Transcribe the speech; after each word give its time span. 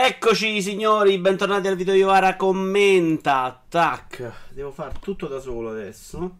Eccoci 0.00 0.62
signori, 0.62 1.18
bentornati 1.18 1.66
al 1.66 1.74
video 1.74 1.92
Iovara 1.92 2.36
commenta. 2.36 3.64
Tac, 3.68 4.32
devo 4.50 4.70
fare 4.70 4.94
tutto 5.00 5.26
da 5.26 5.40
solo 5.40 5.70
adesso. 5.70 6.36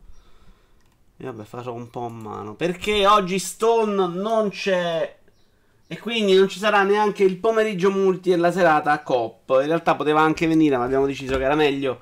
E 1.17 1.25
vabbè, 1.25 1.43
farò 1.43 1.73
un 1.73 1.91
po' 1.91 2.05
a 2.05 2.09
mano. 2.09 2.55
Perché 2.55 3.05
oggi 3.05 3.41
Stone 3.41 4.15
non 4.15 4.51
c'è. 4.51 5.19
E 5.89 5.99
quindi 5.99 6.37
non 6.37 6.47
ci 6.47 6.61
sarà 6.61 6.85
neanche 6.85 7.25
il 7.25 7.37
pomeriggio 7.39 7.91
multi 7.91 8.31
e 8.31 8.37
la 8.37 8.53
serata 8.53 8.93
a 8.93 9.03
COP. 9.03 9.59
In 9.61 9.67
realtà 9.67 9.97
poteva 9.97 10.21
anche 10.21 10.47
venire, 10.47 10.77
ma 10.77 10.85
abbiamo 10.85 11.07
deciso 11.07 11.37
che 11.37 11.43
era 11.43 11.57
meglio 11.57 12.01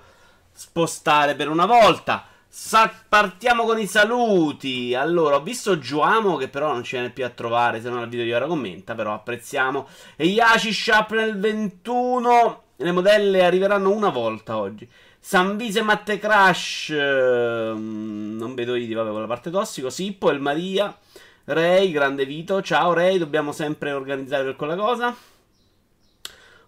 spostare 0.52 1.36
per 1.36 1.48
una 1.48 1.64
volta. 1.64 2.27
Sa- 2.59 2.91
partiamo 3.07 3.64
con 3.64 3.79
i 3.79 3.86
saluti. 3.86 4.95
Allora, 4.95 5.36
ho 5.36 5.43
visto 5.43 5.79
Giuamo 5.79 6.36
che 6.36 6.48
però 6.48 6.73
non 6.73 6.82
ci 6.84 6.96
viene 6.96 7.11
più 7.11 7.23
a 7.23 7.29
trovare, 7.29 7.82
se 7.82 7.91
non 7.91 7.98
al 7.98 8.09
video 8.09 8.25
di 8.25 8.32
ora 8.32 8.46
commenta, 8.46 8.95
però 8.95 9.12
apprezziamo. 9.12 9.86
E 10.16 10.25
Yashi 10.25 10.73
Sharp 10.73 11.12
nel 11.12 11.38
21. 11.38 12.62
Le 12.77 12.92
modelle 12.92 13.45
arriveranno 13.45 13.92
una 13.92 14.09
volta 14.09 14.56
oggi. 14.56 14.88
Sanvise 15.19 15.83
Matte 15.83 16.19
Crash. 16.19 16.88
ehm, 16.91 18.37
non 18.38 18.55
vedo 18.55 18.75
i 18.75 18.91
vabbè, 18.91 19.11
con 19.11 19.20
la 19.20 19.27
parte 19.27 19.50
tossico. 19.50 19.91
Sippo, 19.91 20.30
El 20.30 20.41
Maria. 20.41 20.97
Ray, 21.45 21.91
grande 21.91 22.25
Vito. 22.25 22.62
Ciao 22.62 22.95
Ray, 22.95 23.19
dobbiamo 23.19 23.52
sempre 23.52 23.92
organizzare 23.92 24.45
per 24.45 24.56
quella 24.56 24.77
cosa. 24.77 25.14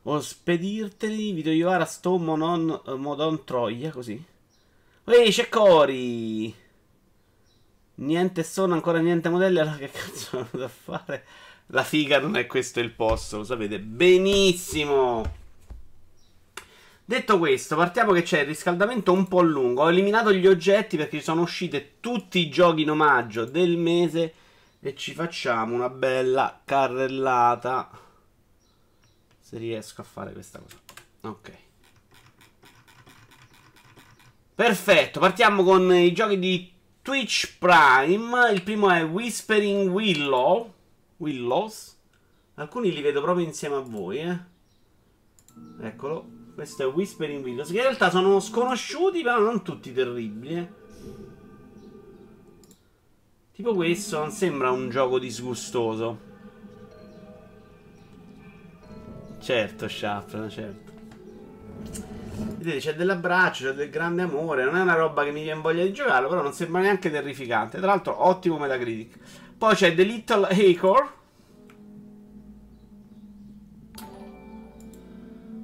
O 0.02 0.20
spedirteli. 0.20 1.32
Video 1.32 1.52
Iovara, 1.52 1.87
sto 1.87 2.18
monon, 2.18 2.79
modon 2.98 3.43
Troia, 3.45 3.91
così. 3.91 4.37
Ehi, 5.10 5.30
c'è 5.30 5.48
Cori! 5.48 6.54
Niente 7.94 8.42
sono, 8.42 8.74
ancora 8.74 8.98
niente 8.98 9.30
modelli. 9.30 9.58
Allora 9.58 9.76
che 9.76 9.90
cazzo 9.90 10.38
ho 10.52 10.56
da 10.56 10.68
fare? 10.68 11.24
La 11.68 11.82
figa 11.82 12.20
non 12.20 12.36
è 12.36 12.46
questo 12.46 12.80
il 12.80 12.90
posto, 12.90 13.38
lo 13.38 13.44
sapete 13.44 13.80
benissimo. 13.80 15.36
Detto 17.04 17.38
questo, 17.38 17.74
partiamo 17.74 18.12
che 18.12 18.20
c'è 18.20 18.40
il 18.40 18.48
riscaldamento 18.48 19.12
un 19.12 19.26
po' 19.28 19.40
lungo. 19.40 19.82
Ho 19.84 19.90
eliminato 19.90 20.30
gli 20.30 20.46
oggetti 20.46 20.98
perché 20.98 21.22
sono 21.22 21.40
usciti 21.40 21.93
tutti 22.00 22.38
i 22.38 22.50
giochi 22.50 22.82
in 22.82 22.90
omaggio 22.90 23.46
del 23.46 23.78
mese 23.78 24.34
e 24.78 24.95
ci 24.95 25.15
facciamo 25.15 25.74
una 25.74 25.88
bella 25.88 26.60
carrellata. 26.65 27.90
Se 29.40 29.56
riesco 29.56 30.02
a 30.02 30.04
fare 30.04 30.32
questa 30.32 30.59
cosa. 30.59 30.76
Ok. 31.22 31.66
Perfetto, 34.59 35.20
partiamo 35.20 35.62
con 35.62 35.95
i 35.95 36.12
giochi 36.12 36.37
di 36.37 36.68
Twitch 37.01 37.59
Prime. 37.60 38.51
Il 38.51 38.65
primo 38.65 38.90
è 38.90 39.04
Whispering 39.04 39.88
Willow. 39.88 40.74
Willows. 41.18 41.96
Alcuni 42.54 42.92
li 42.92 43.00
vedo 43.00 43.23
proprio 43.23 43.46
insieme 43.46 43.76
a 43.76 43.80
voi, 43.82 44.18
eh. 44.18 44.37
Eccolo. 45.80 46.28
Questo 46.56 46.82
è 46.82 46.87
Whispering 46.87 47.45
Willows. 47.45 47.68
Che 47.68 47.76
in 47.76 47.82
realtà 47.82 48.10
sono 48.10 48.40
sconosciuti, 48.40 49.23
però 49.23 49.38
non 49.38 49.62
tutti 49.62 49.92
terribili, 49.92 50.56
eh. 50.56 50.68
Tipo 53.52 53.74
questo 53.74 54.18
non 54.18 54.32
sembra 54.32 54.72
un 54.72 54.90
gioco 54.90 55.20
disgustoso. 55.20 56.18
Certo, 59.38 59.87
Sharp, 59.87 60.48
certo. 60.48 62.16
Vedete, 62.38 62.78
c'è 62.78 62.94
dell'abbraccio, 62.94 63.64
c'è 63.64 63.72
del 63.72 63.90
grande 63.90 64.22
amore. 64.22 64.64
Non 64.64 64.76
è 64.76 64.81
una 64.81 64.94
roba 64.94 65.25
che 65.25 65.31
mi 65.31 65.42
viene 65.42 65.60
voglia 65.60 65.82
di 65.82 65.92
giocarlo, 65.92 66.28
però 66.28 66.42
non 66.42 66.53
sembra 66.53 66.81
neanche 66.81 67.10
terrificante. 67.10 67.78
Tra 67.78 67.88
l'altro, 67.88 68.26
ottimo 68.26 68.58
Metacritic. 68.58 69.19
Poi 69.56 69.75
c'è 69.75 69.94
The 69.94 70.03
Little 70.03 70.47
Acre. 70.47 71.16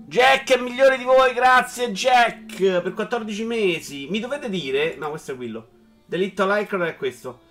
Jack 0.07 0.53
è 0.53 0.61
migliore 0.61 0.97
di 0.97 1.05
voi, 1.05 1.33
grazie 1.33 1.91
Jack, 1.91 2.57
per 2.57 2.93
14 2.93 3.45
mesi. 3.45 4.07
Mi 4.09 4.21
dovete 4.21 4.49
dire... 4.49 4.97
No, 4.97 5.11
questo 5.11 5.33
è 5.33 5.37
quello. 5.37 5.69
The 6.07 6.17
Little 6.17 6.53
Acre 6.53 6.89
è 6.89 6.97
questo. 6.97 7.44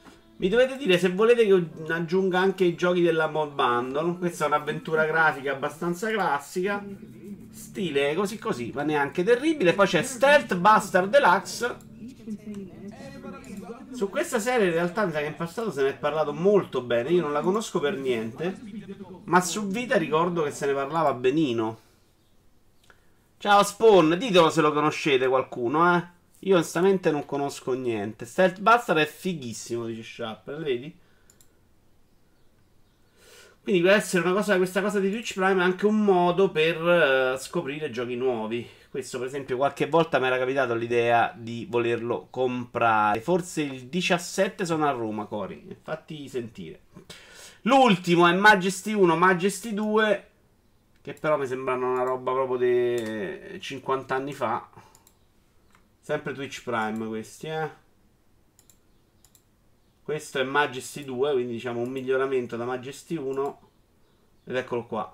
Mi 0.44 0.50
dovete 0.50 0.76
dire 0.76 0.98
se 0.98 1.08
volete 1.08 1.46
che 1.46 1.94
aggiunga 1.94 2.38
anche 2.38 2.66
i 2.66 2.76
giochi 2.76 3.02
della 3.02 3.28
Mod 3.28 3.54
Bundle. 3.54 4.18
Questa 4.18 4.44
è 4.44 4.48
un'avventura 4.48 5.06
grafica 5.06 5.54
abbastanza 5.54 6.12
classica. 6.12 6.84
Stile 7.50 8.14
così 8.14 8.38
così, 8.38 8.70
ma 8.76 8.84
neanche 8.84 9.24
terribile. 9.24 9.72
Poi 9.72 9.88
c'è 9.88 10.04
Stealth 10.04 10.58
Buster 10.58 11.08
Deluxe. 11.08 11.78
Su 13.94 14.09
questa 14.09 14.40
serie 14.40 14.66
in 14.66 14.74
realtà 14.74 15.06
mi 15.06 15.14
sa 15.14 15.20
che 15.20 15.28
in 15.28 15.38
passato 15.38 15.72
se 15.72 15.81
ne 15.81 15.90
è 15.92 15.98
parlato 15.98 16.34
molto 16.34 16.81
bene. 16.81 17.12
Io 17.12 17.22
non 17.22 17.31
la 17.31 17.40
conosco 17.40 17.80
per 17.80 17.96
niente. 17.96 18.60
Ma 19.24 19.40
su 19.40 19.68
Vita 19.68 19.96
ricordo 19.96 20.44
che 20.44 20.52
se 20.52 20.66
ne 20.66 20.74
parlava 20.74 21.14
benino. 21.14 21.80
Ciao 23.38 23.64
Spawn, 23.64 24.18
ditelo 24.18 24.50
se 24.50 24.60
lo 24.60 24.74
conoscete 24.74 25.25
qualcuno, 25.25 25.96
eh. 25.96 26.04
Io 26.46 26.56
onestamente 26.56 27.12
non 27.12 27.26
conosco 27.26 27.74
niente. 27.74 28.26
Stealth 28.26 28.59
Buster 28.59 28.98
è 28.98 29.06
fighissimo, 29.06 29.86
dice 29.86 30.04
Sharp, 30.04 30.58
vedi? 30.58 30.94
Quindi 33.62 33.81
può 33.81 33.92
essere 33.92 34.24
una 34.26 34.34
cosa, 34.34 34.58
questa 34.58 34.81
cosa 34.81 35.00
di 35.00 35.09
Twitch 35.09 35.36
Prime 35.36 35.62
è 35.62 35.64
anche 35.64 35.86
un 35.86 36.04
modo 36.04 36.52
per 36.52 36.81
uh, 36.81 37.38
scoprire 37.38 37.90
giochi 37.90 38.16
nuovi. 38.16 38.68
Questo, 38.90 39.20
per 39.20 39.28
esempio, 39.28 39.56
qualche 39.56 39.88
volta 39.88 40.20
mi 40.20 40.28
era 40.28 40.38
capitato 40.38 40.76
l'idea 40.76 41.34
di 41.34 41.66
volerlo 41.70 42.28
comprare. 42.30 43.22
Forse 43.22 43.62
il 43.62 43.86
17 43.86 44.66
sono 44.66 44.86
a 44.86 44.92
Roma, 44.92 45.25
Cori. 45.25 45.64
Infatti 45.70 46.28
sentire. 46.28 46.81
L'ultimo 47.62 48.28
è 48.28 48.34
Majesty 48.34 48.92
1, 48.92 49.16
Majesty 49.16 49.74
2. 49.74 50.28
Che 51.02 51.14
però 51.14 51.38
mi 51.38 51.48
sembrano 51.48 51.94
una 51.94 52.04
roba 52.04 52.34
proprio 52.34 52.58
di 52.58 53.60
50 53.62 54.14
anni 54.14 54.34
fa. 54.34 54.70
Sempre 56.03 56.34
Twitch 56.34 56.64
Prime 56.64 57.08
questi, 57.08 57.47
eh. 57.47 57.72
Questo 60.03 60.38
è 60.38 60.44
Majesty 60.44 61.06
2, 61.06 61.31
quindi 61.31 61.53
diciamo 61.53 61.80
un 61.80 61.90
miglioramento 61.90 62.58
da 62.58 62.66
Majesty 62.66 63.16
1. 63.16 63.69
Ed 64.44 64.53
eccolo 64.53 64.86
qua. 64.86 65.13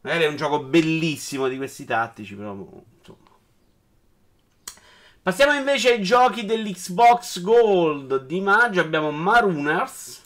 Magari 0.00 0.24
è 0.24 0.26
un 0.26 0.34
gioco 0.34 0.64
bellissimo 0.64 1.46
di 1.46 1.56
questi 1.56 1.84
tattici, 1.84 2.34
però 2.34 2.52
insomma. 2.98 3.30
Passiamo 5.22 5.52
invece 5.52 5.92
ai 5.92 6.02
giochi 6.02 6.44
dell'Xbox 6.44 7.40
Gold 7.40 8.26
di 8.26 8.40
maggio. 8.40 8.80
Abbiamo 8.80 9.12
Marooners. 9.12 10.22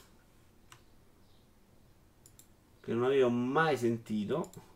Che 2.80 2.94
non 2.94 3.04
avevo 3.04 3.28
mai 3.28 3.76
sentito. 3.76 4.70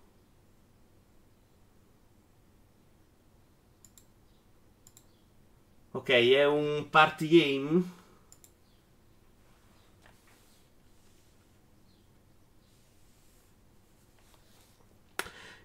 Ok, 5.96 6.10
è 6.10 6.44
un 6.44 6.88
party 6.90 7.26
game. 7.26 7.82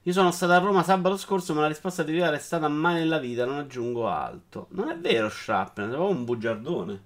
Io 0.03 0.13
sono 0.13 0.31
stato 0.31 0.53
a 0.53 0.57
Roma 0.59 0.83
sabato 0.83 1.17
scorso, 1.17 1.53
ma 1.53 1.61
la 1.61 1.67
risposta 1.67 2.03
di 2.03 2.13
Vivere 2.13 2.37
è 2.37 2.39
stata 2.39 2.67
mai 2.69 2.95
nella 2.95 3.19
vita, 3.19 3.45
non 3.45 3.57
aggiungo 3.57 4.07
altro. 4.07 4.67
Non 4.71 4.89
è 4.89 4.97
vero, 4.97 5.29
Shrapnel, 5.29 5.89
è 5.89 5.91
proprio 5.91 6.17
un 6.17 6.23
bugiardone. 6.25 7.03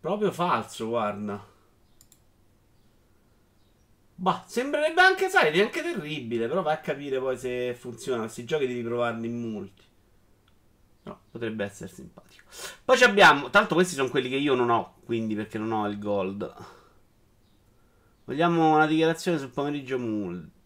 Proprio 0.00 0.30
falso, 0.32 0.88
guarda. 0.88 1.42
Bah, 4.14 4.44
sembrerebbe 4.46 5.00
anche, 5.00 5.28
sai, 5.28 5.50
neanche 5.52 5.82
terribile, 5.82 6.46
però 6.48 6.62
vai 6.62 6.74
a 6.74 6.80
capire 6.80 7.18
poi 7.18 7.36
se 7.36 7.74
funziona. 7.74 8.22
Questi 8.22 8.44
giochi 8.44 8.66
devi 8.66 8.82
provarli 8.82 9.26
in 9.26 9.40
multi. 9.40 9.90
No, 11.04 11.18
potrebbe 11.30 11.64
essere 11.64 11.90
simpatico. 11.90 12.44
Poi 12.84 13.02
abbiamo, 13.02 13.50
tanto 13.50 13.74
questi 13.74 13.94
sono 13.94 14.08
quelli 14.08 14.28
che 14.28 14.36
io 14.36 14.54
non 14.54 14.70
ho, 14.70 14.96
quindi 15.04 15.34
perché 15.34 15.58
non 15.58 15.72
ho 15.72 15.88
il 15.88 15.98
gold. 15.98 16.54
Vogliamo 18.24 18.74
una 18.74 18.86
dichiarazione 18.86 19.38
sul 19.38 19.48
pomeriggio 19.48 19.98
multi. 19.98 20.60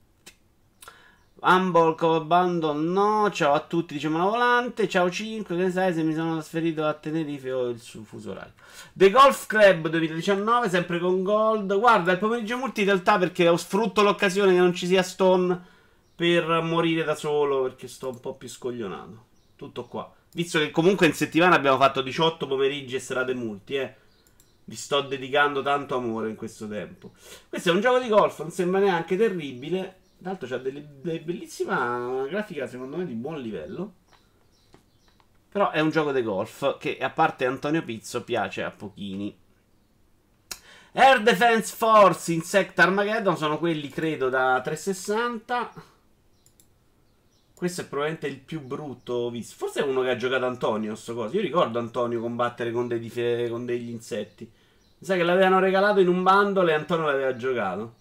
Humble 1.38 1.94
Cover 1.94 2.23
Bundle 2.23 2.75
no. 2.75 3.31
Ciao 3.31 3.53
a 3.55 3.61
tutti, 3.61 3.94
diciamo 3.94 4.19
la 4.19 4.25
volante. 4.25 4.88
Ciao 4.88 5.11
5, 5.11 5.55
che 5.55 5.62
ne 5.62 5.71
sai 5.71 5.94
se 5.94 6.03
mi 6.03 6.15
sono 6.15 6.33
trasferito 6.33 6.85
a 6.85 6.94
Tenerife 6.94 7.53
o 7.53 7.69
il 7.69 7.79
suo 7.79 8.03
fuso 8.03 8.33
orario. 8.33 8.55
The 8.93 9.11
Golf 9.11 9.47
Club 9.47 9.88
2019, 9.88 10.69
sempre 10.69 10.99
con 10.99 11.23
Gold. 11.23 11.79
Guarda, 11.79 12.12
il 12.12 12.19
pomeriggio 12.19 12.56
multi 12.56 12.81
in 12.81 12.87
realtà 12.87 13.19
perché 13.19 13.56
sfrutto 13.56 14.03
l'occasione 14.03 14.53
che 14.53 14.59
non 14.59 14.75
ci 14.75 14.87
sia 14.87 15.03
Stone 15.03 15.75
per 16.15 16.62
morire 16.62 17.05
da 17.05 17.15
solo 17.15 17.62
perché 17.62 17.87
sto 17.87 18.09
un 18.09 18.21
po' 18.21 18.35
più 18.35 18.49
scoglionato. 18.49 19.25
Tutto 19.56 19.85
qua. 19.85 20.11
Visto 20.37 20.59
che 20.59 20.71
comunque 20.71 21.06
in 21.06 21.15
settimana 21.15 21.55
abbiamo 21.55 21.79
fatto 21.79 22.03
18 22.03 22.47
pomeriggi 22.47 22.94
e 22.94 23.00
serate 23.00 23.33
multi, 23.33 23.77
eh. 23.77 23.94
Vi 24.65 24.77
sto 24.77 25.00
dedicando 25.00 25.62
tanto 25.62 25.97
amore 25.97 26.29
in 26.29 26.37
questo 26.37 26.69
tempo. 26.69 27.12
Questo 27.49 27.71
è 27.71 27.73
un 27.73 27.81
gioco 27.81 27.99
di 27.99 28.09
golf, 28.09 28.41
non 28.41 28.50
sembra 28.50 28.81
neanche 28.81 29.17
terribile. 29.17 30.00
L'altro 30.19 30.47
c'ha 30.47 30.59
delle, 30.59 30.87
delle 31.00 31.21
bellissima 31.21 32.27
grafica, 32.29 32.67
secondo 32.67 32.99
me, 32.99 33.06
di 33.06 33.15
buon 33.15 33.41
livello. 33.41 33.94
Però 35.49 35.71
è 35.71 35.81
un 35.81 35.88
gioco 35.88 36.12
di 36.12 36.23
golf 36.23 36.77
che, 36.77 36.99
a 36.99 37.09
parte 37.09 37.47
Antonio 37.47 37.83
Pizzo, 37.83 38.23
piace 38.23 38.62
a 38.62 38.71
pochini. 38.71 39.35
Air 40.93 41.23
Defense 41.23 41.75
Force 41.75 42.31
Insect 42.35 42.79
Armageddon 42.79 43.38
sono 43.38 43.59
quelli, 43.59 43.88
credo, 43.88 44.29
da 44.29 44.61
360. 44.62 45.96
Questo 47.56 47.81
è 47.81 47.87
probabilmente 47.87 48.26
il 48.26 48.38
più 48.38 48.61
brutto 48.61 49.31
visto. 49.31 49.55
Forse 49.56 49.81
è 49.81 49.82
uno 49.82 50.03
che 50.03 50.11
ha 50.11 50.17
giocato 50.17 50.44
Antonio. 50.44 50.94
Sto 50.94 51.14
coso. 51.14 51.37
Io 51.37 51.41
ricordo 51.41 51.79
Antonio 51.79 52.20
combattere 52.20 52.70
con, 52.70 52.87
dife- 52.87 53.49
con 53.49 53.64
degli 53.64 53.88
insetti. 53.88 54.44
Mi 54.44 55.06
sa 55.06 55.14
che 55.17 55.23
l'avevano 55.23 55.58
regalato 55.58 56.00
in 56.00 56.08
un 56.08 56.23
bundle 56.23 56.70
e 56.70 56.75
Antonio 56.75 57.06
l'aveva 57.06 57.35
giocato. 57.35 57.94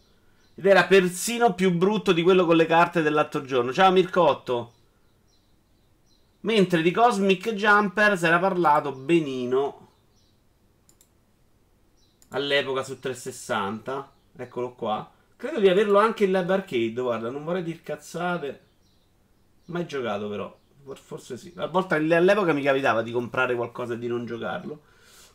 Ed 0.55 0.65
era 0.65 0.83
persino 0.83 1.53
più 1.53 1.71
brutto 1.71 2.11
di 2.11 2.21
quello 2.21 2.45
con 2.45 2.57
le 2.57 2.65
carte 2.65 3.01
dell'altro 3.01 3.43
giorno. 3.43 3.71
Ciao 3.71 3.93
Mircotto. 3.93 4.73
Mentre 6.41 6.81
di 6.81 6.91
Cosmic 6.91 7.53
Jumper 7.53 8.17
si 8.17 8.25
era 8.25 8.39
parlato 8.39 8.91
benino 8.91 9.87
all'epoca 12.31 12.83
su 12.83 12.99
360. 12.99 14.11
Eccolo 14.35 14.73
qua. 14.73 15.09
Credo 15.37 15.61
di 15.61 15.69
averlo 15.69 15.97
anche 15.97 16.25
in 16.25 16.33
live 16.33 16.53
arcade. 16.53 17.01
Guarda, 17.01 17.29
non 17.29 17.45
vorrei 17.45 17.63
dir 17.63 17.81
cazzate. 17.81 18.63
Mai 19.65 19.85
giocato 19.85 20.29
però. 20.29 20.55
Forse 20.93 21.37
sì. 21.37 21.51
A 21.55 21.67
volte 21.67 21.95
all'epoca 21.95 22.53
mi 22.53 22.61
capitava 22.61 23.01
di 23.01 23.11
comprare 23.11 23.55
qualcosa 23.55 23.95
e 23.95 23.97
di 23.97 24.07
non 24.07 24.25
giocarlo. 24.25 24.81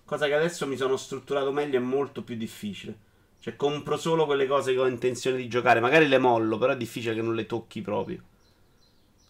Cosa 0.05 0.27
che 0.27 0.35
adesso 0.35 0.67
mi 0.67 0.77
sono 0.77 0.97
strutturato 0.97 1.53
meglio 1.53 1.77
e 1.77 1.81
molto 1.81 2.23
più 2.23 2.37
difficile. 2.37 3.09
Cioè, 3.41 3.57
compro 3.57 3.97
solo 3.97 4.27
quelle 4.27 4.47
cose 4.47 4.73
che 4.73 4.79
ho 4.79 4.87
intenzione 4.87 5.39
di 5.39 5.49
giocare. 5.49 5.81
Magari 5.81 6.07
le 6.07 6.19
mollo, 6.19 6.59
però 6.59 6.73
è 6.73 6.77
difficile 6.77 7.15
che 7.15 7.23
non 7.23 7.35
le 7.35 7.47
tocchi 7.47 7.81
proprio. 7.81 8.23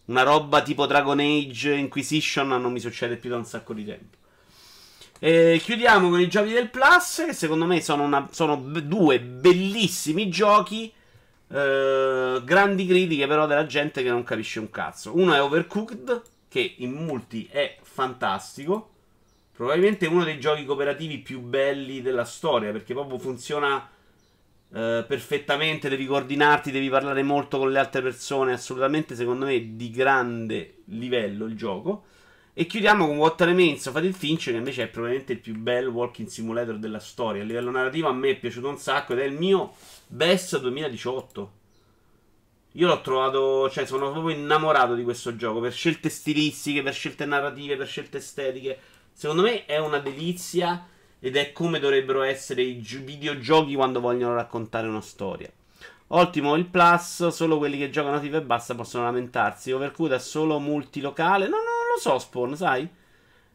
Una 0.06 0.22
roba 0.22 0.62
tipo 0.62 0.86
Dragon 0.86 1.20
Age 1.20 1.74
Inquisition 1.74 2.48
non 2.48 2.72
mi 2.72 2.80
succede 2.80 3.16
più 3.16 3.30
da 3.30 3.36
un 3.36 3.44
sacco 3.44 3.72
di 3.72 3.84
tempo. 3.84 4.16
E 5.20 5.60
chiudiamo 5.62 6.08
con 6.08 6.20
i 6.20 6.28
giochi 6.28 6.52
del 6.52 6.70
Plus, 6.70 7.24
che 7.26 7.34
secondo 7.34 7.66
me 7.66 7.80
sono, 7.80 8.02
una, 8.02 8.26
sono 8.32 8.56
due 8.56 9.20
bellissimi 9.20 10.28
giochi 10.28 10.92
eh, 11.52 12.40
grandi 12.44 12.86
critiche 12.86 13.26
però 13.26 13.46
della 13.46 13.66
gente 13.66 14.02
che 14.02 14.08
non 14.08 14.22
capisce 14.22 14.60
un 14.60 14.70
cazzo. 14.70 15.16
Uno 15.16 15.34
è 15.34 15.42
Overcooked, 15.42 16.22
che 16.48 16.74
in 16.78 16.92
multi 16.92 17.48
è 17.50 17.78
fantastico. 17.82 18.88
Probabilmente 19.52 20.06
uno 20.06 20.24
dei 20.24 20.40
giochi 20.40 20.64
cooperativi 20.64 21.18
più 21.18 21.40
belli 21.40 22.00
della 22.00 22.24
storia, 22.24 22.72
perché 22.72 22.94
proprio 22.94 23.18
funziona 23.18 23.86
eh, 24.72 25.04
perfettamente, 25.06 25.88
devi 25.88 26.06
coordinarti, 26.06 26.70
devi 26.70 26.88
parlare 26.88 27.22
molto 27.22 27.58
con 27.58 27.70
le 27.70 27.78
altre 27.78 28.00
persone, 28.00 28.52
assolutamente 28.52 29.14
secondo 29.14 29.44
me 29.44 29.76
di 29.76 29.90
grande 29.90 30.78
livello 30.86 31.44
il 31.44 31.56
gioco. 31.56 32.04
E 32.52 32.66
chiudiamo 32.66 33.06
con 33.06 33.16
What 33.16 33.40
Remains 33.42 33.90
Fatal 33.90 34.12
Finch, 34.12 34.44
che 34.44 34.56
invece 34.56 34.84
è 34.84 34.88
probabilmente 34.88 35.32
il 35.32 35.40
più 35.40 35.56
bel 35.56 35.86
walking 35.88 36.28
simulator 36.28 36.78
della 36.78 36.98
storia. 36.98 37.42
A 37.42 37.44
livello 37.44 37.70
narrativo 37.70 38.08
a 38.08 38.12
me 38.12 38.30
è 38.30 38.38
piaciuto 38.38 38.68
un 38.68 38.78
sacco 38.78 39.12
ed 39.12 39.20
è 39.20 39.24
il 39.24 39.34
mio 39.34 39.72
best 40.10 40.58
2018. 40.58 41.52
Io 42.74 42.86
l'ho 42.86 43.00
trovato, 43.00 43.70
cioè 43.70 43.86
sono 43.86 44.10
proprio 44.10 44.36
innamorato 44.36 44.94
di 44.94 45.04
questo 45.04 45.36
gioco 45.36 45.60
per 45.60 45.72
scelte 45.72 46.08
stilistiche, 46.08 46.82
per 46.82 46.92
scelte 46.92 47.24
narrative, 47.24 47.76
per 47.76 47.86
scelte 47.86 48.18
estetiche. 48.18 48.78
Secondo 49.12 49.42
me 49.42 49.64
è 49.66 49.78
una 49.78 49.98
delizia 49.98 50.86
ed 51.20 51.36
è 51.36 51.52
come 51.52 51.78
dovrebbero 51.78 52.22
essere 52.22 52.62
i 52.62 52.80
gi- 52.80 52.98
videogiochi 52.98 53.74
quando 53.74 54.00
vogliono 54.00 54.34
raccontare 54.34 54.88
una 54.88 55.00
storia. 55.00 55.50
Ottimo 56.08 56.56
il 56.56 56.66
plus, 56.66 57.28
solo 57.28 57.58
quelli 57.58 57.78
che 57.78 57.90
giocano 57.90 58.18
FIFA 58.18 58.38
e 58.38 58.42
basta 58.42 58.74
possono 58.74 59.04
lamentarsi. 59.04 59.70
Overcooked 59.70 60.16
è 60.16 60.18
solo 60.18 60.58
multilocale. 60.58 61.44
No, 61.44 61.56
no, 61.56 61.62
non 61.62 61.94
lo 61.94 62.00
so, 62.00 62.18
Spawn, 62.18 62.56
sai? 62.56 62.88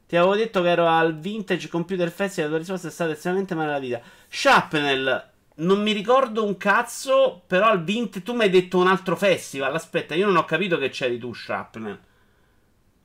Ti 0.07 0.15
avevo 0.15 0.35
detto 0.35 0.61
che 0.61 0.69
ero 0.69 0.87
al 0.87 1.17
Vintage 1.17 1.67
Computer 1.67 2.09
Festival, 2.09 2.49
la 2.49 2.55
tua 2.55 2.59
risposta 2.59 2.87
è 2.87 2.91
stata 2.91 3.11
estremamente 3.11 3.55
male 3.55 3.71
la 3.71 3.79
vita. 3.79 4.01
Shrapnel, 4.29 5.33
non 5.55 5.81
mi 5.81 5.91
ricordo 5.91 6.43
un 6.45 6.57
cazzo, 6.57 7.43
però 7.47 7.67
al 7.67 7.83
Vintage... 7.83 8.23
Tu 8.23 8.33
mi 8.33 8.43
hai 8.43 8.49
detto 8.49 8.77
un 8.77 8.87
altro 8.87 9.15
festival, 9.15 9.73
aspetta, 9.73 10.15
io 10.15 10.25
non 10.25 10.37
ho 10.37 10.45
capito 10.45 10.77
che 10.77 10.89
c'eri 10.89 11.17
tu, 11.17 11.33
Shrapnel. 11.33 11.99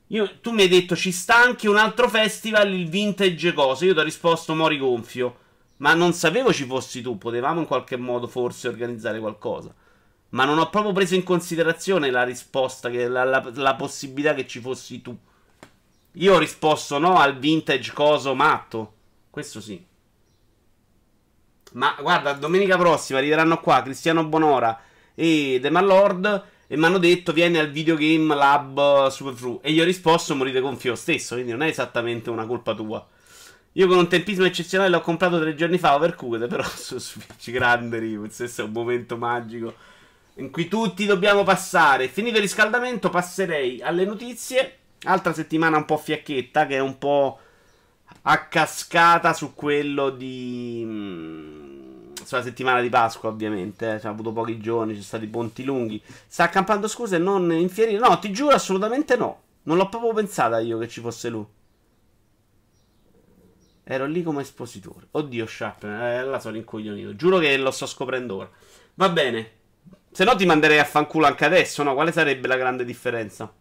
Io, 0.07 0.39
tu 0.41 0.51
mi 0.51 0.63
hai 0.63 0.67
detto 0.67 0.95
ci 0.95 1.11
sta 1.11 1.37
anche 1.37 1.69
un 1.69 1.77
altro 1.77 2.09
festival, 2.09 2.73
il 2.73 2.89
Vintage 2.89 3.53
Cosa. 3.53 3.85
Io 3.85 3.93
ti 3.93 3.99
ho 3.99 4.03
risposto 4.03 4.53
Mori 4.53 4.77
Gonfio. 4.77 5.37
Ma 5.77 5.93
non 5.93 6.13
sapevo 6.13 6.51
ci 6.51 6.65
fossi 6.65 7.01
tu. 7.01 7.17
Potevamo 7.17 7.61
in 7.61 7.65
qualche 7.65 7.95
modo 7.95 8.27
forse 8.27 8.67
organizzare 8.67 9.19
qualcosa. 9.19 9.73
Ma 10.29 10.43
non 10.43 10.59
ho 10.59 10.69
proprio 10.69 10.91
preso 10.91 11.15
in 11.15 11.23
considerazione 11.23 12.11
la 12.11 12.23
risposta, 12.23 12.89
che, 12.89 13.07
la, 13.07 13.23
la, 13.23 13.51
la 13.53 13.75
possibilità 13.75 14.33
che 14.33 14.45
ci 14.47 14.59
fossi 14.59 15.01
tu. 15.01 15.17
Io 16.15 16.33
ho 16.33 16.37
risposto 16.39 16.97
no 16.97 17.17
al 17.17 17.37
vintage 17.37 17.93
coso 17.93 18.35
matto. 18.35 18.93
Questo 19.29 19.61
sì. 19.61 19.81
Ma 21.73 21.95
guarda, 21.99 22.33
domenica 22.33 22.77
prossima 22.77 23.19
arriveranno 23.19 23.59
qua 23.59 23.81
Cristiano 23.81 24.25
Bonora 24.25 24.79
e 25.15 25.59
The 25.61 25.69
Malord 25.69 26.43
e 26.67 26.77
mi 26.77 26.85
hanno 26.85 26.97
detto 26.97 27.33
vieni 27.33 27.57
al 27.57 27.69
videogame 27.69 28.35
lab 28.35 29.07
Superfru. 29.07 29.59
E 29.63 29.71
io 29.71 29.83
ho 29.83 29.85
risposto 29.85 30.35
morite 30.35 30.61
con 30.61 30.77
Fio 30.77 30.95
stesso, 30.95 31.35
quindi 31.35 31.51
non 31.51 31.63
è 31.63 31.67
esattamente 31.67 32.29
una 32.29 32.45
colpa 32.45 32.73
tua. 32.73 33.05
Io 33.73 33.87
con 33.87 33.97
un 33.97 34.09
tempismo 34.09 34.45
eccezionale 34.45 34.89
l'ho 34.89 35.01
comprato 35.01 35.39
tre 35.39 35.55
giorni 35.55 35.77
fa 35.77 35.95
Overcooked, 35.95 36.47
però 36.47 36.63
su 36.67 36.97
Switch 36.99 37.51
grande 37.51 37.99
Rivuz, 37.99 38.35
questo 38.35 38.61
è 38.61 38.65
un 38.65 38.71
momento 38.71 39.17
magico 39.17 39.73
in 40.35 40.49
cui 40.49 40.67
tutti 40.67 41.05
dobbiamo 41.05 41.43
passare. 41.43 42.07
Finito 42.07 42.37
il 42.37 42.43
riscaldamento 42.43 43.09
passerei 43.09 43.81
alle 43.81 44.05
notizie. 44.05 44.77
Altra 45.03 45.33
settimana 45.33 45.77
un 45.77 45.85
po' 45.85 45.97
fiacchetta 45.97 46.67
che 46.67 46.75
è 46.75 46.79
un 46.79 46.97
po' 46.97 47.39
a 48.23 48.45
cascata 48.47 49.33
su 49.33 49.53
quello 49.53 50.09
di... 50.09 51.60
Sulla 52.31 52.43
settimana 52.43 52.79
di 52.79 52.87
Pasqua 52.87 53.27
ovviamente, 53.27 53.95
eh. 53.95 53.99
ci 53.99 54.07
ha 54.07 54.09
avuto 54.09 54.31
pochi 54.31 54.57
giorni, 54.57 54.93
ci 54.93 55.01
sono 55.01 55.19
stati 55.19 55.27
ponti 55.27 55.65
lunghi. 55.65 56.01
Sta 56.27 56.45
accampando 56.45 56.87
scuse 56.87 57.17
non 57.17 57.51
infierire? 57.51 57.99
No, 57.99 58.17
ti 58.19 58.31
giuro 58.31 58.55
assolutamente 58.55 59.17
no. 59.17 59.41
Non 59.63 59.75
l'ho 59.75 59.89
proprio 59.89 60.13
pensata 60.13 60.61
io 60.61 60.77
che 60.77 60.87
ci 60.87 61.01
fosse 61.01 61.27
lui. 61.27 61.45
Ero 63.83 64.05
lì 64.05 64.23
come 64.23 64.43
espositore. 64.43 65.07
Oddio, 65.11 65.45
Sharp, 65.45 65.83
eh, 65.83 66.23
la 66.23 66.39
sono 66.39 66.55
incoglionito. 66.55 67.17
Giuro 67.17 67.37
che 67.37 67.57
lo 67.57 67.69
sto 67.69 67.85
scoprendo 67.85 68.37
ora. 68.37 68.49
Va 68.93 69.09
bene. 69.09 69.51
Se 70.09 70.23
no 70.23 70.33
ti 70.37 70.45
manderei 70.45 70.79
a 70.79 70.85
fanculo 70.85 71.25
anche 71.25 71.43
adesso, 71.43 71.83
no? 71.83 71.93
Quale 71.93 72.13
sarebbe 72.13 72.47
la 72.47 72.55
grande 72.55 72.85
differenza? 72.85 73.53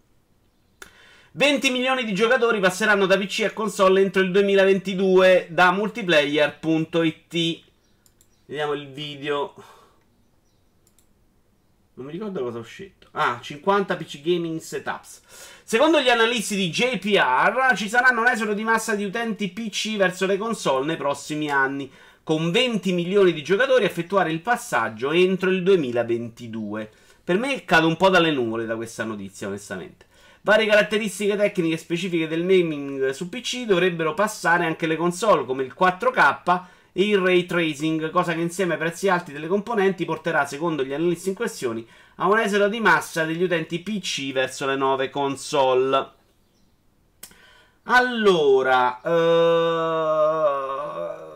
20 1.33 1.71
milioni 1.71 2.05
di 2.05 2.15
giocatori 2.15 2.61
passeranno 2.61 3.07
da 3.07 3.19
PC 3.19 3.47
a 3.49 3.53
console 3.53 4.01
entro 4.01 4.23
il 4.23 4.31
2022 4.31 5.49
da 5.51 5.73
multiplayer.it. 5.73 7.69
Vediamo 8.51 8.73
il 8.73 8.89
video. 8.89 9.55
Non 11.95 12.07
mi 12.07 12.11
ricordo 12.11 12.43
cosa 12.43 12.59
ho 12.59 12.65
scelto. 12.65 13.07
Ah, 13.13 13.39
50 13.41 13.95
PC 13.95 14.23
gaming 14.23 14.59
setups. 14.59 15.21
Secondo 15.63 16.01
gli 16.01 16.09
analisti 16.09 16.57
di 16.57 16.69
JPR 16.69 17.77
ci 17.77 17.89
saranno 17.89 18.23
un 18.23 18.27
esodo 18.27 18.53
di 18.53 18.65
massa 18.65 18.97
di 18.97 19.05
utenti 19.05 19.51
PC 19.51 19.97
verso 19.97 20.27
le 20.27 20.37
console 20.37 20.85
nei 20.85 20.97
prossimi 20.97 21.49
anni, 21.49 21.89
con 22.25 22.51
20 22.51 22.93
milioni 22.93 23.33
di 23.33 23.45
giocatori 23.45 23.85
a 23.85 23.87
effettuare 23.87 24.33
il 24.33 24.41
passaggio 24.41 25.13
entro 25.13 25.51
il 25.51 25.63
2022. 25.63 26.91
Per 27.23 27.39
me 27.39 27.65
cado 27.65 27.87
un 27.87 27.97
po' 27.97 28.09
dalle 28.09 28.33
nuvole 28.33 28.67
da 28.67 28.75
questa 28.75 29.05
notizia, 29.05 29.47
onestamente. 29.47 30.07
Varie 30.41 30.67
caratteristiche 30.67 31.37
tecniche 31.37 31.77
specifiche 31.77 32.27
del 32.27 32.43
naming 32.43 33.11
su 33.11 33.29
PC 33.29 33.65
dovrebbero 33.65 34.13
passare 34.13 34.65
anche 34.65 34.89
le 34.89 34.97
console, 34.97 35.45
come 35.45 35.63
il 35.63 35.73
4K 35.79 36.79
e 36.93 37.09
il 37.09 37.19
ray 37.19 37.47
tracing, 37.47 38.11
cosa 38.11 38.35
che 38.35 38.41
insieme 38.41 38.73
ai 38.75 38.79
prezzi 38.79 39.09
alti 39.09 39.33
delle 39.33 39.47
componenti 39.47 40.05
porterà, 40.05 40.45
secondo 40.47 40.85
gli 40.85 40.93
analisti 40.93 41.29
in 41.29 41.35
questione, 41.35 41.85
a 42.17 42.27
un 42.27 42.39
esero 42.39 42.69
di 42.69 42.81
massa 42.81 43.25
degli 43.25 43.43
utenti 43.43 43.81
PC 43.81 44.33
verso 44.33 44.67
le 44.67 44.77
nuove 44.77 45.11
console. 45.11 46.19
Allora, 47.85 49.01
uh, 49.03 49.09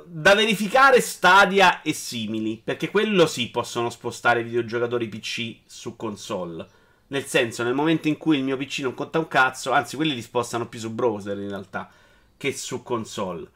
da 0.06 0.34
verificare 0.34 1.00
Stadia 1.00 1.82
e 1.82 1.92
simili, 1.92 2.61
perché 2.62 2.90
quello 2.90 3.26
sì 3.26 3.50
possono 3.50 3.90
spostare 3.90 4.40
i 4.40 4.44
videogiocatori 4.44 5.08
PC 5.08 5.56
su 5.66 5.96
console. 5.96 6.66
Nel 7.08 7.25
senso, 7.25 7.62
nel 7.62 7.75
momento 7.75 8.08
in 8.08 8.16
cui 8.16 8.38
il 8.38 8.44
mio 8.44 8.56
PC 8.56 8.80
non 8.80 8.94
conta 8.94 9.18
un 9.18 9.28
cazzo, 9.28 9.73
anzi, 9.73 9.96
quelli 9.96 10.14
li 10.14 10.23
spostano 10.23 10.68
più 10.68 10.78
su 10.78 10.90
browser 10.90 11.38
in 11.38 11.49
realtà 11.49 11.90
che 12.37 12.52
su 12.52 12.82
console. 12.82 13.49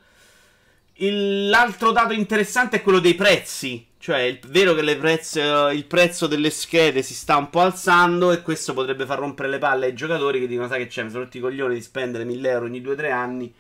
L'altro 1.01 1.93
dato 1.93 2.13
interessante 2.13 2.77
è 2.77 2.83
quello 2.83 2.99
dei 2.99 3.15
prezzi. 3.15 3.87
Cioè, 3.99 4.27
è 4.27 4.39
vero 4.47 4.75
che 4.75 4.97
prezzi, 4.97 5.41
uh, 5.41 5.71
il 5.71 5.85
prezzo 5.85 6.27
delle 6.27 6.51
schede 6.51 7.03
si 7.03 7.15
sta 7.15 7.37
un 7.37 7.51
po' 7.51 7.61
alzando 7.61 8.31
e 8.31 8.43
questo 8.43 8.73
potrebbe 8.73 9.05
far 9.05 9.19
rompere 9.19 9.49
le 9.49 9.59
palle 9.59 9.87
ai 9.87 9.95
giocatori 9.95 10.41
che 10.41 10.47
dicono, 10.47 10.69
sai 10.69 10.79
che 10.79 10.87
c'è, 10.87 11.03
mi 11.03 11.11
sono 11.11 11.25
rotti 11.25 11.39
i 11.39 11.41
coglioni 11.41 11.75
di 11.75 11.83
spendere 11.83 12.25
1000 12.25 12.49
euro 12.49 12.65
ogni 12.67 12.81
2-3 12.81 13.11
anni 13.11 13.53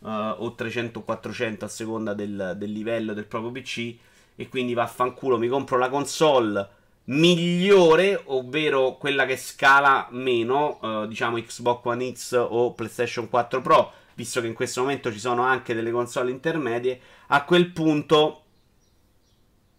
uh, 0.00 0.08
o 0.08 0.54
300-400 0.58 1.64
a 1.64 1.68
seconda 1.68 2.12
del, 2.12 2.54
del, 2.56 2.72
livello 2.72 3.14
del 3.14 3.24
proprio 3.24 3.52
PC 3.52 3.94
e 4.34 4.48
quindi 4.48 4.74
vaffanculo, 4.74 5.38
mi 5.38 5.48
compro 5.48 5.78
la 5.78 5.88
console 5.88 6.68
migliore, 7.04 8.20
ovvero 8.26 8.96
quella 8.96 9.26
che 9.26 9.36
scala 9.36 10.08
meno, 10.10 10.78
uh, 10.82 11.06
diciamo 11.06 11.36
Xbox 11.40 11.80
One 11.84 12.12
X 12.12 12.46
o 12.48 12.72
PlayStation 12.72 13.28
4 13.28 13.60
Pro, 13.60 13.92
visto 14.14 14.40
che 14.40 14.46
in 14.46 14.54
questo 14.54 14.80
momento 14.80 15.12
ci 15.12 15.18
sono 15.18 15.42
anche 15.42 15.74
delle 15.74 15.90
console 15.90 16.30
intermedie, 16.30 17.00
a 17.28 17.44
quel 17.44 17.70
punto 17.72 18.40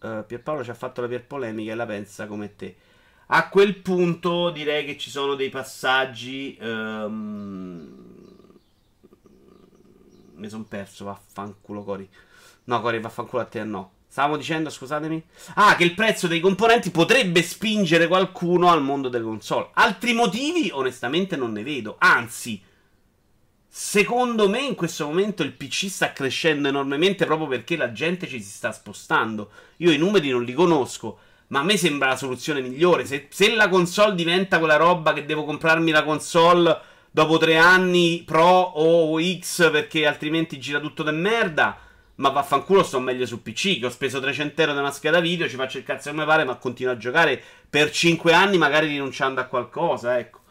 Uh, 0.06 0.24
Pierpaolo 0.24 0.63
ci 0.63 0.70
ha 0.70 0.75
fatto 0.75 1.01
la 1.01 1.08
per 1.08 1.25
polemica 1.25 1.72
e 1.72 1.75
la 1.75 1.86
pensa 1.88 2.27
come 2.27 2.56
te. 2.56 2.75
A 3.27 3.50
quel 3.50 3.77
punto 3.77 4.51
direi 4.51 4.86
che 4.86 4.98
ci 4.98 5.10
sono 5.10 5.34
dei 5.34 5.50
passaggi. 5.50 6.56
Um... 6.62 8.04
Mi 10.36 10.50
sono 10.50 10.65
perso, 10.65 11.06
vaffanculo 11.06 11.84
Cori. 11.84 12.08
No, 12.65 12.82
Cori, 12.82 13.00
vaffanculo 13.00 13.42
a 13.42 13.46
te, 13.46 13.63
no. 13.63 13.94
Stavo 14.08 14.38
dicendo, 14.38 14.70
scusatemi. 14.70 15.24
Ah, 15.56 15.75
che 15.75 15.86
il 15.86 15.96
prezzo 15.96 16.27
dei 16.27 16.39
componenti 16.39 16.92
potrebbe 16.92 17.42
spingere 17.42 18.08
qualcuno 18.08 18.70
al 18.70 18.84
mondo 18.84 19.10
delle 19.10 19.24
console. 19.24 19.70
Altri 19.74 20.13
motivi, 20.13 20.70
onestamente, 20.72 21.36
non 21.36 21.51
ne 21.51 21.63
vedo. 21.63 21.96
Anzi, 21.98 22.62
secondo 23.77 24.48
me 24.48 24.62
in 24.62 24.74
questo 24.74 25.05
momento 25.05 25.44
il 25.44 25.51
PC 25.51 25.89
sta 25.89 26.13
crescendo 26.13 26.70
enormemente 26.70 27.25
proprio 27.25 27.50
perché 27.50 27.75
la 27.75 27.91
gente 27.91 28.25
ci 28.25 28.41
si 28.41 28.50
sta 28.50 28.72
spostando. 28.72 29.50
Io 29.77 29.91
i 29.91 29.98
numeri 29.98 30.29
non 30.29 30.44
li 30.44 30.53
conosco. 30.53 31.17
Ma 31.48 31.60
a 31.60 31.63
me 31.63 31.75
sembra 31.75 32.08
la 32.08 32.15
soluzione 32.15 32.62
migliore. 32.62 33.05
Se, 33.05 33.27
se 33.29 33.53
la 33.53 33.67
console 33.67 34.15
diventa 34.15 34.60
quella 34.60 34.77
roba 34.77 35.12
che 35.12 35.25
devo 35.25 35.44
comprarmi 35.44 35.91
la 35.91 36.05
console 36.05 36.79
dopo 37.12 37.38
tre 37.38 37.58
anni 37.58 38.24
Pro 38.25 38.46
o 38.46 39.22
X 39.22 39.70
perché 39.70 40.05
altrimenti 40.08 40.58
gira 40.58 40.79
tutto 40.79 41.03
de 41.03 41.12
merda 41.12 41.77
ma 42.15 42.29
vaffanculo 42.29 42.82
sto 42.82 43.01
meglio 43.01 43.25
su 43.25 43.41
PC, 43.41 43.79
che 43.79 43.88
ho 43.88 43.89
speso 43.89 44.22
300 44.22 44.62
euro 44.62 44.74
da 44.74 44.79
una 44.79 44.91
scheda 44.91 45.20
video, 45.20 45.50
ci 45.50 45.58
faccio 45.58 45.79
il 45.79 45.84
cazzo 45.84 46.13
mi 46.13 46.24
pare, 46.24 46.46
ma 46.46 46.55
continuo 46.55 46.94
a 46.94 46.98
giocare 46.98 47.44
per 47.70 47.91
5 47.91 48.32
anni, 48.32 48.58
magari 48.58 48.88
rinunciando 48.88 49.41
a 49.41 49.46
qualcosa, 49.46 50.17
ecco. 50.17 50.44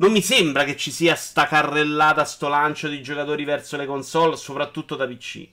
Non 0.00 0.12
mi 0.12 0.22
sembra 0.22 0.62
che 0.62 0.76
ci 0.76 0.92
sia 0.92 1.16
sta 1.16 1.46
carrellata, 1.46 2.24
sto 2.24 2.46
lancio 2.46 2.86
di 2.86 3.02
giocatori 3.02 3.44
verso 3.44 3.76
le 3.76 3.84
console, 3.84 4.36
soprattutto 4.36 4.94
da 4.94 5.08
PC. 5.08 5.48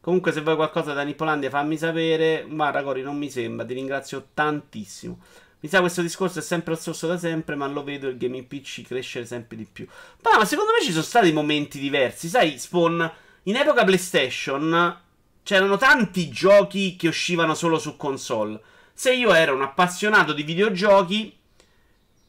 Comunque, 0.00 0.32
se 0.32 0.40
vuoi 0.40 0.56
qualcosa 0.56 0.92
da 0.92 1.02
Nippolandia, 1.02 1.50
fammi 1.50 1.76
sapere. 1.76 2.46
Guarda, 2.48 2.82
Cori, 2.82 3.02
non 3.02 3.16
mi 3.16 3.30
sembra. 3.30 3.64
Ti 3.64 3.74
ringrazio 3.74 4.28
tantissimo. 4.34 5.20
Mi 5.60 5.68
sa 5.68 5.78
questo 5.78 6.02
discorso 6.02 6.40
è 6.40 6.42
sempre 6.42 6.72
lo 6.72 6.78
stesso 6.78 7.06
da 7.06 7.16
sempre, 7.16 7.54
ma 7.54 7.68
lo 7.68 7.84
vedo 7.84 8.08
il 8.08 8.16
gaming 8.16 8.46
PC 8.46 8.82
crescere 8.82 9.24
sempre 9.24 9.56
di 9.56 9.66
più. 9.70 9.86
Ma, 10.22 10.38
ma 10.38 10.44
secondo 10.44 10.72
me 10.72 10.84
ci 10.84 10.90
sono 10.90 11.04
stati 11.04 11.30
momenti 11.32 11.78
diversi. 11.78 12.28
Sai, 12.28 12.58
Spawn, 12.58 13.12
in 13.44 13.54
epoca 13.54 13.84
PlayStation 13.84 15.00
c'erano 15.44 15.76
tanti 15.76 16.28
giochi 16.28 16.96
che 16.96 17.06
uscivano 17.06 17.54
solo 17.54 17.78
su 17.78 17.96
console. 17.96 18.60
Se 18.92 19.12
io 19.12 19.32
ero 19.32 19.54
un 19.54 19.62
appassionato 19.62 20.32
di 20.32 20.42
videogiochi 20.42 21.37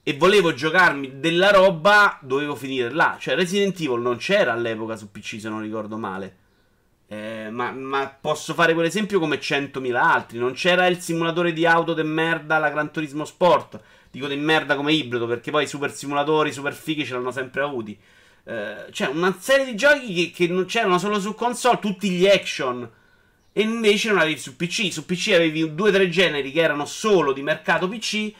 e 0.10 0.16
volevo 0.18 0.56
giocarmi 0.56 1.20
della 1.20 1.52
roba, 1.52 2.18
dovevo 2.24 2.56
finire 2.56 2.90
là. 2.90 3.18
Cioè, 3.20 3.36
Resident 3.36 3.80
Evil 3.80 4.00
non 4.00 4.18
c'era 4.18 4.54
all'epoca 4.54 4.96
su 4.96 5.12
PC, 5.12 5.40
se 5.40 5.50
non 5.50 5.62
ricordo 5.62 5.98
male. 5.98 6.38
Eh, 7.06 7.50
ma, 7.52 7.70
ma, 7.70 8.18
posso 8.20 8.56
fare 8.56 8.74
quell'esempio 8.74 9.20
come 9.20 9.40
100.000 9.40 9.94
altri. 9.94 10.40
Non 10.40 10.54
c'era 10.54 10.88
il 10.88 10.98
simulatore 10.98 11.54
di 11.54 11.64
auto 11.68 11.94
de 11.94 12.02
merda 12.02 12.58
la 12.58 12.72
Gran 12.72 12.92
Turismo 12.92 13.24
Sport. 13.24 13.80
Dico 14.10 14.26
di 14.26 14.36
merda 14.36 14.76
come 14.76 14.94
ibrido, 14.94 15.28
perché 15.28 15.52
poi 15.52 15.66
i 15.66 15.68
super 15.68 15.94
simulatori, 15.94 16.52
super 16.52 16.74
fighi 16.74 17.06
ce 17.06 17.14
l'hanno 17.14 17.30
sempre 17.30 17.62
avuti. 17.62 17.96
Eh, 18.46 18.88
c'è 18.90 19.06
una 19.10 19.38
serie 19.40 19.66
di 19.66 19.76
giochi 19.76 20.12
che, 20.12 20.32
che 20.32 20.52
non 20.52 20.66
c'erano 20.66 20.98
solo 20.98 21.20
su 21.20 21.36
console, 21.36 21.78
tutti 21.78 22.10
gli 22.10 22.26
action. 22.26 22.90
E 23.54 23.62
invece 23.62 24.10
non 24.10 24.18
avevi 24.18 24.40
su 24.40 24.56
PC. 24.56 24.92
Su 24.92 25.06
PC 25.06 25.34
avevi 25.36 25.76
due 25.76 25.90
o 25.90 25.94
tre 25.94 26.10
generi 26.10 26.52
che 26.52 26.62
erano 26.62 26.86
solo 26.86 27.32
di 27.32 27.44
mercato 27.44 27.88
PC. 27.88 28.34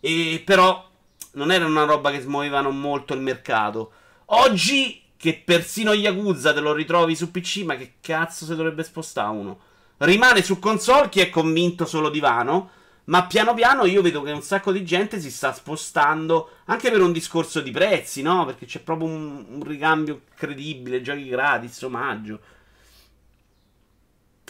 E 0.00 0.42
però 0.44 0.90
non 1.32 1.50
erano 1.52 1.70
una 1.70 1.84
roba 1.84 2.10
che 2.10 2.20
smuovevano 2.20 2.70
molto 2.70 3.14
il 3.14 3.20
mercato. 3.20 3.92
Oggi 4.26 5.02
che 5.16 5.40
persino 5.44 5.92
Yakuza 5.92 6.52
te 6.52 6.60
lo 6.60 6.72
ritrovi 6.72 7.14
su 7.14 7.30
PC, 7.30 7.62
ma 7.64 7.76
che 7.76 7.94
cazzo 8.00 8.44
se 8.44 8.56
dovrebbe 8.56 8.82
spostare 8.82 9.30
uno? 9.30 9.60
Rimane 9.98 10.42
su 10.42 10.58
console 10.58 11.08
chi 11.08 11.20
è 11.20 11.30
convinto 11.30 11.84
solo 11.84 12.10
divano, 12.10 12.70
ma 13.04 13.26
piano 13.26 13.54
piano 13.54 13.84
io 13.84 14.02
vedo 14.02 14.22
che 14.22 14.32
un 14.32 14.42
sacco 14.42 14.72
di 14.72 14.84
gente 14.84 15.20
si 15.20 15.30
sta 15.30 15.52
spostando 15.52 16.56
anche 16.66 16.90
per 16.90 17.00
un 17.00 17.12
discorso 17.12 17.60
di 17.60 17.70
prezzi, 17.70 18.22
no? 18.22 18.44
Perché 18.44 18.66
c'è 18.66 18.80
proprio 18.80 19.08
un, 19.08 19.44
un 19.48 19.62
ricambio 19.64 20.22
credibile, 20.34 21.02
giochi 21.02 21.28
gratis, 21.28 21.80
omaggio. 21.82 22.40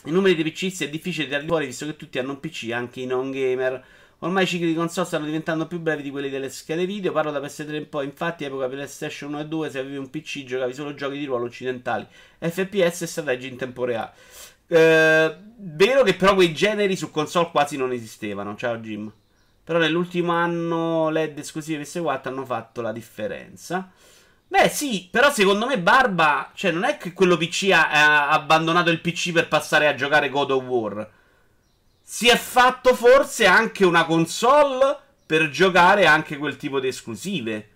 I 0.05 0.11
numeri 0.11 0.35
dei 0.35 0.51
PC 0.51 0.83
è 0.83 0.91
difficile 0.91 1.27
tirarli 1.27 1.47
fuori 1.47 1.67
visto 1.67 1.87
che 1.87 1.97
tutti 1.97 2.19
hanno 2.19 2.33
un 2.33 2.41
PC, 2.41 2.71
anche 2.73 3.01
i 3.01 3.07
non 3.07 3.31
gamer. 3.31 3.85
Ormai 4.23 4.45
i 4.45 4.47
cicli 4.47 4.67
di 4.67 4.75
console 4.75 5.07
stanno 5.07 5.25
diventando 5.25 5.67
più 5.67 5.81
brevi 5.81 6.03
di 6.03 6.11
quelli 6.11 6.31
delle 6.31 6.49
schede 6.49 6.87
video. 6.87 7.11
Parlo 7.11 7.33
da 7.33 7.41
PS3 7.41 7.75
in 7.75 7.89
poi. 7.89 8.05
Infatti, 8.05 8.45
epoca 8.45 8.69
PlayStation 8.69 9.33
1 9.33 9.41
e 9.41 9.47
2, 9.47 9.71
se 9.71 9.79
avevi 9.81 9.97
un 9.97 10.11
PC, 10.11 10.45
giocavi 10.45 10.73
solo 10.75 10.95
giochi 10.95 11.19
di 11.19 11.25
ruolo 11.25 11.47
occidentali, 11.47 12.07
FPS 12.39 13.03
e 13.03 13.07
strategie 13.07 13.49
in 13.49 13.57
tempo 13.57 13.85
reale. 13.85 14.13
Eh, 14.69 15.37
vero 15.57 16.03
che 16.05 16.15
però 16.15 16.35
quei 16.35 16.55
generi 16.55 16.95
su 16.95 17.11
console 17.11 17.51
quasi 17.51 17.77
non 17.77 17.91
esistevano. 17.91 18.55
Ciao 18.55 18.77
Jim. 18.77 19.13
Però 19.65 19.79
nell'ultimo 19.79 20.31
anno 20.33 21.11
LED 21.11 21.39
esclusive 21.39 21.83
PS4 21.83 22.29
hanno 22.29 22.45
fatto 22.45 22.81
la 22.81 22.93
differenza. 22.93 23.91
Beh, 24.47 24.69
sì, 24.69 25.09
però 25.11 25.33
secondo 25.33 25.67
me 25.67 25.81
Barba, 25.81 26.53
cioè 26.55 26.71
non 26.71 26.85
è 26.85 26.97
che 26.97 27.13
quello 27.13 27.37
PC 27.37 27.71
ha, 27.73 27.89
ha 27.91 28.29
abbandonato 28.29 28.91
il 28.91 29.01
PC 29.01 29.33
per 29.33 29.49
passare 29.49 29.89
a 29.89 29.95
giocare 29.97 30.29
God 30.29 30.51
of 30.53 30.65
War 30.65 31.11
si 32.15 32.29
è 32.29 32.37
fatto 32.37 32.95
forse 32.95 33.47
anche 33.47 33.87
una 33.87 34.05
console 34.05 34.99
per 35.25 35.49
giocare 35.49 36.05
anche 36.05 36.37
quel 36.37 36.59
tipo 36.59 36.79
di 36.79 36.89
esclusive. 36.89 37.71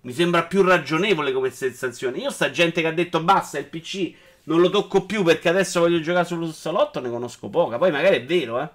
Mi 0.00 0.12
sembra 0.12 0.42
più 0.42 0.62
ragionevole 0.62 1.30
come 1.30 1.50
sensazione. 1.50 2.18
Io 2.18 2.30
sta 2.30 2.50
gente 2.50 2.80
che 2.80 2.88
ha 2.88 2.92
detto 2.92 3.22
basta 3.22 3.60
il 3.60 3.66
PC, 3.66 4.12
non 4.44 4.60
lo 4.60 4.70
tocco 4.70 5.06
più 5.06 5.22
perché 5.22 5.48
adesso 5.48 5.78
voglio 5.78 6.00
giocare 6.00 6.26
sullo 6.26 6.50
salotto, 6.50 6.98
ne 6.98 7.10
conosco 7.10 7.48
poca. 7.48 7.78
Poi 7.78 7.92
magari 7.92 8.16
è 8.16 8.24
vero, 8.24 8.60
eh. 8.60 8.68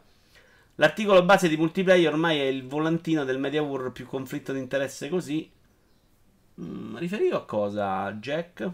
L'articolo 0.75 1.25
base 1.25 1.49
di 1.49 1.57
multiplayer 1.57 2.13
ormai 2.13 2.39
è 2.39 2.45
il 2.45 2.65
volantino 2.65 3.25
del 3.25 3.37
Media 3.37 3.61
War 3.61 3.91
più 3.91 4.05
conflitto 4.05 4.53
di 4.53 4.59
interesse 4.59 5.09
così. 5.09 5.51
Mm, 6.61 6.95
riferito 6.95 7.35
a 7.35 7.43
cosa, 7.43 8.13
Jack? 8.13 8.71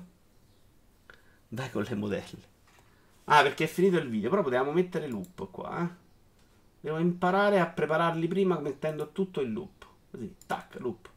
Vai 1.47 1.71
con 1.71 1.81
le 1.81 1.95
modelle. 1.95 2.49
Ah, 3.23 3.41
perché 3.41 3.63
è 3.63 3.67
finito 3.67 3.97
il 3.97 4.07
video, 4.07 4.29
però 4.29 4.43
potevamo 4.43 4.71
mettere 4.71 5.07
loop 5.07 5.49
qua, 5.49 5.81
eh. 5.81 6.00
Devo 6.81 6.97
imparare 6.97 7.59
a 7.59 7.67
prepararli 7.67 8.27
prima 8.27 8.59
mettendo 8.59 9.11
tutto 9.11 9.41
in 9.41 9.53
loop. 9.53 9.85
Così, 10.09 10.35
tac, 10.47 10.77
loop. 10.79 11.09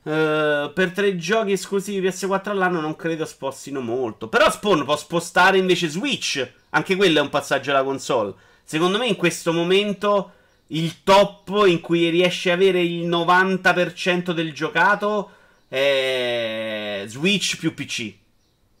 Uh, 0.00 0.72
per 0.72 0.92
tre 0.94 1.16
giochi 1.16 1.52
esclusivi 1.52 2.06
PS4 2.06 2.48
all'anno 2.48 2.80
non 2.80 2.96
credo 2.96 3.26
spostino 3.26 3.82
molto. 3.82 4.28
Però 4.28 4.50
Spawn 4.50 4.84
può 4.84 4.96
spostare 4.96 5.58
invece 5.58 5.88
Switch. 5.88 6.50
Anche 6.70 6.96
quello 6.96 7.18
è 7.18 7.20
un 7.20 7.28
passaggio 7.28 7.70
alla 7.70 7.82
console. 7.82 8.34
Secondo 8.64 8.96
me 8.96 9.06
in 9.06 9.16
questo 9.16 9.52
momento 9.52 10.32
il 10.68 11.02
top 11.02 11.64
in 11.66 11.80
cui 11.80 12.08
riesce 12.08 12.50
a 12.50 12.54
avere 12.54 12.80
il 12.80 13.06
90% 13.06 14.30
del 14.30 14.54
giocato 14.54 15.30
è 15.68 17.04
Switch 17.06 17.58
più 17.58 17.74
PC. 17.74 18.14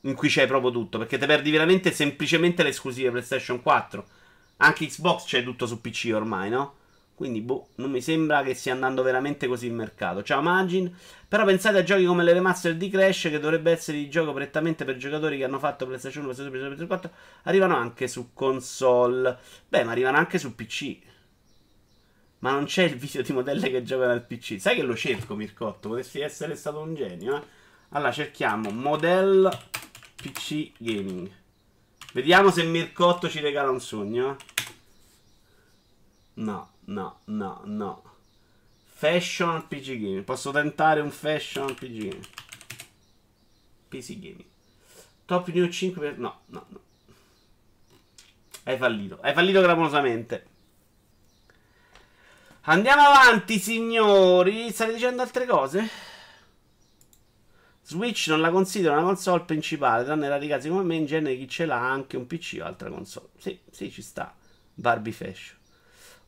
In 0.02 0.14
cui 0.14 0.30
c'hai 0.30 0.46
proprio 0.46 0.70
tutto. 0.70 0.96
Perché 0.96 1.18
ti 1.18 1.26
perdi 1.26 1.50
veramente 1.50 1.92
semplicemente 1.92 2.62
le 2.62 2.70
esclusive 2.70 3.10
PlayStation 3.10 3.60
4. 3.60 4.06
Anche 4.58 4.86
Xbox 4.86 5.24
c'è 5.24 5.42
tutto 5.42 5.66
su 5.66 5.80
PC 5.80 6.10
ormai, 6.14 6.50
no? 6.50 6.74
Quindi, 7.14 7.40
boh, 7.40 7.70
non 7.76 7.90
mi 7.90 8.00
sembra 8.00 8.44
che 8.44 8.54
stia 8.54 8.72
andando 8.72 9.02
veramente 9.02 9.48
così 9.48 9.66
il 9.66 9.72
mercato. 9.72 10.22
Ciao 10.22 10.40
Magin. 10.40 10.94
Però 11.26 11.44
pensate 11.44 11.78
a 11.78 11.82
giochi 11.82 12.04
come 12.04 12.22
le 12.22 12.32
remaster 12.32 12.76
di 12.76 12.88
Crash, 12.88 13.22
che 13.22 13.40
dovrebbe 13.40 13.72
essere 13.72 13.98
di 13.98 14.08
gioco 14.08 14.32
prettamente 14.32 14.84
per 14.84 14.96
giocatori 14.96 15.36
che 15.36 15.42
hanno 15.42 15.58
fatto 15.58 15.84
PlayStation 15.84 16.24
1, 16.24 16.32
PlayStation 16.32 16.68
2, 16.68 16.76
PlayStation 16.76 17.10
4, 17.10 17.42
arrivano 17.42 17.76
anche 17.76 18.06
su 18.06 18.30
console. 18.34 19.36
Beh, 19.68 19.82
ma 19.82 19.90
arrivano 19.90 20.16
anche 20.16 20.38
su 20.38 20.54
PC. 20.54 20.98
Ma 22.40 22.52
non 22.52 22.66
c'è 22.66 22.84
il 22.84 22.94
video 22.94 23.22
di 23.22 23.32
modelle 23.32 23.68
che 23.68 23.82
giocano 23.82 24.12
al 24.12 24.24
PC. 24.24 24.60
Sai 24.60 24.76
che 24.76 24.82
lo 24.82 24.94
cerco, 24.94 25.34
Mircotto? 25.34 25.88
Potresti 25.88 26.20
essere 26.20 26.54
stato 26.54 26.78
un 26.78 26.94
genio, 26.94 27.36
eh? 27.36 27.42
Allora, 27.90 28.12
cerchiamo 28.12 28.70
Model 28.70 29.50
PC 30.14 30.70
Gaming. 30.78 31.28
Vediamo 32.12 32.50
se 32.50 32.62
Mircotto 32.64 33.28
ci 33.28 33.40
regala 33.40 33.70
un 33.70 33.80
sogno. 33.80 34.36
No, 36.34 36.70
no, 36.84 37.20
no, 37.24 37.60
no. 37.64 38.02
Fashion 38.84 39.66
PG 39.68 39.98
Game. 39.98 40.22
Posso 40.22 40.50
tentare 40.50 41.00
un 41.00 41.10
Fashion 41.10 41.74
PG 41.74 42.08
Game. 42.08 42.20
PC 43.88 44.18
Gaming. 44.18 44.44
Top 45.24 45.48
New 45.48 45.68
5 45.68 46.00
per... 46.00 46.18
No, 46.18 46.40
no, 46.46 46.66
no. 46.68 46.80
Hai 48.64 48.76
fallito. 48.76 49.18
Hai 49.20 49.32
fallito 49.34 49.62
clamorosamente. 49.62 50.46
Andiamo 52.62 53.02
avanti, 53.02 53.58
signori. 53.58 54.70
State 54.70 54.92
dicendo 54.92 55.22
altre 55.22 55.46
cose? 55.46 55.88
Switch 57.88 58.28
non 58.28 58.42
la 58.42 58.50
considero 58.50 58.92
una 58.92 59.02
console 59.02 59.44
principale, 59.44 60.04
tranne 60.04 60.28
rari 60.28 60.46
casi 60.46 60.68
come 60.68 60.82
me, 60.82 60.96
in 60.96 61.06
genere 61.06 61.38
chi 61.38 61.48
ce 61.48 61.64
l'ha 61.64 61.80
ha 61.80 61.90
anche 61.90 62.18
un 62.18 62.26
PC 62.26 62.58
o 62.60 62.66
altra 62.66 62.90
console. 62.90 63.28
Sì, 63.38 63.58
sì, 63.70 63.90
ci 63.90 64.02
sta. 64.02 64.34
Barbie 64.74 65.10
Fashion. 65.10 65.56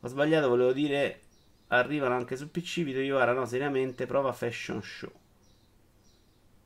Ho 0.00 0.08
sbagliato, 0.08 0.48
volevo 0.48 0.72
dire 0.72 1.20
arrivano 1.66 2.14
anche 2.14 2.38
su 2.38 2.50
PC, 2.50 2.80
video 2.82 3.02
io 3.02 3.18
ora 3.18 3.34
no, 3.34 3.44
seriamente, 3.44 4.06
prova 4.06 4.32
Fashion 4.32 4.82
Show. 4.82 5.12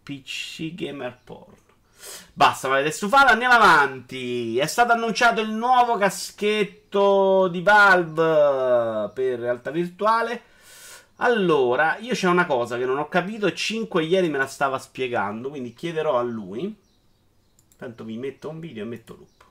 PC 0.04 0.74
Gamer 0.74 1.18
Porn. 1.24 1.56
Basta, 2.32 2.68
mi 2.68 2.74
avete 2.74 2.92
stufato, 2.92 3.32
andiamo 3.32 3.54
avanti. 3.54 4.58
È 4.58 4.66
stato 4.66 4.92
annunciato 4.92 5.40
il 5.40 5.50
nuovo 5.50 5.96
caschetto 5.96 7.48
di 7.48 7.62
Valve 7.62 9.10
per 9.12 9.40
realtà 9.40 9.72
virtuale. 9.72 10.40
Allora, 11.16 11.96
io 11.98 12.14
c'è 12.14 12.28
una 12.28 12.46
cosa 12.46 12.76
che 12.76 12.84
non 12.84 12.98
ho 12.98 13.08
capito 13.08 13.46
e 13.46 13.54
5 13.54 14.02
ieri 14.02 14.28
me 14.28 14.38
la 14.38 14.46
stava 14.46 14.78
spiegando, 14.78 15.48
quindi 15.48 15.72
chiederò 15.72 16.18
a 16.18 16.22
lui. 16.22 16.74
Tanto 17.76 18.04
vi 18.04 18.16
metto 18.16 18.48
un 18.48 18.58
video 18.58 18.82
e 18.82 18.86
metto 18.86 19.14
loop. 19.14 19.44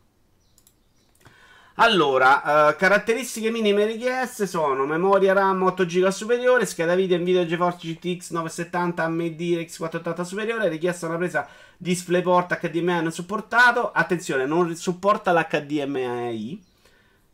Allora, 1.78 2.70
uh, 2.70 2.76
caratteristiche 2.76 3.50
minime 3.50 3.86
richieste 3.86 4.46
sono 4.46 4.86
memoria 4.86 5.34
RAM 5.34 5.64
8 5.64 5.86
GB 5.86 6.08
superiore, 6.10 6.68
scheda 6.68 6.94
video 6.94 7.18
Nvidia 7.18 7.48
GeForce 7.48 7.88
GTX 7.88 8.30
970 8.30 9.04
AMD 9.04 9.40
RX 9.40 9.78
480 9.78 10.24
superiore, 10.24 10.70
richiesta 10.70 11.08
una 11.08 11.18
presa 11.18 11.48
DisplayPort 11.78 12.60
HDMI 12.60 13.02
non 13.02 13.12
supportato, 13.12 13.92
attenzione, 13.92 14.46
non 14.46 14.76
supporta 14.76 15.32
l'HDMI, 15.32 16.64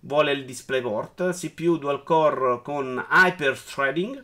vuole 0.01 0.31
il 0.31 0.45
DisplayPort, 0.45 1.31
CPU 1.31 1.77
dual 1.77 2.03
core 2.03 2.61
con 2.61 3.05
Hyper 3.09 3.59
Threading, 3.59 4.23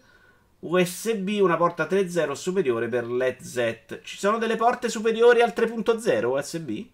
USB 0.59 1.37
una 1.41 1.57
porta 1.57 1.85
3.0 1.85 2.31
superiore 2.31 2.87
per 2.87 3.07
LED 3.07 3.41
Z. 3.41 3.99
Ci 4.03 4.17
sono 4.17 4.37
delle 4.37 4.55
porte 4.55 4.89
superiori 4.89 5.41
al 5.41 5.53
3.0 5.55 6.25
USB? 6.25 6.85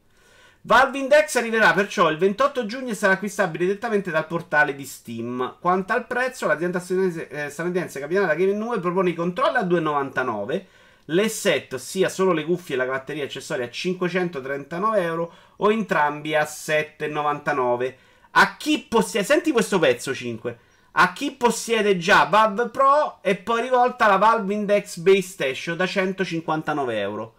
Valve 0.64 1.00
Index 1.00 1.36
arriverà 1.38 1.74
perciò 1.74 2.10
il 2.12 2.20
28 2.20 2.68
giugno 2.68 2.92
e 2.92 2.96
sarà 2.96 3.14
acquistabile 3.14 3.66
direttamente 3.66 4.12
dal 4.12 4.28
portale 4.28 4.76
di 4.76 4.86
Steam. 4.86 5.58
Quanto 5.60 5.94
al 5.94 6.06
prezzo, 6.06 6.46
l'azienda 6.46 6.80
statunitense 6.80 7.98
eh, 7.98 8.02
capitana 8.02 8.36
Game 8.36 8.54
9 8.54 8.80
propone 8.80 9.10
i 9.10 9.16
controlli 9.16 9.58
a 9.58 9.64
2,99, 9.64 10.64
l'E7, 11.06 11.76
ossia 11.76 12.10
solo 12.10 12.32
le 12.32 12.46
cuffie 12.46 12.76
e 12.76 12.78
la 12.78 12.86
batteria 12.86 13.24
accessoria 13.24 13.66
a 13.66 13.70
539 13.72 15.02
euro 15.02 15.34
o 15.56 15.72
entrambi 15.72 16.36
a 16.36 16.44
7,99. 16.44 17.94
A 18.32 18.58
chi 18.58 18.86
possiede... 18.88 19.26
Senti 19.26 19.52
questo 19.52 19.80
pezzo 19.80 20.14
5. 20.14 20.60
A 20.94 21.14
chi 21.14 21.32
possiede 21.32 21.98
già 21.98 22.26
Valve 22.26 22.70
Pro 22.70 23.20
e 23.22 23.36
poi 23.36 23.62
rivolta 23.62 24.08
la 24.08 24.18
Valve 24.18 24.54
Index 24.54 24.98
Base 24.98 25.22
Station 25.22 25.78
da 25.78 25.86
159 25.86 27.00
euro. 27.00 27.36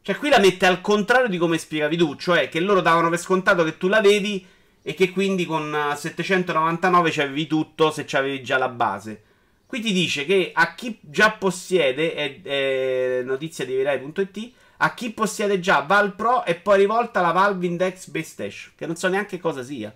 Cioè, 0.00 0.16
qui 0.16 0.28
la 0.28 0.38
mette 0.38 0.66
al 0.66 0.80
contrario 0.80 1.28
di 1.28 1.38
come 1.38 1.56
spiegavi 1.56 1.96
tu, 1.96 2.16
cioè 2.16 2.48
che 2.48 2.60
loro 2.60 2.80
davano 2.80 3.08
per 3.08 3.18
scontato 3.18 3.64
che 3.64 3.78
tu 3.78 3.88
l'avevi 3.88 4.46
e 4.82 4.92
che 4.92 5.10
quindi 5.10 5.46
con 5.46 5.74
799 5.96 7.10
c'avevi 7.10 7.46
tutto 7.46 7.90
se 7.90 8.04
c'avevi 8.04 8.42
già 8.42 8.58
la 8.58 8.68
base. 8.68 9.22
Qui 9.66 9.80
ti 9.80 9.92
dice 9.92 10.26
che 10.26 10.50
a 10.54 10.74
chi 10.74 10.98
già 11.00 11.32
possiede, 11.32 12.14
è, 12.14 12.42
è 12.42 13.22
notizia 13.24 13.64
di 13.64 13.74
Virai.it, 13.74 14.52
a 14.84 14.92
chi 14.92 15.12
possiede 15.12 15.60
già 15.60 15.80
Val 15.80 16.14
Pro 16.14 16.44
e 16.44 16.56
poi 16.56 16.76
rivolta 16.76 17.22
la 17.22 17.32
Valve 17.32 17.64
Index 17.64 18.08
Base 18.08 18.26
Station, 18.26 18.72
che 18.76 18.84
non 18.84 18.96
so 18.96 19.08
neanche 19.08 19.40
cosa 19.40 19.62
sia. 19.62 19.94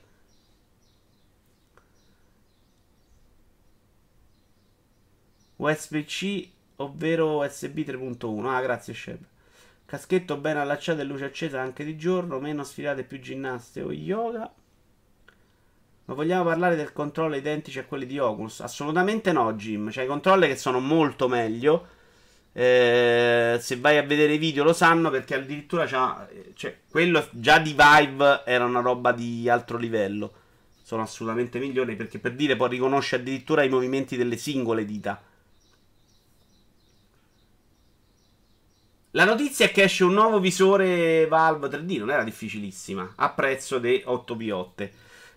USB-C, 5.56 6.48
ovvero 6.76 7.44
USB 7.44 7.80
3.1. 7.80 8.46
Ah, 8.46 8.62
grazie, 8.62 8.94
Sheb. 8.94 9.18
Caschetto 9.84 10.38
ben 10.38 10.56
allacciato 10.56 11.00
e 11.02 11.04
luce 11.04 11.26
accesa 11.26 11.60
anche 11.60 11.84
di 11.84 11.98
giorno, 11.98 12.38
meno 12.38 12.64
sfilate 12.64 13.04
più 13.04 13.20
ginnaste 13.20 13.82
o 13.82 13.92
yoga. 13.92 14.50
Ma 16.06 16.14
vogliamo 16.14 16.44
parlare 16.44 16.76
del 16.76 16.94
controllo 16.94 17.36
identici 17.36 17.78
a 17.78 17.84
quelli 17.84 18.06
di 18.06 18.18
Oculus? 18.18 18.60
Assolutamente 18.60 19.32
no, 19.32 19.52
Jim. 19.52 19.90
C'è 19.90 20.04
i 20.04 20.06
controlli 20.06 20.46
che 20.46 20.56
sono 20.56 20.80
molto 20.80 21.28
meglio. 21.28 21.96
Eh, 22.58 23.56
se 23.60 23.76
vai 23.76 23.98
a 23.98 24.02
vedere 24.02 24.32
i 24.32 24.38
video 24.38 24.64
lo 24.64 24.72
sanno 24.72 25.10
perché 25.10 25.36
addirittura 25.36 25.86
c'ha, 25.86 26.28
cioè, 26.54 26.76
quello 26.90 27.24
già 27.30 27.60
di 27.60 27.72
Vive 27.72 28.42
era 28.44 28.64
una 28.64 28.80
roba 28.80 29.12
di 29.12 29.48
altro 29.48 29.76
livello. 29.78 30.32
Sono 30.82 31.02
assolutamente 31.02 31.60
migliori 31.60 31.94
perché 31.94 32.18
per 32.18 32.34
dire 32.34 32.56
poi 32.56 32.70
riconosce 32.70 33.14
addirittura 33.14 33.62
i 33.62 33.68
movimenti 33.68 34.16
delle 34.16 34.36
singole 34.36 34.84
dita. 34.84 35.22
La 39.12 39.24
notizia 39.24 39.66
è 39.66 39.70
che 39.70 39.84
esce 39.84 40.02
un 40.02 40.14
nuovo 40.14 40.40
visore 40.40 41.28
Valve 41.28 41.68
3D, 41.68 41.98
non 41.98 42.10
era 42.10 42.24
difficilissima, 42.24 43.12
a 43.14 43.30
prezzo 43.30 43.78
di 43.78 44.02
8 44.04 44.36
p 44.36 44.90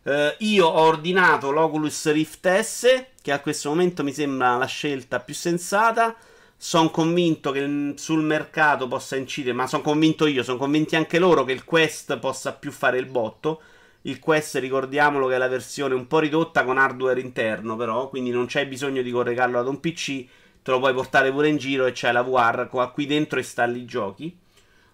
Uh, 0.04 0.34
io 0.40 0.66
ho 0.66 0.80
ordinato 0.80 1.52
l'Oculus 1.52 2.12
Rift 2.12 2.60
S, 2.60 3.06
che 3.22 3.32
a 3.32 3.40
questo 3.40 3.70
momento 3.70 4.04
mi 4.04 4.12
sembra 4.12 4.58
la 4.58 4.66
scelta 4.66 5.20
più 5.20 5.36
sensata. 5.36 6.16
Sono 6.64 6.92
convinto 6.92 7.52
che 7.52 7.96
sul 7.96 8.22
mercato 8.22 8.88
possa 8.88 9.16
incidere, 9.16 9.56
ma 9.56 9.66
sono 9.66 9.82
convinto 9.82 10.28
io, 10.28 10.44
sono 10.44 10.60
convinti 10.60 10.96
anche 10.96 11.18
loro 11.18 11.44
che 11.44 11.54
il 11.54 11.64
Quest 11.64 12.20
possa 12.20 12.54
più 12.54 12.70
fare 12.72 13.00
il 13.00 13.08
botto. 13.08 13.62
Il 14.04 14.20
Quest, 14.20 14.58
ricordiamolo 14.58 15.26
che 15.26 15.34
è 15.34 15.38
la 15.40 15.48
versione 15.48 15.96
un 15.96 16.06
po' 16.06 16.20
ridotta 16.20 16.64
con 16.64 16.78
hardware 16.78 17.20
interno, 17.20 17.76
però, 17.76 18.10
quindi 18.10 18.30
non 18.30 18.46
c'è 18.46 18.68
bisogno 18.68 19.02
di 19.02 19.10
collegarlo 19.10 19.58
ad 19.58 19.68
un 19.68 19.80
PC 19.80 20.28
te 20.62 20.70
lo 20.70 20.78
puoi 20.78 20.94
portare 20.94 21.32
pure 21.32 21.48
in 21.48 21.58
giro 21.58 21.88
e 21.88 21.94
c'è 21.94 22.12
la 22.12 22.22
VR, 22.22 22.70
qui 22.94 23.08
dentro 23.08 23.40
installi 23.40 23.80
i 23.80 23.86
giochi. 23.86 24.38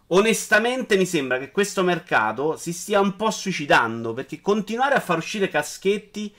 Onestamente 0.08 0.96
mi 0.96 1.06
sembra 1.06 1.38
che 1.38 1.52
questo 1.52 1.84
mercato 1.84 2.56
si 2.56 2.72
stia 2.72 3.02
un 3.02 3.18
po' 3.18 3.30
suicidando, 3.30 4.14
perché 4.14 4.40
continuare 4.40 4.96
a 4.96 5.02
far 5.02 5.18
uscire 5.18 5.50
caschetti 5.50 6.34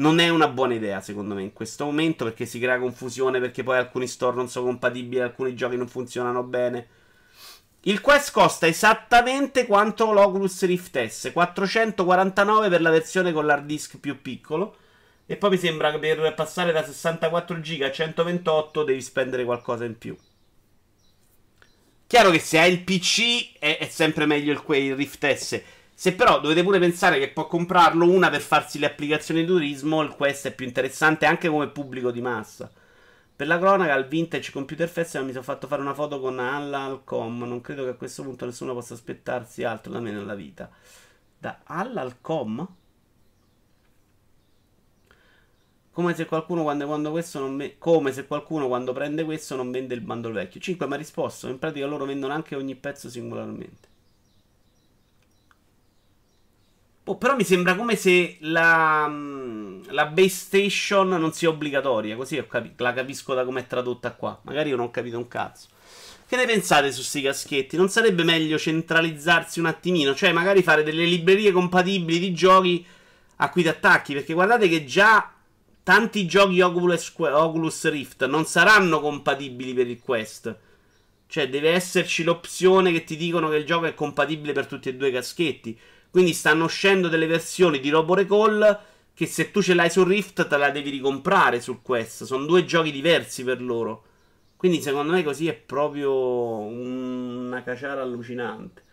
non 0.00 0.18
è 0.18 0.28
una 0.28 0.48
buona 0.48 0.74
idea, 0.74 1.00
secondo 1.00 1.34
me, 1.34 1.42
in 1.42 1.52
questo 1.52 1.84
momento, 1.84 2.24
perché 2.24 2.46
si 2.46 2.58
crea 2.58 2.78
confusione, 2.78 3.38
perché 3.38 3.62
poi 3.62 3.76
alcuni 3.76 4.06
store 4.06 4.34
non 4.34 4.48
sono 4.48 4.66
compatibili, 4.66 5.20
alcuni 5.20 5.54
giochi 5.54 5.76
non 5.76 5.88
funzionano 5.88 6.42
bene. 6.42 6.88
Il 7.82 8.00
Quest 8.00 8.32
costa 8.32 8.66
esattamente 8.66 9.66
quanto 9.66 10.12
l'Oculus 10.12 10.64
Rift 10.64 11.02
S, 11.06 11.30
449 11.32 12.68
per 12.68 12.80
la 12.82 12.90
versione 12.90 13.32
con 13.32 13.46
l'hard 13.46 13.64
disk 13.64 13.98
più 13.98 14.20
piccolo 14.20 14.76
e 15.24 15.36
poi 15.36 15.50
mi 15.50 15.58
sembra 15.58 15.90
che 15.90 15.98
per 15.98 16.34
passare 16.34 16.72
da 16.72 16.84
64 16.84 17.60
giga 17.60 17.86
a 17.86 17.92
128 17.92 18.84
devi 18.84 19.00
spendere 19.00 19.44
qualcosa 19.44 19.84
in 19.84 19.96
più. 19.96 20.14
Chiaro 22.06 22.30
che 22.30 22.40
se 22.40 22.58
hai 22.58 22.72
il 22.72 22.82
PC 22.82 23.58
è, 23.58 23.78
è 23.78 23.88
sempre 23.88 24.26
meglio 24.26 24.52
il, 24.52 24.76
il 24.76 24.96
Rift 24.96 25.32
S. 25.32 25.62
Se 26.00 26.14
però 26.14 26.40
dovete 26.40 26.62
pure 26.62 26.78
pensare 26.78 27.18
che 27.18 27.28
può 27.28 27.46
comprarlo 27.46 28.08
una 28.08 28.30
per 28.30 28.40
farsi 28.40 28.78
le 28.78 28.86
applicazioni 28.86 29.40
di 29.40 29.46
turismo, 29.46 30.00
il 30.00 30.08
Quest 30.08 30.46
è 30.46 30.54
più 30.54 30.64
interessante 30.64 31.26
anche 31.26 31.50
come 31.50 31.68
pubblico 31.68 32.10
di 32.10 32.22
massa. 32.22 32.72
Per 33.36 33.46
la 33.46 33.58
cronaca, 33.58 33.92
al 33.92 34.08
Vintage 34.08 34.50
Computer 34.50 34.88
Festival 34.88 35.26
mi 35.26 35.32
sono 35.32 35.44
fatto 35.44 35.66
fare 35.66 35.82
una 35.82 35.92
foto 35.92 36.18
con 36.18 36.38
Allalcom. 36.38 37.42
Non 37.42 37.60
credo 37.60 37.84
che 37.84 37.90
a 37.90 37.94
questo 37.96 38.22
punto 38.22 38.46
nessuno 38.46 38.72
possa 38.72 38.94
aspettarsi 38.94 39.62
altro 39.62 39.92
da 39.92 40.00
me 40.00 40.10
nella 40.10 40.34
vita. 40.34 40.70
Da 41.38 41.60
Allalcom? 41.64 42.66
Come 45.90 46.14
se 46.14 46.24
qualcuno 46.24 46.62
quando, 46.62 46.86
quando 46.86 47.10
questo 47.10 47.40
non 47.40 47.58
ve- 47.58 47.76
come 47.76 48.12
se 48.12 48.26
qualcuno 48.26 48.68
quando 48.68 48.94
prende 48.94 49.22
questo 49.24 49.54
non 49.54 49.70
vende 49.70 49.92
il 49.92 50.00
bundle 50.00 50.32
vecchio. 50.32 50.60
5 50.60 50.86
mi 50.86 50.94
ha 50.94 50.96
risposto. 50.96 51.46
In 51.46 51.58
pratica 51.58 51.84
loro 51.84 52.06
vendono 52.06 52.32
anche 52.32 52.56
ogni 52.56 52.74
pezzo 52.74 53.10
singolarmente. 53.10 53.89
Oh, 57.04 57.16
però 57.16 57.34
mi 57.34 57.44
sembra 57.44 57.74
come 57.74 57.96
se 57.96 58.36
la, 58.40 59.06
mm, 59.08 59.82
la 59.88 60.06
base 60.06 60.28
station 60.28 61.08
non 61.08 61.32
sia 61.32 61.48
obbligatoria. 61.48 62.14
Così 62.14 62.44
capi- 62.46 62.74
la 62.76 62.92
capisco 62.92 63.34
da 63.34 63.44
come 63.44 63.60
è 63.60 63.66
tradotta 63.66 64.12
qua. 64.12 64.38
Magari 64.44 64.70
io 64.70 64.76
non 64.76 64.86
ho 64.86 64.90
capito 64.90 65.16
un 65.16 65.26
cazzo. 65.26 65.68
Che 66.26 66.36
ne 66.36 66.46
pensate 66.46 66.92
su 66.92 66.98
questi 66.98 67.22
caschetti? 67.22 67.76
Non 67.76 67.88
sarebbe 67.88 68.22
meglio 68.22 68.56
centralizzarsi 68.56 69.58
un 69.58 69.66
attimino? 69.66 70.14
Cioè, 70.14 70.30
magari 70.30 70.62
fare 70.62 70.84
delle 70.84 71.04
librerie 71.04 71.50
compatibili 71.50 72.20
di 72.20 72.32
giochi 72.32 72.86
a 73.36 73.50
cui 73.50 73.62
ti 73.62 73.68
attacchi? 73.68 74.14
Perché 74.14 74.32
guardate 74.32 74.68
che 74.68 74.84
già 74.84 75.32
tanti 75.82 76.26
giochi 76.26 76.60
Oculus, 76.60 77.12
Oculus 77.16 77.88
Rift 77.90 78.26
non 78.26 78.44
saranno 78.44 79.00
compatibili 79.00 79.74
per 79.74 79.88
il 79.88 79.98
Quest. 79.98 80.56
Cioè, 81.26 81.48
deve 81.48 81.70
esserci 81.70 82.22
l'opzione 82.22 82.92
che 82.92 83.02
ti 83.02 83.16
dicono 83.16 83.48
che 83.48 83.56
il 83.56 83.64
gioco 83.64 83.86
è 83.86 83.94
compatibile 83.94 84.52
per 84.52 84.66
tutti 84.66 84.88
e 84.88 84.94
due 84.94 85.08
i 85.08 85.12
caschetti. 85.12 85.76
Quindi 86.10 86.32
stanno 86.32 86.64
uscendo 86.64 87.08
delle 87.08 87.26
versioni 87.26 87.78
di 87.80 87.88
Robo 87.88 88.14
Recall 88.14 88.80
che 89.14 89.26
se 89.26 89.50
tu 89.50 89.62
ce 89.62 89.74
l'hai 89.74 89.90
sul 89.90 90.06
Rift 90.06 90.46
te 90.46 90.56
la 90.56 90.70
devi 90.70 90.90
ricomprare 90.90 91.60
sul 91.60 91.82
Quest. 91.82 92.24
Sono 92.24 92.46
due 92.46 92.64
giochi 92.64 92.90
diversi 92.90 93.44
per 93.44 93.62
loro. 93.62 94.04
Quindi 94.56 94.82
secondo 94.82 95.12
me 95.12 95.22
così 95.22 95.46
è 95.48 95.54
proprio 95.54 96.12
una 96.12 97.62
caciara 97.62 98.02
allucinante. 98.02 98.84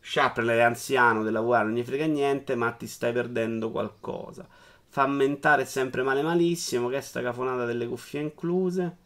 Sharp 0.00 0.40
è 0.40 0.60
anziano 0.60 1.22
della 1.22 1.42
VR, 1.42 1.64
non 1.64 1.74
gli 1.74 1.82
frega 1.82 2.06
niente, 2.06 2.54
ma 2.54 2.70
ti 2.72 2.86
stai 2.86 3.12
perdendo 3.12 3.70
qualcosa. 3.70 4.48
Fa 4.88 5.06
mentare 5.06 5.66
sempre 5.66 6.02
male 6.02 6.22
malissimo. 6.22 6.88
Che 6.88 6.96
è 6.96 7.00
sta 7.02 7.20
cafonata 7.20 7.66
delle 7.66 7.86
cuffie 7.86 8.20
incluse. 8.20 8.96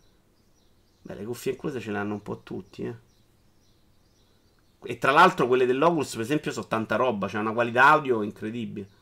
Beh, 1.02 1.14
le 1.14 1.24
cuffie 1.24 1.52
incluse 1.52 1.80
ce 1.80 1.90
le 1.90 1.98
hanno 1.98 2.14
un 2.14 2.22
po' 2.22 2.42
tutti, 2.44 2.82
eh. 2.84 2.94
E 4.84 4.98
tra 4.98 5.12
l'altro 5.12 5.46
quelle 5.46 5.66
dell'Oculus, 5.66 6.12
per 6.12 6.22
esempio, 6.22 6.52
sono 6.52 6.66
tanta 6.66 6.96
roba. 6.96 7.26
C'è 7.26 7.38
una 7.38 7.52
qualità 7.52 7.86
audio 7.86 8.22
incredibile. 8.22 9.00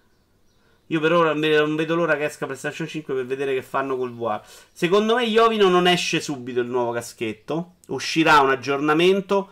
Io 0.90 0.98
per 0.98 1.12
ora 1.12 1.32
non 1.32 1.76
vedo 1.76 1.94
l'ora 1.94 2.16
che 2.16 2.24
esca 2.24 2.46
PlayStation 2.46 2.86
5 2.86 3.14
per 3.14 3.24
vedere 3.24 3.54
che 3.54 3.62
fanno 3.62 3.96
col 3.96 4.12
VR. 4.12 4.40
Secondo 4.72 5.14
me 5.14 5.24
Iovino 5.24 5.68
non 5.68 5.86
esce 5.86 6.20
subito 6.20 6.60
il 6.60 6.66
nuovo 6.66 6.90
caschetto. 6.90 7.74
Uscirà 7.88 8.40
un 8.40 8.50
aggiornamento. 8.50 9.50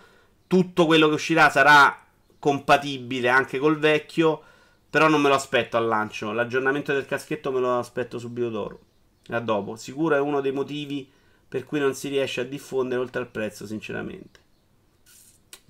Tutto 0.49 0.87
quello 0.87 1.07
che 1.09 1.15
uscirà 1.15 1.49
sarà 1.49 1.97
compatibile 2.41 3.29
anche 3.29 3.59
col 3.59 3.79
vecchio. 3.79 4.43
Però 4.91 5.07
non 5.07 5.21
me 5.21 5.29
lo 5.29 5.37
aspetto 5.37 5.77
al 5.77 5.87
lancio. 5.87 6.33
L'aggiornamento 6.33 6.93
del 6.93 7.07
caschetto 7.07 7.53
me 7.53 7.61
lo 7.61 7.79
aspetto 7.79 8.19
subito 8.19 8.51
dopo. 8.51 8.81
A 9.29 9.39
dopo. 9.39 9.77
Sicuro 9.77 10.17
è 10.17 10.21
uno 10.21 10.41
dei 10.41 10.53
motivi 10.53 11.09
per 11.49 11.65
cui 11.65 11.79
non 11.79 11.95
si 11.95 12.09
riesce 12.09 12.41
a 12.41 12.45
diffondere 12.45 13.01
oltre 13.01 13.23
al 13.23 13.29
prezzo, 13.29 13.65
sinceramente. 13.65 14.41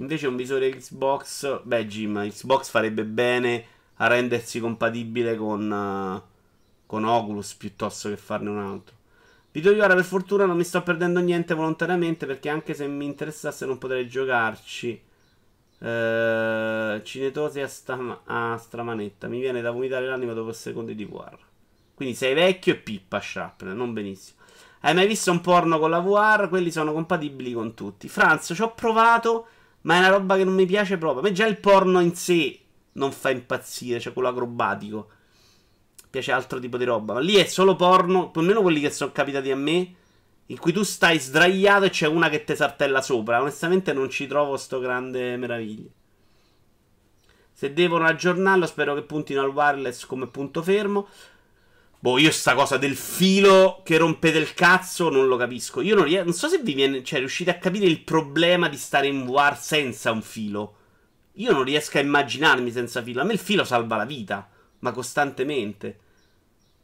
Invece 0.01 0.27
un 0.27 0.37
visore 0.37 0.71
Xbox, 0.71 1.63
beh 1.63 1.87
Jim, 1.87 2.29
Xbox 2.29 2.69
farebbe 2.71 3.05
bene 3.05 3.65
a 3.97 4.07
rendersi 4.07 4.61
compatibile 4.61 5.37
con, 5.37 5.71
uh, 5.71 6.23
con 6.87 7.05
Oculus 7.05 7.55
piuttosto 7.55 8.09
che 8.09 8.17
farne 8.17 8.51
un 8.51 8.59
altro. 8.59 8.95
Video 9.51 9.73
di 9.73 9.81
ora 9.81 9.95
per 9.95 10.05
fortuna 10.05 10.45
non 10.45 10.57
mi 10.57 10.63
sto 10.63 10.83
perdendo 10.83 11.19
niente 11.19 11.55
volontariamente 11.55 12.27
perché 12.27 12.49
anche 12.49 12.75
se 12.75 12.87
mi 12.87 13.07
interessasse 13.07 13.67
non 13.67 13.79
potrei 13.79 14.09
giocarci. 14.09 15.03
Uh, 15.81 17.03
cinetosi 17.03 17.61
a, 17.61 17.69
sta- 17.69 18.21
a 18.25 18.57
stramanetta. 18.57 19.27
Mi 19.27 19.41
viene 19.41 19.61
da 19.61 19.71
vomitare 19.73 20.07
l'anima 20.07 20.33
dopo 20.33 20.53
secondi 20.53 20.95
di 20.95 21.05
VR. 21.05 21.39
Quindi 21.95 22.15
sei 22.15 22.35
vecchio 22.35 22.75
e 22.75 22.77
pippa 22.77 23.21
Sharpner, 23.21 23.75
non 23.75 23.93
benissimo. 23.93 24.39
Hai 24.81 24.95
mai 24.95 25.09
visto 25.09 25.33
un 25.33 25.41
porno 25.41 25.81
con 25.81 25.91
la 25.91 25.99
VR? 25.99 26.49
Quelli 26.49 26.71
sono 26.71 26.93
compatibili 26.93 27.53
con 27.53 27.75
tutti. 27.75 28.09
Franz, 28.09 28.53
ci 28.55 28.63
ho 28.63 28.73
provato, 28.75 29.49
ma 29.89 29.95
è 29.95 29.99
una 30.01 30.09
roba 30.09 30.37
che 30.37 30.45
non 30.45 30.53
mi 30.53 30.67
piace 30.67 30.99
proprio. 30.99 31.21
A 31.21 31.23
me 31.23 31.33
già 31.33 31.47
il 31.47 31.57
porno 31.57 32.01
in 32.01 32.15
sé 32.15 32.61
non 32.93 33.11
fa 33.11 33.31
impazzire, 33.31 33.99
cioè 33.99 34.13
quello 34.13 34.29
acrobatico. 34.29 35.09
Piace 36.11 36.31
altro 36.31 36.59
tipo 36.59 36.77
di 36.77 36.85
roba. 36.85 37.15
Ma 37.15 37.21
lì 37.21 37.37
è 37.37 37.45
solo 37.45 37.75
porno, 37.75 38.31
almeno 38.35 38.61
quelli 38.61 38.81
che 38.81 38.91
sono 38.91 39.13
capitati 39.13 39.51
a 39.51 39.57
me, 39.57 39.95
in 40.45 40.59
cui 40.59 40.73
tu 40.73 40.83
stai 40.83 41.19
sdraiato 41.19 41.87
e 41.87 41.91
c'è 41.91 42.07
una 42.07 42.29
che 42.29 42.45
ti 42.45 42.55
saltella 42.55 43.01
sopra. 43.01 43.41
Onestamente 43.41 43.95
non 43.95 44.11
ci 44.11 44.27
trovo 44.27 44.59
sto 44.59 44.79
grande 44.79 45.39
meraviglia. 45.39 45.89
Se 47.51 47.73
devono 47.73 48.05
aggiornarlo, 48.05 48.67
spero 48.67 48.95
che 48.95 49.05
puntino 49.05 49.41
al 49.41 49.49
wireless 49.49 50.05
come 50.05 50.27
punto 50.27 50.63
fermo. 50.63 51.09
Boh, 52.01 52.19
io 52.19 52.31
sta 52.31 52.55
cosa 52.55 52.77
del 52.77 52.97
filo 52.97 53.81
che 53.85 53.97
rompete 53.97 54.39
il 54.39 54.55
cazzo 54.55 55.11
non 55.11 55.27
lo 55.27 55.37
capisco. 55.37 55.81
Io 55.81 55.97
non, 55.97 56.05
riesco, 56.05 56.25
non 56.25 56.33
so 56.33 56.49
se 56.49 56.59
vi 56.59 56.75
viene, 56.75 57.03
cioè, 57.03 57.19
riuscite 57.19 57.51
a 57.51 57.59
capire 57.59 57.87
il 57.87 58.03
problema 58.03 58.69
di 58.69 58.77
stare 58.77 59.09
in 59.09 59.27
war 59.27 59.59
senza 59.59 60.13
un 60.13 60.23
filo. 60.23 60.75
Io 61.35 61.53
non 61.53 61.65
riesco 61.65 61.99
a 61.99 62.01
immaginarmi 62.01 62.71
senza 62.71 63.03
filo. 63.03 63.21
A 63.21 63.25
me 63.25 63.33
il 63.33 63.39
filo 63.41 63.65
salva 63.65 63.97
la 63.97 64.05
vita, 64.05 64.49
ma 64.81 64.93
costantemente. 64.93 65.99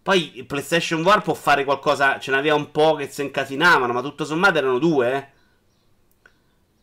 Poi 0.03 0.45
PlayStation 0.47 1.03
War 1.03 1.23
può 1.23 1.35
fare 1.35 1.65
qualcosa. 1.65 2.19
Ce 2.19 2.31
n'aveva 2.33 2.57
un 2.57 2.71
po' 2.73 2.95
che 2.95 3.09
si 3.09 3.23
incasinavano, 3.23 3.93
ma 3.93 4.03
tutto 4.03 4.25
sommato 4.25 4.59
erano 4.59 4.79
due. 4.79 5.13
Eh. 5.15 5.29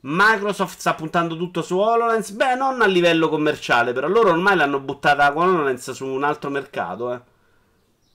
Microsoft 0.01 0.79
sta 0.79 0.93
puntando 0.95 1.37
tutto 1.37 1.61
su 1.61 1.77
HoloLens. 1.77 2.31
Beh, 2.31 2.55
non 2.55 2.81
a 2.81 2.87
livello 2.87 3.29
commerciale, 3.29 3.93
però 3.93 4.07
loro 4.07 4.29
ormai 4.29 4.55
l'hanno 4.55 4.79
buttata 4.79 5.31
con 5.33 5.49
HoloLens 5.49 5.91
su 5.91 6.05
un 6.05 6.23
altro 6.23 6.49
mercato. 6.49 7.13
Eh. 7.13 7.30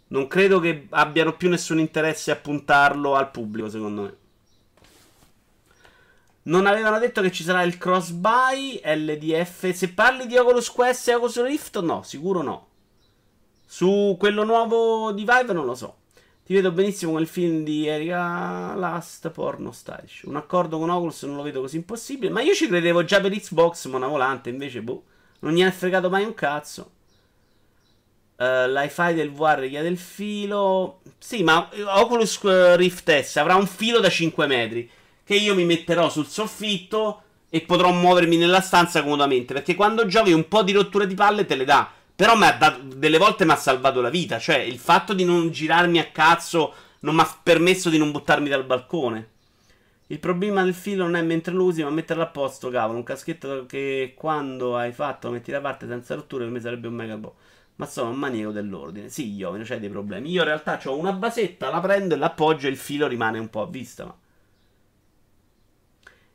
Non 0.08 0.28
credo 0.28 0.60
che 0.60 0.86
abbiano 0.90 1.36
più 1.36 1.48
nessun 1.48 1.78
interesse 1.78 2.30
a 2.30 2.36
puntarlo 2.36 3.14
al 3.14 3.30
pubblico, 3.30 3.68
secondo 3.68 4.02
me. 4.02 4.16
Non 6.42 6.66
avevano 6.66 7.00
detto 7.00 7.22
che 7.22 7.32
ci 7.32 7.42
sarà 7.42 7.62
il 7.62 7.76
cross 7.76 8.10
buy 8.10 8.80
LDF. 8.84 9.72
Se 9.72 9.88
parli 9.92 10.26
di 10.26 10.36
Oculus 10.36 10.70
Quest 10.70 11.08
e 11.08 11.14
Oculus 11.14 11.42
Rift, 11.42 11.80
no, 11.80 12.02
sicuro 12.04 12.42
no. 12.42 12.66
Su 13.64 14.14
quello 14.16 14.44
nuovo 14.44 15.10
di 15.10 15.24
Vive 15.24 15.52
non 15.52 15.64
lo 15.64 15.74
so. 15.74 15.96
Ti 16.44 16.54
vedo 16.54 16.70
benissimo 16.70 17.10
con 17.10 17.20
il 17.20 17.26
film 17.26 17.64
di 17.64 17.88
Erika 17.88 18.74
Last 18.76 19.28
Porno 19.30 19.72
Stylish. 19.72 20.22
Un 20.22 20.36
accordo 20.36 20.78
con 20.78 20.88
Oculus 20.88 21.24
non 21.24 21.34
lo 21.34 21.42
vedo 21.42 21.60
così 21.60 21.74
impossibile. 21.74 22.30
Ma 22.30 22.42
io 22.42 22.54
ci 22.54 22.68
credevo 22.68 23.02
già 23.02 23.20
per 23.20 23.32
Xbox, 23.32 23.86
ma 23.86 23.96
una 23.96 24.06
volante 24.06 24.48
invece, 24.48 24.80
boh. 24.82 25.02
Non 25.40 25.52
gli 25.52 25.62
è 25.62 25.70
fregato 25.72 26.08
mai 26.08 26.24
un 26.24 26.34
cazzo. 26.34 26.92
Uh, 28.36 28.70
L'hi-fi 28.70 29.14
del 29.14 29.32
VR 29.32 29.58
richiede 29.58 29.88
il 29.88 29.98
filo. 29.98 31.00
Sì, 31.18 31.42
ma 31.42 31.68
Oculus 31.86 32.40
Rift 32.76 33.20
S 33.20 33.36
avrà 33.36 33.56
un 33.56 33.66
filo 33.66 33.98
da 33.98 34.10
5 34.10 34.46
metri 34.46 34.90
che 35.24 35.34
io 35.34 35.54
mi 35.54 35.64
metterò 35.64 36.08
sul 36.08 36.26
soffitto 36.26 37.22
e 37.48 37.62
potrò 37.62 37.90
muovermi 37.90 38.36
nella 38.36 38.60
stanza 38.60 39.02
comodamente. 39.02 39.54
Perché 39.54 39.74
quando 39.74 40.06
giochi 40.06 40.32
un 40.32 40.46
po' 40.48 40.62
di 40.62 40.72
rottura 40.72 41.04
di 41.04 41.14
palle 41.14 41.46
te 41.46 41.56
le 41.56 41.64
dà. 41.64 41.90
Però 42.14 42.36
dato, 42.36 42.80
delle 42.82 43.18
volte 43.18 43.44
mi 43.44 43.50
ha 43.52 43.56
salvato 43.56 44.00
la 44.00 44.10
vita. 44.10 44.38
Cioè, 44.38 44.58
il 44.58 44.78
fatto 44.78 45.14
di 45.14 45.24
non 45.24 45.50
girarmi 45.50 45.98
a 45.98 46.06
cazzo 46.12 46.74
non 47.00 47.14
mi 47.14 47.20
ha 47.22 47.38
permesso 47.42 47.90
di 47.90 47.98
non 47.98 48.10
buttarmi 48.10 48.48
dal 48.48 48.64
balcone. 48.64 49.30
Il 50.08 50.20
problema 50.20 50.62
del 50.62 50.74
filo 50.74 51.04
non 51.04 51.16
è 51.16 51.22
mentre 51.22 51.52
lo 51.52 51.64
usi, 51.64 51.82
ma 51.82 51.90
metterlo 51.90 52.22
a 52.22 52.28
posto, 52.28 52.70
cavolo. 52.70 52.98
Un 52.98 53.04
caschetto 53.04 53.66
che 53.66 54.14
quando 54.16 54.76
hai 54.76 54.92
fatto 54.92 55.30
metti 55.30 55.50
da 55.50 55.60
parte 55.60 55.88
senza 55.88 56.14
rotture, 56.14 56.44
per 56.44 56.52
me 56.52 56.60
sarebbe 56.60 56.86
un 56.86 56.94
mega 56.94 57.16
boh. 57.16 57.34
Ma 57.76 57.86
sono 57.86 58.10
un 58.10 58.16
maniaco 58.16 58.52
dell'ordine. 58.52 59.08
Sì, 59.08 59.34
io, 59.34 59.50
non 59.50 59.64
c'hai 59.64 59.80
dei 59.80 59.90
problemi. 59.90 60.30
Io 60.30 60.40
in 60.40 60.46
realtà 60.46 60.80
ho 60.84 60.96
una 60.96 61.12
basetta, 61.12 61.70
la 61.70 61.80
prendo 61.80 62.14
e 62.14 62.18
l'appoggio 62.18 62.66
e 62.66 62.70
il 62.70 62.76
filo 62.76 63.06
rimane 63.06 63.38
un 63.38 63.50
po' 63.50 63.62
a 63.62 63.66
vista. 63.66 64.04
Ma 64.04 64.16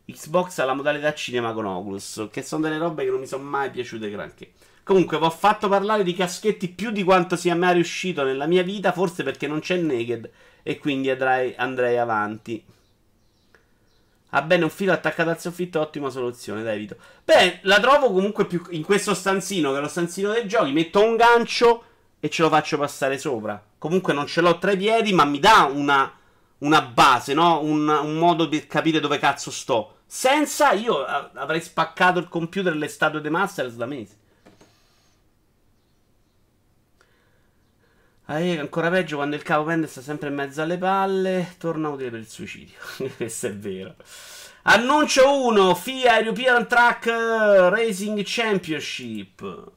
Xbox 0.06 0.60
ha 0.60 0.66
la 0.66 0.74
modalità 0.74 1.14
cinema 1.14 1.54
con 1.54 1.66
Oculus, 1.66 2.28
che 2.32 2.42
sono 2.44 2.64
delle 2.64 2.78
robe 2.78 3.06
che 3.06 3.12
non 3.12 3.20
mi 3.20 3.28
sono 3.28 3.44
mai 3.44 3.72
piaciute 3.72 4.10
granché. 4.10 4.52
Comunque, 4.84 5.18
vi 5.18 5.26
ho 5.26 5.30
fatto 5.30 5.70
parlare 5.70 6.04
di 6.04 6.14
caschetti 6.14 6.68
più 6.70 6.92
di 6.92 7.04
quanto 7.04 7.36
sia 7.36 7.56
mai 7.56 7.76
riuscito 7.76 8.24
nella 8.24 8.46
mia 8.46 8.64
vita, 8.64 8.92
forse 8.92 9.24
perché 9.24 9.48
non 9.48 9.60
c'è 9.60 9.78
Naked 9.78 10.30
e 10.64 10.78
quindi 10.80 11.10
andrei, 11.10 11.54
andrei 11.56 11.98
avanti. 11.98 12.64
Ah 14.32 14.42
bene, 14.42 14.64
un 14.64 14.70
filo 14.70 14.94
attaccato 14.94 15.30
al 15.30 15.40
soffitto, 15.40 15.80
ottima 15.80 16.10
soluzione, 16.10 16.64
dai 16.64 16.78
Vito. 16.78 16.96
Beh, 17.24 17.60
la 17.64 17.80
trovo 17.80 18.12
comunque 18.12 18.46
più 18.46 18.62
in 18.70 18.84
questo 18.84 19.14
stanzino, 19.14 19.72
che 19.72 19.78
è 19.78 19.82
lo 19.82 19.88
stanzino 19.88 20.32
dei 20.32 20.48
giochi, 20.48 20.72
metto 20.72 21.04
un 21.04 21.16
gancio 21.16 21.84
e 22.20 22.30
ce 22.30 22.42
lo 22.42 22.50
faccio 22.50 22.78
passare 22.78 23.18
sopra. 23.18 23.62
Comunque 23.78 24.14
non 24.14 24.28
ce 24.28 24.42
l'ho 24.42 24.58
tra 24.58 24.72
i 24.72 24.78
piedi, 24.78 25.14
ma 25.14 25.26
mi 25.26 25.40
dà 25.40 25.70
una 25.72 26.14
una 26.62 26.82
base, 26.82 27.34
no? 27.34 27.62
Un, 27.62 27.88
un, 27.88 28.18
modo 28.18 28.46
di 28.46 28.66
capire 28.68 29.00
dove 29.00 29.20
cazzo 29.20 29.52
sto. 29.52 29.98
Senza 30.06 30.72
io 30.74 31.04
avrei 31.06 31.62
spaccato 31.62 32.20
il 32.20 32.28
computer 32.28 32.74
e 32.74 32.78
le 32.78 32.88
statue 32.88 33.22
dei 33.22 33.32
Masters 33.32 33.76
da 33.76 33.86
mesi. 33.86 34.16
Ah, 38.32 38.38
ancora 38.62 38.90
peggio 38.90 39.18
quando 39.18 39.36
il 39.36 39.44
capo 39.44 39.66
pende 39.66 39.88
sta 39.88 40.00
sempre 40.00 40.30
in 40.30 40.36
mezzo 40.36 40.62
alle 40.62 40.78
palle. 40.78 41.56
Torna 41.58 41.90
utile 41.90 42.12
per 42.12 42.20
il 42.20 42.30
suicidio. 42.30 42.78
Questo 43.18 43.48
è 43.48 43.54
vero. 43.54 43.96
Annuncio 44.62 45.46
1: 45.48 45.76
FIA 45.76 46.18
European 46.20 46.66
Track 46.66 47.08
Racing 47.08 48.22
Championship. 48.24 49.72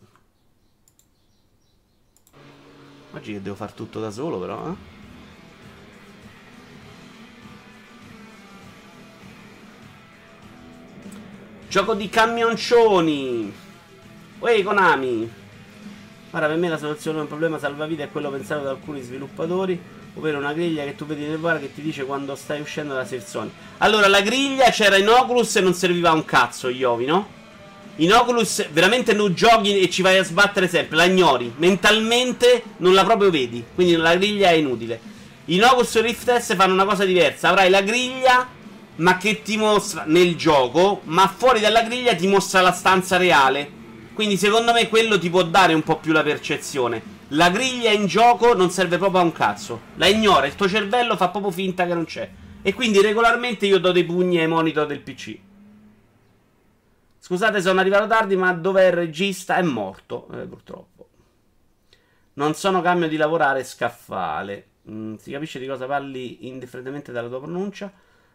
Oggi 3.11 3.33
che 3.33 3.43
devo 3.43 3.57
fare 3.57 3.73
tutto 3.75 3.99
da 3.99 4.12
solo, 4.12 4.38
però, 4.38 4.69
eh? 4.69 4.75
Gioco 11.69 11.95
di 11.95 12.09
camioncioni. 12.09 13.53
Ehi 14.45 14.62
Konami. 14.62 15.43
Ora 16.35 16.49
per 16.49 16.57
me 16.57 16.68
la 16.68 16.79
soluzione 16.79 17.18
a 17.18 17.20
un 17.20 17.29
problema 17.29 17.61
salvavita 17.61 18.03
è 18.03 18.11
quello 18.11 18.29
pensato 18.29 18.64
da 18.64 18.70
alcuni 18.70 19.01
sviluppatori, 19.01 19.81
ovvero 20.16 20.38
una 20.38 20.53
griglia 20.53 20.83
che 20.83 20.97
tu 20.97 21.07
vedi 21.07 21.25
nel 21.25 21.38
bar 21.38 21.61
che 21.61 21.73
ti 21.73 21.81
dice 21.81 22.05
quando 22.05 22.35
stai 22.35 22.61
uscendo 22.61 22.92
dalla 22.92 23.07
sezione. 23.07 23.53
Allora, 23.79 24.09
la 24.09 24.20
griglia 24.20 24.70
c'era 24.70 24.97
in 24.97 25.09
Oculus 25.09 25.55
e 25.55 25.61
non 25.61 25.75
serviva 25.75 26.11
un 26.11 26.25
cazzo, 26.25 26.68
Iovi, 26.68 27.05
no? 27.05 27.29
In 27.97 28.12
Oculus 28.12 28.68
veramente 28.73 29.12
non 29.12 29.33
giochi 29.33 29.79
e 29.79 29.88
ci 29.88 30.03
vai 30.03 30.18
a 30.18 30.25
sbattere 30.25 30.66
sempre, 30.66 30.97
la 30.97 31.05
ignori. 31.05 31.53
Mentalmente 31.57 32.64
non 32.79 32.94
la 32.94 33.05
proprio 33.05 33.31
vedi, 33.31 33.64
quindi 33.73 33.94
la 33.94 34.16
griglia 34.16 34.49
è 34.49 34.55
inutile. 34.55 34.99
In 35.47 35.62
Oculus 35.62 36.01
Rift 36.01 36.37
S 36.37 36.57
fanno 36.57 36.73
una 36.73 36.85
cosa 36.85 37.05
diversa, 37.05 37.51
avrai 37.51 37.70
la 37.70 37.83
griglia 37.83 38.49
ma 38.97 39.16
che 39.18 39.42
ti 39.42 39.57
mostra 39.57 40.03
nel 40.05 40.35
gioco, 40.35 41.03
ma 41.05 41.29
fuori 41.29 41.61
dalla 41.61 41.83
griglia 41.83 42.16
ti 42.16 42.27
mostra 42.27 42.61
la 42.61 42.73
stanza 42.73 43.18
reale. 43.18 43.83
Quindi 44.14 44.37
secondo 44.37 44.72
me 44.72 44.88
quello 44.88 45.18
ti 45.18 45.29
può 45.29 45.42
dare 45.42 45.74
un 45.74 45.83
po' 45.83 45.98
più 45.98 46.12
la 46.12 46.22
percezione. 46.22 47.03
La 47.29 47.50
griglia 47.50 47.90
in 47.90 48.07
gioco 48.07 48.55
non 48.55 48.70
serve 48.70 48.96
proprio 48.96 49.20
a 49.20 49.24
un 49.24 49.33
cazzo. 49.33 49.81
La 49.96 50.07
ignora, 50.07 50.46
il 50.46 50.55
tuo 50.55 50.68
cervello 50.68 51.16
fa 51.16 51.31
proprio 51.31 51.50
finta 51.50 51.85
che 51.85 51.94
non 51.94 52.05
c'è. 52.05 52.31
E 52.62 52.72
quindi 52.74 53.03
regolarmente 53.03 53.66
io 53.66 53.79
do 53.79 53.90
dei 53.90 54.05
pugni 54.05 54.38
ai 54.38 54.46
monitor 54.46 54.87
del 54.87 55.00
PC. 55.00 55.38
Scusate, 57.18 57.61
sono 57.61 57.81
arrivato 57.81 58.07
tardi, 58.07 58.37
ma 58.37 58.53
dov'è 58.53 58.87
il 58.87 58.92
regista? 58.92 59.57
È 59.57 59.62
morto, 59.62 60.29
eh, 60.33 60.46
purtroppo. 60.46 61.09
Non 62.35 62.55
sono 62.55 62.83
cambio 62.83 63.09
di 63.09 63.16
lavorare 63.16 63.64
scaffale. 63.64 64.66
Mm, 64.90 65.16
si 65.16 65.33
capisce 65.33 65.59
di 65.59 65.66
cosa 65.66 65.87
parli 65.87 66.46
indifferentemente 66.46 67.11
dalla 67.11 67.29
tua 67.29 67.40
pronuncia. 67.40 67.92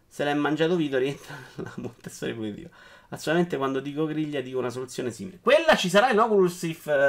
Se 0.07 0.23
l'hai 0.23 0.35
mangiato 0.35 0.75
Vito 0.75 0.97
rientra 0.97 1.35
nella 1.55 1.73
Montessori 1.77 2.33
punitiva. 2.33 2.69
Assolutamente 3.11 3.57
quando 3.57 3.79
dico 3.79 4.05
griglia 4.05 4.39
dico 4.41 4.59
una 4.59 4.69
soluzione 4.69 5.09
simile. 5.11 5.39
Quella 5.41 5.75
ci 5.75 5.89
sarà 5.89 6.11
in 6.11 6.19
Oculus 6.19 6.61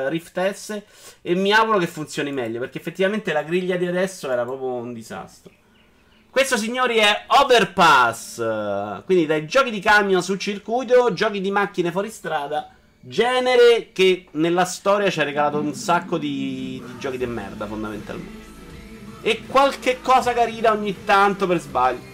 Rift 0.08 0.50
S 0.50 0.82
e 1.20 1.34
mi 1.34 1.52
auguro 1.52 1.78
che 1.78 1.86
funzioni 1.86 2.32
meglio 2.32 2.58
perché 2.58 2.78
effettivamente 2.78 3.32
la 3.34 3.42
griglia 3.42 3.76
di 3.76 3.86
adesso 3.86 4.30
era 4.30 4.44
proprio 4.44 4.68
un 4.68 4.94
disastro. 4.94 5.52
Questo, 6.30 6.56
signori, 6.56 6.98
è 6.98 7.24
Overpass. 7.26 9.04
Quindi 9.04 9.26
dai 9.26 9.46
giochi 9.46 9.70
di 9.70 9.80
camion 9.80 10.22
sul 10.22 10.38
circuito, 10.38 11.12
giochi 11.12 11.40
di 11.40 11.50
macchine 11.50 11.90
fuori 11.90 12.08
strada. 12.08 12.70
Genere 13.00 13.90
che 13.92 14.28
nella 14.32 14.64
storia 14.64 15.10
ci 15.10 15.20
ha 15.20 15.24
regalato 15.24 15.58
un 15.58 15.74
sacco 15.74 16.18
di, 16.18 16.80
di 16.86 16.98
giochi 16.98 17.18
di 17.18 17.26
merda, 17.26 17.66
fondamentalmente. 17.66 18.48
E 19.22 19.42
qualche 19.46 20.00
cosa 20.00 20.32
carina 20.32 20.72
ogni 20.72 21.04
tanto 21.04 21.46
per 21.46 21.58
sbaglio. 21.58 22.09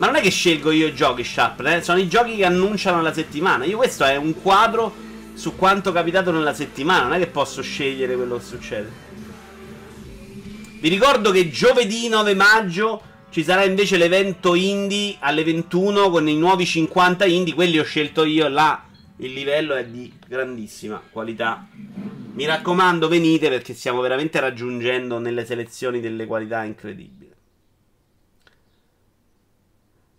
Ma 0.00 0.06
non 0.06 0.16
è 0.16 0.22
che 0.22 0.30
scelgo 0.30 0.70
io 0.70 0.86
i 0.86 0.94
giochi 0.94 1.22
Sharp, 1.22 1.60
eh? 1.60 1.82
sono 1.82 1.98
i 1.98 2.08
giochi 2.08 2.36
che 2.36 2.46
annunciano 2.46 3.02
la 3.02 3.12
settimana. 3.12 3.66
Io 3.66 3.76
questo 3.76 4.02
è 4.04 4.16
un 4.16 4.40
quadro 4.40 4.90
su 5.34 5.56
quanto 5.56 5.92
capitato 5.92 6.32
nella 6.32 6.54
settimana, 6.54 7.02
non 7.02 7.12
è 7.12 7.18
che 7.18 7.26
posso 7.26 7.60
scegliere 7.60 8.16
quello 8.16 8.38
che 8.38 8.42
succede. 8.42 8.90
Vi 10.80 10.88
ricordo 10.88 11.30
che 11.30 11.50
giovedì 11.50 12.08
9 12.08 12.32
maggio 12.32 13.02
ci 13.28 13.44
sarà 13.44 13.64
invece 13.64 13.98
l'evento 13.98 14.54
indie 14.54 15.16
alle 15.18 15.44
21 15.44 16.08
con 16.08 16.26
i 16.28 16.36
nuovi 16.36 16.64
50 16.64 17.26
indie, 17.26 17.52
quelli 17.52 17.78
ho 17.78 17.84
scelto 17.84 18.24
io 18.24 18.48
là 18.48 18.82
il 19.16 19.34
livello 19.34 19.74
è 19.74 19.84
di 19.84 20.10
grandissima 20.26 20.98
qualità. 21.10 21.66
Mi 22.32 22.46
raccomando, 22.46 23.06
venite 23.06 23.50
perché 23.50 23.74
stiamo 23.74 24.00
veramente 24.00 24.40
raggiungendo 24.40 25.18
nelle 25.18 25.44
selezioni 25.44 26.00
delle 26.00 26.24
qualità 26.24 26.64
incredibili. 26.64 27.29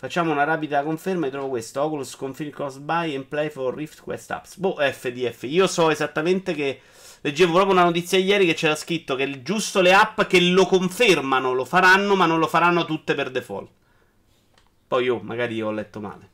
Facciamo 0.02 0.32
una 0.32 0.44
rapida 0.44 0.82
conferma 0.82 1.28
e 1.28 1.30
trovo 1.30 1.50
questo. 1.50 1.80
Oculus 1.80 2.16
confirm 2.16 2.50
cross 2.50 2.78
buy 2.78 3.14
and 3.14 3.26
play 3.26 3.52
for 3.52 3.72
Rift 3.76 4.02
Quest 4.02 4.32
apps. 4.32 4.58
Boh, 4.58 4.78
FDF. 4.78 5.44
Io 5.44 5.68
so 5.68 5.92
esattamente 5.92 6.56
che... 6.56 6.82
Leggevo 7.22 7.54
proprio 7.54 7.74
una 7.74 7.84
notizia 7.84 8.18
ieri 8.18 8.48
che 8.48 8.56
c'era 8.56 8.76
scritto 8.76 9.14
che 9.14 9.44
giusto 9.44 9.80
le 9.80 9.94
app 9.94 10.24
che 10.24 10.42
lo 10.42 10.66
confermano 10.66 11.54
lo 11.54 11.66
faranno, 11.66 12.16
ma 12.16 12.26
non 12.26 12.40
lo 12.40 12.48
faranno 12.48 12.86
tutte 12.86 13.14
per 13.14 13.30
default. 13.30 13.70
Poi 14.88 15.04
io, 15.04 15.20
magari 15.20 15.54
io 15.54 15.68
ho 15.68 15.72
letto 15.72 16.00
male. 16.00 16.30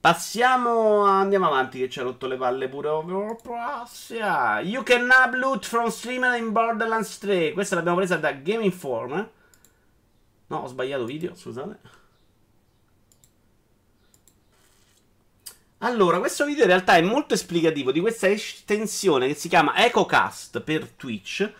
Passiamo, 0.00 1.04
andiamo 1.04 1.46
avanti 1.46 1.78
che 1.78 1.88
ci 1.88 2.00
ha 2.00 2.02
rotto 2.02 2.26
le 2.26 2.36
palle 2.36 2.68
pure. 2.68 2.88
You 4.64 4.82
can 4.82 5.08
upload 5.08 5.64
from 5.64 5.86
streamer 5.86 6.36
in 6.36 6.50
Borderlands 6.50 7.16
3. 7.18 7.52
Questa 7.52 7.76
l'abbiamo 7.76 7.98
presa 7.98 8.16
da 8.16 8.32
Game 8.32 8.64
Informer. 8.64 9.30
No, 10.46 10.58
ho 10.58 10.66
sbagliato 10.66 11.04
video, 11.04 11.34
scusate. 11.34 12.02
Allora, 15.78 16.18
questo 16.18 16.46
video 16.46 16.62
in 16.62 16.68
realtà 16.68 16.96
è 16.96 17.02
molto 17.02 17.34
esplicativo 17.34 17.92
di 17.92 18.00
questa 18.00 18.28
estensione 18.28 19.26
che 19.26 19.34
si 19.34 19.48
chiama 19.48 19.84
EcoCast 19.84 20.60
per 20.60 20.88
Twitch, 20.88 21.52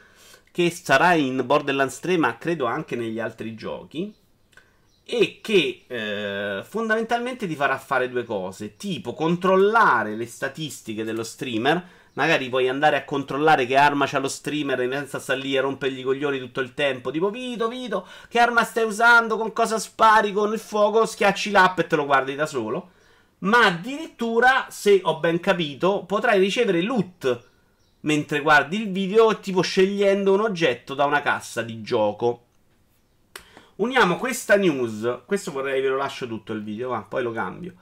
che 0.51 0.71
sarà 0.71 1.15
in 1.15 1.43
Borderlands 1.45 2.01
3, 2.01 2.17
ma 2.17 2.39
credo 2.39 2.65
anche 2.65 2.97
negli 2.97 3.21
altri 3.21 3.55
giochi, 3.55 4.15
e 5.05 5.41
che 5.43 5.85
eh, 5.87 6.65
fondamentalmente 6.65 7.47
ti 7.47 7.55
farà 7.55 7.77
fare 7.77 8.09
due 8.09 8.25
cose, 8.25 8.77
tipo 8.77 9.13
controllare 9.13 10.17
le 10.17 10.27
statistiche 10.27 11.05
dello 11.05 11.23
streamer, 11.23 11.87
magari 12.15 12.49
puoi 12.49 12.69
andare 12.69 12.97
a 12.97 13.05
controllare 13.05 13.67
che 13.67 13.77
arma 13.77 14.07
c'ha 14.07 14.19
lo 14.19 14.29
streamer 14.29 14.79
senza 14.91 15.19
stare 15.19 15.41
lì 15.41 15.57
a 15.57 15.61
rompergli 15.61 16.01
i 16.01 16.03
coglioni 16.03 16.39
tutto 16.39 16.61
il 16.61 16.75
tempo. 16.75 17.11
Tipo, 17.11 17.31
Vito, 17.31 17.69
Vito, 17.69 18.07
che 18.29 18.39
arma 18.39 18.65
stai 18.65 18.85
usando? 18.85 19.37
Con 19.37 19.53
cosa 19.53 19.79
spari? 19.79 20.33
Con 20.33 20.53
il 20.53 20.59
fuoco? 20.59 21.07
Schiacci 21.07 21.51
l'app 21.51 21.79
e 21.79 21.87
te 21.87 21.97
lo 21.97 22.07
guardi 22.07 22.35
da 22.35 22.47
solo. 22.47 22.91
Ma 23.39 23.67
addirittura, 23.67 24.67
se 24.71 25.01
ho 25.03 25.19
ben 25.19 25.39
capito, 25.41 26.05
potrai 26.07 26.39
ricevere 26.39 26.81
loot 26.83 27.53
mentre 28.05 28.41
guardi 28.41 28.81
il 28.81 28.91
video, 28.91 29.39
tipo 29.41 29.63
scegliendo 29.63 30.33
un 30.33 30.41
oggetto 30.41 30.95
da 30.95 31.05
una 31.05 31.23
cassa 31.23 31.63
di 31.63 31.83
gioco. 31.83 32.43
Uniamo 33.77 34.17
questa 34.19 34.57
news. 34.57 35.23
Questo 35.27 35.51
vorrei 35.51 35.81
ve 35.81 35.89
lo 35.89 35.97
lascio 35.97 36.27
tutto 36.27 36.53
il 36.53 36.63
video, 36.63 36.91
ma 36.91 37.03
poi 37.03 37.23
lo 37.23 37.33
cambio. 37.33 37.75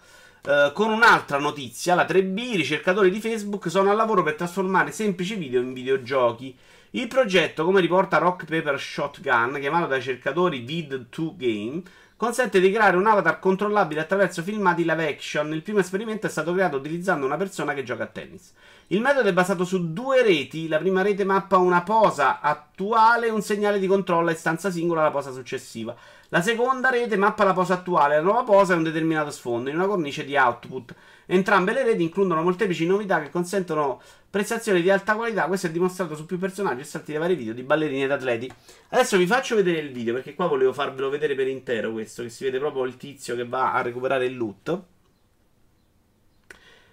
Uh, 0.44 0.72
con 0.72 0.90
un'altra 0.90 1.38
notizia, 1.38 1.94
la 1.94 2.04
3B, 2.04 2.36
i 2.36 2.56
ricercatori 2.56 3.10
di 3.10 3.20
Facebook 3.20 3.70
sono 3.70 3.90
al 3.90 3.96
lavoro 3.96 4.24
per 4.24 4.34
trasformare 4.34 4.90
semplici 4.90 5.36
video 5.36 5.60
in 5.60 5.72
videogiochi. 5.72 6.56
Il 6.90 7.06
progetto, 7.06 7.64
come 7.64 7.80
riporta 7.80 8.18
Rock 8.18 8.46
Paper 8.46 8.76
Shotgun, 8.80 9.58
chiamato 9.60 9.86
dai 9.86 9.98
ricercatori 9.98 10.64
Vid2Game, 10.64 11.82
consente 12.16 12.58
di 12.58 12.72
creare 12.72 12.96
un 12.96 13.06
avatar 13.06 13.38
controllabile 13.38 14.00
attraverso 14.00 14.42
filmati 14.42 14.82
live 14.82 15.08
action. 15.08 15.52
Il 15.52 15.62
primo 15.62 15.78
esperimento 15.78 16.26
è 16.26 16.30
stato 16.30 16.52
creato 16.52 16.76
utilizzando 16.76 17.24
una 17.24 17.36
persona 17.36 17.72
che 17.72 17.84
gioca 17.84 18.02
a 18.02 18.08
tennis. 18.08 18.52
Il 18.88 19.00
metodo 19.00 19.28
è 19.28 19.32
basato 19.32 19.64
su 19.64 19.92
due 19.92 20.22
reti. 20.22 20.66
La 20.66 20.78
prima 20.78 21.02
rete 21.02 21.24
mappa 21.24 21.56
una 21.56 21.82
posa 21.82 22.40
attuale 22.40 23.28
e 23.28 23.30
un 23.30 23.42
segnale 23.42 23.78
di 23.78 23.86
controllo 23.86 24.30
a 24.30 24.32
istanza 24.32 24.72
singola 24.72 25.02
alla 25.02 25.12
posa 25.12 25.30
successiva. 25.30 25.96
La 26.32 26.40
seconda 26.40 26.88
rete 26.88 27.18
mappa 27.18 27.44
la 27.44 27.52
posa 27.52 27.74
attuale, 27.74 28.14
la 28.14 28.22
nuova 28.22 28.42
posa 28.42 28.72
e 28.72 28.76
un 28.78 28.82
determinato 28.82 29.30
sfondo 29.30 29.68
in 29.68 29.76
una 29.76 29.86
cornice 29.86 30.24
di 30.24 30.34
output. 30.34 30.94
Entrambe 31.26 31.74
le 31.74 31.82
reti 31.84 32.02
includono 32.02 32.42
molteplici 32.42 32.86
novità 32.86 33.20
che 33.20 33.28
consentono 33.28 34.00
prestazioni 34.30 34.80
di 34.80 34.88
alta 34.88 35.14
qualità. 35.14 35.44
Questo 35.44 35.66
è 35.66 35.70
dimostrato 35.70 36.16
su 36.16 36.24
più 36.24 36.38
personaggi 36.38 36.80
e 36.80 36.84
salti 36.84 37.10
dei 37.10 37.20
vari 37.20 37.34
video 37.34 37.52
di 37.52 37.62
ballerini 37.62 38.04
ed 38.04 38.12
atleti. 38.12 38.50
Adesso 38.88 39.18
vi 39.18 39.26
faccio 39.26 39.56
vedere 39.56 39.80
il 39.80 39.92
video 39.92 40.14
perché 40.14 40.34
qua 40.34 40.46
volevo 40.46 40.72
farvelo 40.72 41.10
vedere 41.10 41.34
per 41.34 41.48
intero 41.48 41.92
questo, 41.92 42.22
che 42.22 42.30
si 42.30 42.44
vede 42.44 42.58
proprio 42.58 42.84
il 42.86 42.96
tizio 42.96 43.36
che 43.36 43.44
va 43.44 43.74
a 43.74 43.82
recuperare 43.82 44.24
il 44.24 44.34
loot. 44.34 44.80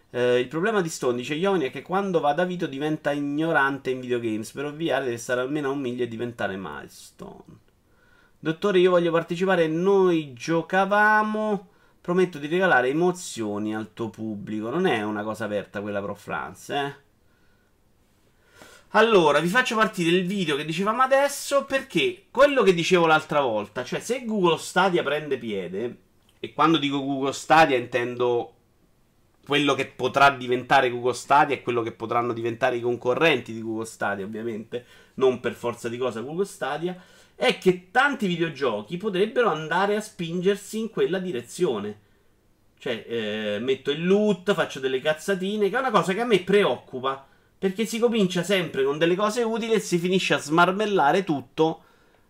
Eh, 0.09 0.39
il 0.39 0.47
problema 0.49 0.81
di 0.81 0.89
Stone, 0.89 1.15
dice 1.15 1.35
Ioni, 1.35 1.63
è 1.63 1.71
che 1.71 1.81
quando 1.81 2.19
va 2.19 2.33
da 2.33 2.43
Vito 2.43 2.67
diventa 2.67 3.13
ignorante 3.13 3.89
in 3.89 4.01
videogames. 4.01 4.51
Per 4.51 4.65
ovviare 4.65 5.05
deve 5.05 5.17
stare 5.17 5.39
almeno 5.39 5.69
a 5.69 5.71
un 5.71 5.79
miglio 5.79 6.03
e 6.03 6.09
diventare 6.09 6.57
milestone. 6.57 7.67
Dottore, 8.41 8.79
io 8.79 8.91
voglio 8.91 9.11
partecipare. 9.11 9.67
Noi 9.67 10.31
giocavamo. 10.33 11.67
Prometto 11.99 12.37
di 12.37 12.47
regalare 12.47 12.87
emozioni 12.87 13.75
al 13.75 13.93
tuo 13.93 14.09
pubblico. 14.09 14.69
Non 14.69 14.85
è 14.85 15.03
una 15.03 15.23
cosa 15.23 15.43
aperta 15.43 15.81
quella 15.81 16.01
Pro 16.01 16.15
France, 16.15 16.73
eh? 16.73 17.07
Allora, 18.93 19.39
vi 19.39 19.49
faccio 19.49 19.75
partire 19.75 20.15
il 20.15 20.25
video 20.25 20.55
che 20.55 20.65
dicevamo 20.65 21.01
adesso 21.01 21.65
perché 21.65 22.23
quello 22.31 22.63
che 22.63 22.73
dicevo 22.73 23.05
l'altra 23.05 23.41
volta, 23.41 23.83
cioè 23.83 23.99
se 23.99 24.25
Google 24.25 24.57
Stadia 24.57 25.03
prende 25.03 25.37
piede, 25.37 25.97
e 26.39 26.53
quando 26.53 26.79
dico 26.79 27.03
Google 27.03 27.33
Stadia 27.33 27.77
intendo 27.77 28.53
quello 29.45 29.75
che 29.75 29.85
potrà 29.85 30.31
diventare 30.31 30.89
Google 30.89 31.13
Stadia 31.13 31.55
e 31.55 31.61
quello 31.61 31.83
che 31.83 31.91
potranno 31.91 32.33
diventare 32.33 32.77
i 32.77 32.81
concorrenti 32.81 33.53
di 33.53 33.61
Google 33.61 33.85
Stadia, 33.85 34.25
ovviamente, 34.25 34.85
non 35.15 35.39
per 35.39 35.53
forza 35.53 35.87
di 35.87 35.97
cosa 35.97 36.21
Google 36.21 36.45
Stadia 36.45 36.99
è 37.39 37.57
che 37.57 37.89
tanti 37.89 38.27
videogiochi 38.27 38.97
potrebbero 38.97 39.49
andare 39.49 39.95
a 39.95 40.01
spingersi 40.01 40.77
in 40.77 40.89
quella 40.89 41.19
direzione. 41.19 41.99
Cioè, 42.77 43.05
eh, 43.07 43.59
metto 43.61 43.91
il 43.91 44.05
loot, 44.05 44.53
faccio 44.53 44.81
delle 44.81 44.99
cazzatine, 44.99 45.69
che 45.69 45.75
è 45.77 45.79
una 45.79 45.89
cosa 45.89 46.13
che 46.13 46.19
a 46.19 46.25
me 46.25 46.41
preoccupa. 46.41 47.25
Perché 47.57 47.85
si 47.85 47.97
comincia 47.97 48.43
sempre 48.43 48.83
con 48.83 48.97
delle 48.97 49.15
cose 49.15 49.43
utili 49.43 49.71
e 49.71 49.79
si 49.79 49.97
finisce 49.97 50.33
a 50.33 50.39
smarmellare 50.39 51.23
tutto 51.23 51.83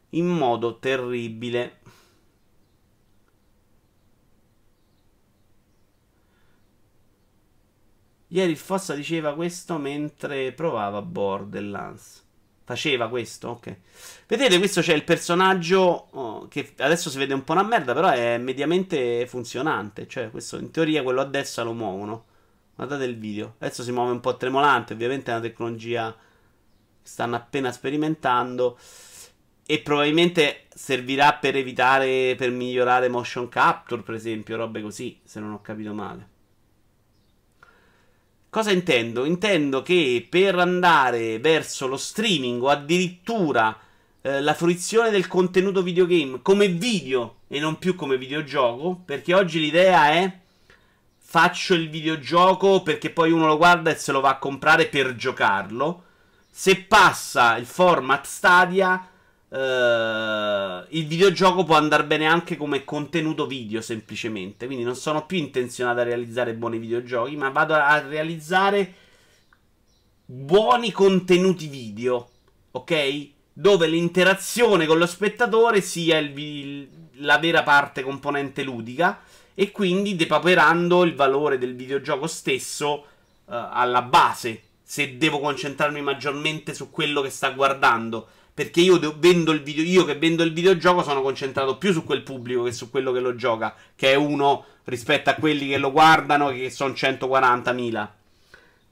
in 0.10 0.28
modo 0.28 0.78
terribile. 0.78 1.80
Ieri 8.28 8.56
Fossa 8.56 8.94
diceva 8.94 9.34
questo 9.34 9.80
mentre 9.80 10.52
provava 10.52 11.02
Borderlands. 11.02 12.29
Faceva 12.70 13.10
questo, 13.10 13.48
ok. 13.48 13.78
Vedete, 14.28 14.60
questo 14.60 14.82
c'è 14.82 14.94
il 14.94 15.04
personaggio 15.04 16.10
oh, 16.12 16.48
che 16.50 16.74
adesso 16.78 17.10
si 17.10 17.18
vede 17.18 17.34
un 17.34 17.44
po' 17.44 17.54
una 17.54 17.64
merda, 17.64 17.96
però 17.96 18.10
è 18.10 18.38
mediamente 18.38 19.26
funzionante. 19.26 20.08
Cioè, 20.08 20.30
questo 20.30 20.58
in 20.60 20.70
teoria 20.70 21.02
quello 21.02 21.20
a 21.22 21.26
destra 21.26 21.64
lo 21.64 21.74
muovono. 21.74 22.26
Guardate 22.76 23.06
il 23.06 23.18
video. 23.18 23.56
Adesso 23.58 23.82
si 23.82 23.92
muove 23.92 24.12
un 24.12 24.20
po' 24.20 24.38
tremolante, 24.38 24.94
ovviamente 24.94 25.32
è 25.32 25.34
una 25.34 25.42
tecnologia 25.42 26.16
che 26.16 27.10
stanno 27.10 27.38
appena 27.38 27.72
sperimentando. 27.72 28.78
E 29.66 29.80
probabilmente 29.80 30.68
servirà 30.70 31.34
per 31.34 31.56
evitare, 31.56 32.36
per 32.38 32.52
migliorare 32.52 33.10
motion 33.10 33.50
capture, 33.50 34.04
per 34.04 34.14
esempio, 34.14 34.58
robe 34.58 34.84
così, 34.84 35.20
se 35.24 35.40
non 35.40 35.54
ho 35.54 35.62
capito 35.64 35.92
male. 35.96 36.38
Cosa 38.50 38.72
intendo? 38.72 39.26
Intendo 39.26 39.84
che 39.84 40.26
per 40.28 40.58
andare 40.58 41.38
verso 41.38 41.86
lo 41.86 41.98
streaming 41.98 42.64
o 42.64 42.70
addirittura 42.70 43.78
eh, 44.22 44.42
la 44.42 44.56
fruizione 44.56 45.12
del 45.12 45.28
contenuto 45.28 45.84
videogame 45.84 46.42
come 46.42 46.68
video 46.68 47.42
e 47.48 47.60
non 47.60 47.78
più 47.78 47.94
come 47.94 48.18
videogioco, 48.18 49.02
perché 49.06 49.36
oggi 49.36 49.60
l'idea 49.60 50.10
è 50.14 50.38
faccio 51.20 51.76
il 51.76 51.92
videogioco 51.92 52.82
perché 52.82 53.12
poi 53.12 53.32
uno 53.32 53.46
lo 53.46 53.58
guarda 53.58 53.92
e 53.92 53.96
se 53.96 54.12
lo 54.12 54.20
va 54.20 54.30
a 54.30 54.40
comprare 54.40 54.88
per 54.88 55.16
giocarlo. 55.16 56.06
se 56.52 56.78
passa 56.78 57.56
il 57.56 57.68
format 57.68 58.26
Stadia, 58.26 59.09
Uh, 59.50 60.86
il 60.90 61.08
videogioco 61.08 61.64
può 61.64 61.76
andare 61.76 62.06
bene 62.06 62.28
anche 62.28 62.56
come 62.56 62.84
contenuto 62.84 63.48
video 63.48 63.82
semplicemente. 63.82 64.68
Quindi 64.68 64.84
non 64.84 64.96
sono 64.96 65.26
più 65.26 65.38
intenzionato 65.38 66.02
a 66.02 66.04
realizzare 66.04 66.54
buoni 66.54 66.78
videogiochi, 66.78 67.36
ma 67.36 67.50
vado 67.50 67.74
a 67.74 68.00
realizzare 68.00 68.94
buoni 70.26 70.92
contenuti 70.92 71.68
video. 71.68 72.30
Ok? 72.72 73.30
Dove 73.52 73.88
l'interazione 73.88 74.86
con 74.86 75.00
lo 75.00 75.08
spettatore 75.08 75.82
sia 75.82 76.20
il, 76.20 76.38
il, 76.38 76.90
la 77.14 77.40
vera 77.40 77.64
parte 77.64 78.04
componente 78.04 78.62
ludica. 78.62 79.22
E 79.56 79.72
quindi 79.72 80.16
depaperando 80.16 81.04
il 81.04 81.16
valore 81.16 81.58
del 81.58 81.76
videogioco 81.76 82.28
stesso 82.28 82.92
uh, 82.94 83.06
alla 83.46 84.04
base. 84.04 84.62
Se 84.84 85.18
devo 85.18 85.40
concentrarmi 85.40 86.02
maggiormente 86.02 86.74
su 86.74 86.90
quello 86.92 87.22
che 87.22 87.30
sta 87.30 87.50
guardando 87.50 88.28
perché 88.60 88.82
io 88.82 88.98
video, 88.98 89.84
io 89.86 90.04
che 90.04 90.18
vendo 90.18 90.44
il 90.44 90.52
videogioco 90.52 91.02
sono 91.02 91.22
concentrato 91.22 91.78
più 91.78 91.94
su 91.94 92.04
quel 92.04 92.24
pubblico 92.24 92.64
che 92.64 92.74
su 92.74 92.90
quello 92.90 93.14
che 93.14 93.22
lo 93.22 93.34
gioca, 93.34 93.74
che 93.96 94.12
è 94.12 94.16
uno 94.16 94.66
rispetto 94.84 95.30
a 95.30 95.36
quelli 95.36 95.70
che 95.70 95.78
lo 95.78 95.94
guardano, 95.94 96.50
che 96.50 96.70
sono 96.70 96.92
140.000. 96.92 98.08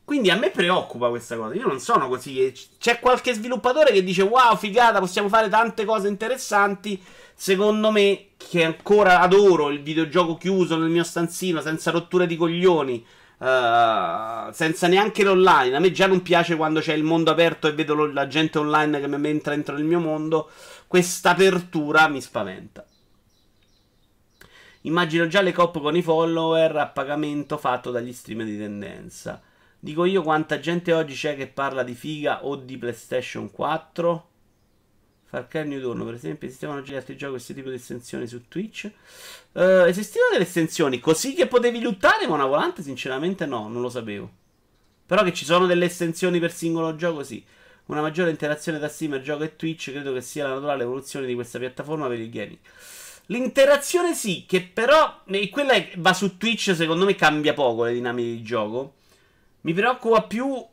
Quindi 0.06 0.30
a 0.30 0.38
me 0.38 0.52
preoccupa 0.52 1.10
questa 1.10 1.36
cosa. 1.36 1.54
Io 1.56 1.68
non 1.68 1.82
sono 1.82 2.08
così. 2.08 2.54
C'è 2.80 3.00
qualche 3.00 3.34
sviluppatore 3.34 3.92
che 3.92 4.06
dice: 4.06 4.22
Wow, 4.22 4.56
figata, 4.56 5.00
possiamo 5.00 5.28
fare 5.28 5.50
tante 5.50 5.84
cose 5.84 6.08
interessanti. 6.08 7.04
Secondo 7.36 7.92
me, 7.92 8.28
che 8.38 8.64
ancora 8.64 9.20
adoro 9.20 9.70
il 9.70 9.84
videogioco 9.84 10.38
chiuso 10.38 10.78
nel 10.78 10.88
mio 10.90 11.04
stanzino, 11.04 11.60
senza 11.60 11.92
rotture 11.92 12.26
di 12.26 12.38
coglioni 12.38 13.06
Uh, 13.38 14.52
senza 14.52 14.88
neanche 14.88 15.24
l'online. 15.24 15.76
A 15.76 15.80
me 15.80 15.92
già 15.92 16.08
non 16.08 16.22
piace 16.22 16.56
quando 16.56 16.80
c'è 16.80 16.94
il 16.94 17.04
mondo 17.04 17.32
aperto 17.32 17.68
e 17.68 17.74
vedo 17.74 17.94
lo, 17.94 18.12
la 18.12 18.28
gente 18.28 18.58
online 18.58 19.00
che 19.00 19.08
mi 19.08 19.30
entra 19.30 19.54
dentro 19.54 19.76
nel 19.76 19.84
mio 19.84 20.00
mondo. 20.00 20.50
Questa 20.88 21.32
apertura 21.32 22.08
mi 22.08 22.22
spaventa. 22.22 22.86
Immagino 24.82 25.28
già 25.28 25.42
le 25.42 25.52
cop 25.52 25.80
con 25.80 25.96
i 25.96 26.02
follower 26.02 26.78
a 26.78 26.88
pagamento 26.88 27.58
fatto 27.58 27.92
dagli 27.92 28.14
streamer 28.14 28.46
di 28.46 28.58
tendenza. 28.58 29.42
Dico 29.80 30.06
io 30.06 30.24
quanta 30.24 30.60
gente 30.60 30.94
oggi 30.94 31.14
c'è 31.14 31.36
che 31.36 31.48
parla 31.48 31.84
di 31.84 31.94
figa 31.94 32.46
o 32.46 32.56
di 32.56 32.78
PlayStation 32.78 33.52
4. 33.52 34.30
Far 35.30 35.48
Cry 35.48 35.68
New 35.68 35.82
Dawn, 35.82 36.06
per 36.06 36.14
esempio, 36.14 36.48
esistevano 36.48 36.82
già 36.82 36.96
altri 36.96 37.18
giochi 37.18 37.34
questo 37.34 37.54
tipo 37.54 37.70
di 37.70 37.76
estensioni 37.76 38.28
su 38.28 38.48
Twitch. 38.48 38.90
Uh, 39.52 39.86
esistevano 39.86 40.32
delle 40.32 40.46
estensioni 40.46 41.00
così 41.00 41.34
che 41.34 41.48
potevi 41.48 41.82
lottare 41.82 42.26
con 42.26 42.36
una 42.36 42.46
volante? 42.46 42.82
Sinceramente 42.82 43.46
no, 43.46 43.68
non 43.68 43.82
lo 43.82 43.90
sapevo. 43.90 44.32
Però 45.06 45.24
che 45.24 45.34
ci 45.34 45.44
sono 45.44 45.66
delle 45.66 45.86
estensioni 45.86 46.40
per 46.40 46.54
singolo 46.54 46.96
gioco, 46.96 47.24
sì. 47.24 47.44
Una 47.88 48.02
maggiore 48.02 48.30
interazione 48.30 48.80
tra 48.80 48.88
streamer, 48.88 49.22
gioco 49.22 49.44
e 49.44 49.56
Twitch 49.58 49.92
credo 49.92 50.14
che 50.14 50.22
sia 50.22 50.48
la 50.48 50.54
naturale 50.54 50.84
evoluzione 50.84 51.26
di 51.26 51.34
questa 51.34 51.60
piattaforma 51.60 52.08
per 52.08 52.20
il 52.20 52.30
gaming. 52.30 52.58
L'interazione 53.26 54.14
sì, 54.14 54.46
che 54.48 54.62
però 54.62 55.24
quella 55.52 55.74
va 55.98 56.14
su 56.14 56.38
Twitch, 56.38 56.74
secondo 56.74 57.04
me 57.04 57.16
cambia 57.16 57.54
poco 57.54 57.84
le 57.84 57.94
dinamiche 57.94 58.30
di 58.30 58.42
gioco. 58.44 58.96
Mi 59.62 59.74
preoccupa 59.74 60.24
più 60.24 60.46
uh, 60.46 60.68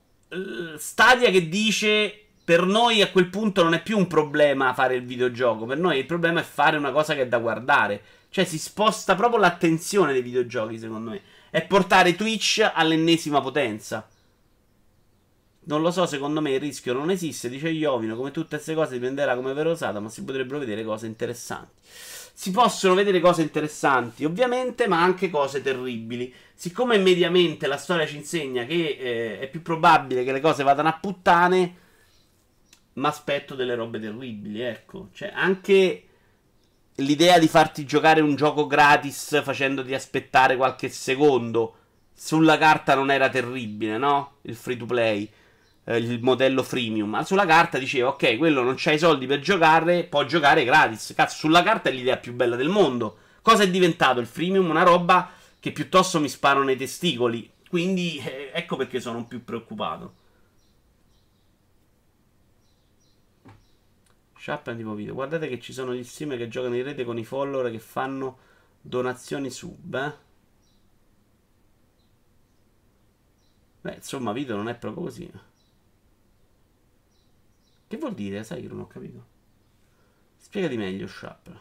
Stadia 0.76 1.30
che 1.30 1.48
dice 1.48 2.23
per 2.44 2.66
noi 2.66 3.00
a 3.00 3.10
quel 3.10 3.28
punto 3.30 3.62
non 3.62 3.72
è 3.72 3.82
più 3.82 3.96
un 3.96 4.06
problema 4.06 4.74
fare 4.74 4.96
il 4.96 5.04
videogioco, 5.04 5.64
per 5.64 5.78
noi 5.78 5.98
il 5.98 6.04
problema 6.04 6.40
è 6.40 6.44
fare 6.44 6.76
una 6.76 6.92
cosa 6.92 7.14
che 7.14 7.22
è 7.22 7.26
da 7.26 7.38
guardare. 7.38 8.02
Cioè 8.28 8.44
si 8.44 8.58
sposta 8.58 9.14
proprio 9.14 9.40
l'attenzione 9.40 10.12
dei 10.12 10.20
videogiochi, 10.20 10.78
secondo 10.78 11.10
me. 11.10 11.22
È 11.50 11.64
portare 11.64 12.16
Twitch 12.16 12.68
all'ennesima 12.74 13.40
potenza. 13.40 14.06
Non 15.66 15.80
lo 15.80 15.90
so, 15.90 16.04
secondo 16.04 16.42
me 16.42 16.50
il 16.50 16.60
rischio 16.60 16.92
non 16.92 17.10
esiste, 17.10 17.48
dice 17.48 17.70
Iovino, 17.70 18.16
come 18.16 18.32
tutte 18.32 18.56
queste 18.56 18.74
cose 18.74 18.94
dipenderà 18.94 19.34
come 19.36 19.54
verrà 19.54 19.70
usata, 19.70 20.00
ma 20.00 20.10
si 20.10 20.22
potrebbero 20.24 20.58
vedere 20.58 20.84
cose 20.84 21.06
interessanti. 21.06 21.80
Si 22.34 22.50
possono 22.50 22.94
vedere 22.94 23.20
cose 23.20 23.40
interessanti, 23.40 24.24
ovviamente, 24.24 24.88
ma 24.88 25.00
anche 25.00 25.30
cose 25.30 25.62
terribili. 25.62 26.34
Siccome 26.52 26.98
mediamente 26.98 27.66
la 27.68 27.78
storia 27.78 28.06
ci 28.06 28.16
insegna 28.16 28.64
che 28.64 28.98
eh, 29.00 29.38
è 29.38 29.48
più 29.48 29.62
probabile 29.62 30.24
che 30.24 30.32
le 30.32 30.40
cose 30.40 30.64
vadano 30.64 30.88
a 30.88 30.98
puttane, 31.00 31.76
mi 32.94 33.06
aspetto 33.06 33.54
delle 33.54 33.74
robe 33.74 34.00
terribili, 34.00 34.60
ecco. 34.60 35.08
Cioè, 35.12 35.32
anche 35.34 36.04
l'idea 36.96 37.38
di 37.38 37.48
farti 37.48 37.84
giocare 37.84 38.20
un 38.20 38.36
gioco 38.36 38.66
gratis 38.66 39.42
facendoti 39.42 39.94
aspettare 39.94 40.56
qualche 40.56 40.88
secondo 40.88 41.76
sulla 42.14 42.56
carta 42.56 42.94
non 42.94 43.10
era 43.10 43.28
terribile, 43.28 43.98
no? 43.98 44.36
Il 44.42 44.54
free 44.54 44.76
to 44.76 44.86
play, 44.86 45.28
eh, 45.84 45.96
il 45.96 46.22
modello 46.22 46.62
freemium. 46.62 47.08
Ma 47.10 47.24
sulla 47.24 47.44
carta 47.46 47.78
diceva, 47.78 48.08
ok, 48.10 48.38
quello 48.38 48.62
non 48.62 48.74
c'ha 48.76 48.92
i 48.92 48.98
soldi 48.98 49.26
per 49.26 49.40
giocare, 49.40 50.04
può 50.04 50.24
giocare 50.24 50.64
gratis. 50.64 51.12
Cazzo, 51.14 51.36
sulla 51.36 51.62
carta 51.62 51.90
è 51.90 51.92
l'idea 51.92 52.16
più 52.16 52.32
bella 52.32 52.56
del 52.56 52.68
mondo. 52.68 53.18
Cosa 53.42 53.64
è 53.64 53.70
diventato 53.70 54.20
il 54.20 54.26
freemium? 54.26 54.70
Una 54.70 54.84
roba 54.84 55.32
che 55.58 55.72
piuttosto 55.72 56.20
mi 56.20 56.28
sparo 56.28 56.62
nei 56.62 56.76
testicoli. 56.76 57.50
Quindi, 57.68 58.22
eh, 58.24 58.50
ecco 58.54 58.76
perché 58.76 59.00
sono 59.00 59.24
più 59.26 59.44
preoccupato. 59.44 60.14
Sharp 64.44 64.76
tipo 64.76 64.92
video. 64.92 65.14
Guardate 65.14 65.48
che 65.48 65.58
ci 65.58 65.72
sono 65.72 65.94
gli 65.94 66.04
streamer 66.04 66.36
che 66.36 66.48
giocano 66.48 66.76
in 66.76 66.82
rete 66.82 67.02
con 67.02 67.16
i 67.16 67.24
follower 67.24 67.70
che 67.70 67.78
fanno 67.78 68.36
donazioni 68.78 69.48
sub. 69.48 69.94
Eh? 69.94 70.12
Beh, 73.80 73.94
insomma, 73.94 74.32
video 74.32 74.56
non 74.56 74.68
è 74.68 74.74
proprio 74.74 75.04
così. 75.04 75.30
Che 77.86 77.96
vuol 77.96 78.12
dire? 78.12 78.44
Sai 78.44 78.60
che 78.60 78.68
non 78.68 78.80
ho 78.80 78.86
capito. 78.86 79.24
Spiegati 80.36 80.76
meglio, 80.76 81.06
Sharp. 81.06 81.58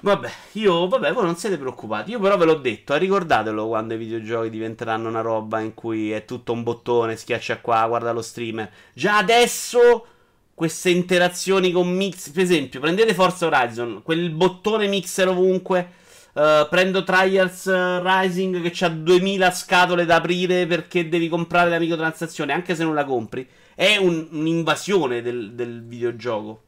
Vabbè, 0.00 0.30
io, 0.52 0.86
vabbè, 0.86 1.12
voi 1.12 1.24
non 1.24 1.34
siete 1.34 1.58
preoccupati. 1.58 2.12
Io 2.12 2.20
però 2.20 2.36
ve 2.36 2.44
l'ho 2.44 2.54
detto, 2.54 2.94
ricordatelo 2.94 3.66
quando 3.66 3.94
i 3.94 3.96
videogiochi 3.96 4.48
diventeranno 4.48 5.08
una 5.08 5.22
roba 5.22 5.58
in 5.58 5.74
cui 5.74 6.12
è 6.12 6.24
tutto 6.24 6.52
un 6.52 6.62
bottone, 6.62 7.16
schiaccia 7.16 7.58
qua, 7.58 7.84
guarda 7.88 8.12
lo 8.12 8.22
streamer. 8.22 8.72
Già 8.92 9.16
adesso 9.16 10.06
queste 10.54 10.90
interazioni 10.90 11.72
con 11.72 11.88
mix. 11.88 12.30
Per 12.30 12.42
esempio, 12.42 12.80
prendete 12.80 13.14
Forza 13.14 13.46
Horizon, 13.46 14.02
quel 14.02 14.30
bottone 14.30 14.86
mixer 14.86 15.28
ovunque. 15.28 16.02
Uh, 16.34 16.68
prendo 16.68 17.04
Trials 17.04 17.70
Rising 18.02 18.60
che 18.68 18.84
ha 18.84 18.88
2000 18.88 19.52
scatole 19.52 20.04
da 20.04 20.16
aprire 20.16 20.66
perché 20.66 21.08
devi 21.08 21.28
comprare 21.28 21.70
la 21.70 21.78
microtransazione, 21.78 22.52
anche 22.52 22.74
se 22.74 22.82
non 22.82 22.94
la 22.94 23.04
compri. 23.04 23.48
È 23.74 23.96
un, 23.96 24.28
un'invasione 24.32 25.22
del, 25.22 25.52
del, 25.52 25.84
videogioco. 25.84 26.62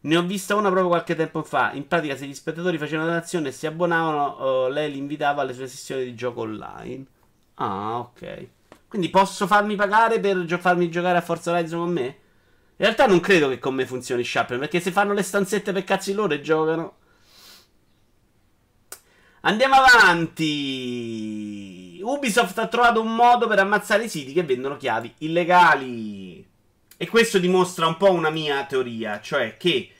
Ne 0.00 0.16
ho 0.16 0.22
vista 0.22 0.56
una 0.56 0.70
proprio 0.70 0.88
qualche 0.88 1.14
tempo 1.14 1.44
fa. 1.44 1.70
In 1.72 1.86
pratica, 1.86 2.16
se 2.16 2.26
gli 2.26 2.34
spettatori 2.34 2.76
facevano 2.76 3.08
donazione 3.08 3.48
e 3.48 3.52
si 3.52 3.66
abbonavano, 3.68 4.64
uh, 4.64 4.68
lei 4.68 4.90
li 4.90 4.98
invitava 4.98 5.42
alle 5.42 5.54
sue 5.54 5.68
sessioni 5.68 6.02
di 6.02 6.14
gioco 6.16 6.40
online. 6.40 7.04
Ah, 7.54 7.98
ok. 7.98 8.46
Quindi 8.88 9.08
posso 9.08 9.46
farmi 9.46 9.76
pagare 9.76 10.18
per 10.18 10.44
gio- 10.44 10.58
farmi 10.58 10.90
giocare 10.90 11.18
a 11.18 11.20
Forza 11.20 11.52
Horizon 11.52 11.78
con 11.80 11.92
me? 11.92 12.16
In 12.76 12.84
realtà 12.86 13.06
non 13.06 13.20
credo 13.20 13.48
che 13.48 13.60
con 13.60 13.74
me 13.74 13.86
funzioni 13.86 14.24
Sharpen, 14.24 14.58
perché 14.58 14.80
se 14.80 14.90
fanno 14.90 15.12
le 15.12 15.22
stanzette 15.22 15.72
per 15.72 15.84
cazzi 15.84 16.12
loro 16.12 16.34
e 16.34 16.40
giocano. 16.40 16.96
Andiamo 19.42 19.76
avanti. 19.76 20.40
Ubisoft 22.02 22.58
ha 22.58 22.66
trovato 22.66 23.00
un 23.00 23.14
modo 23.14 23.46
per 23.46 23.60
ammazzare 23.60 24.04
i 24.04 24.08
siti 24.08 24.32
che 24.32 24.42
vendono 24.42 24.76
chiavi 24.76 25.14
illegali. 25.18 26.44
E 26.96 27.08
questo 27.08 27.38
dimostra 27.38 27.86
un 27.86 27.96
po' 27.96 28.10
una 28.10 28.30
mia 28.30 28.64
teoria, 28.64 29.20
cioè 29.20 29.56
che 29.56 29.90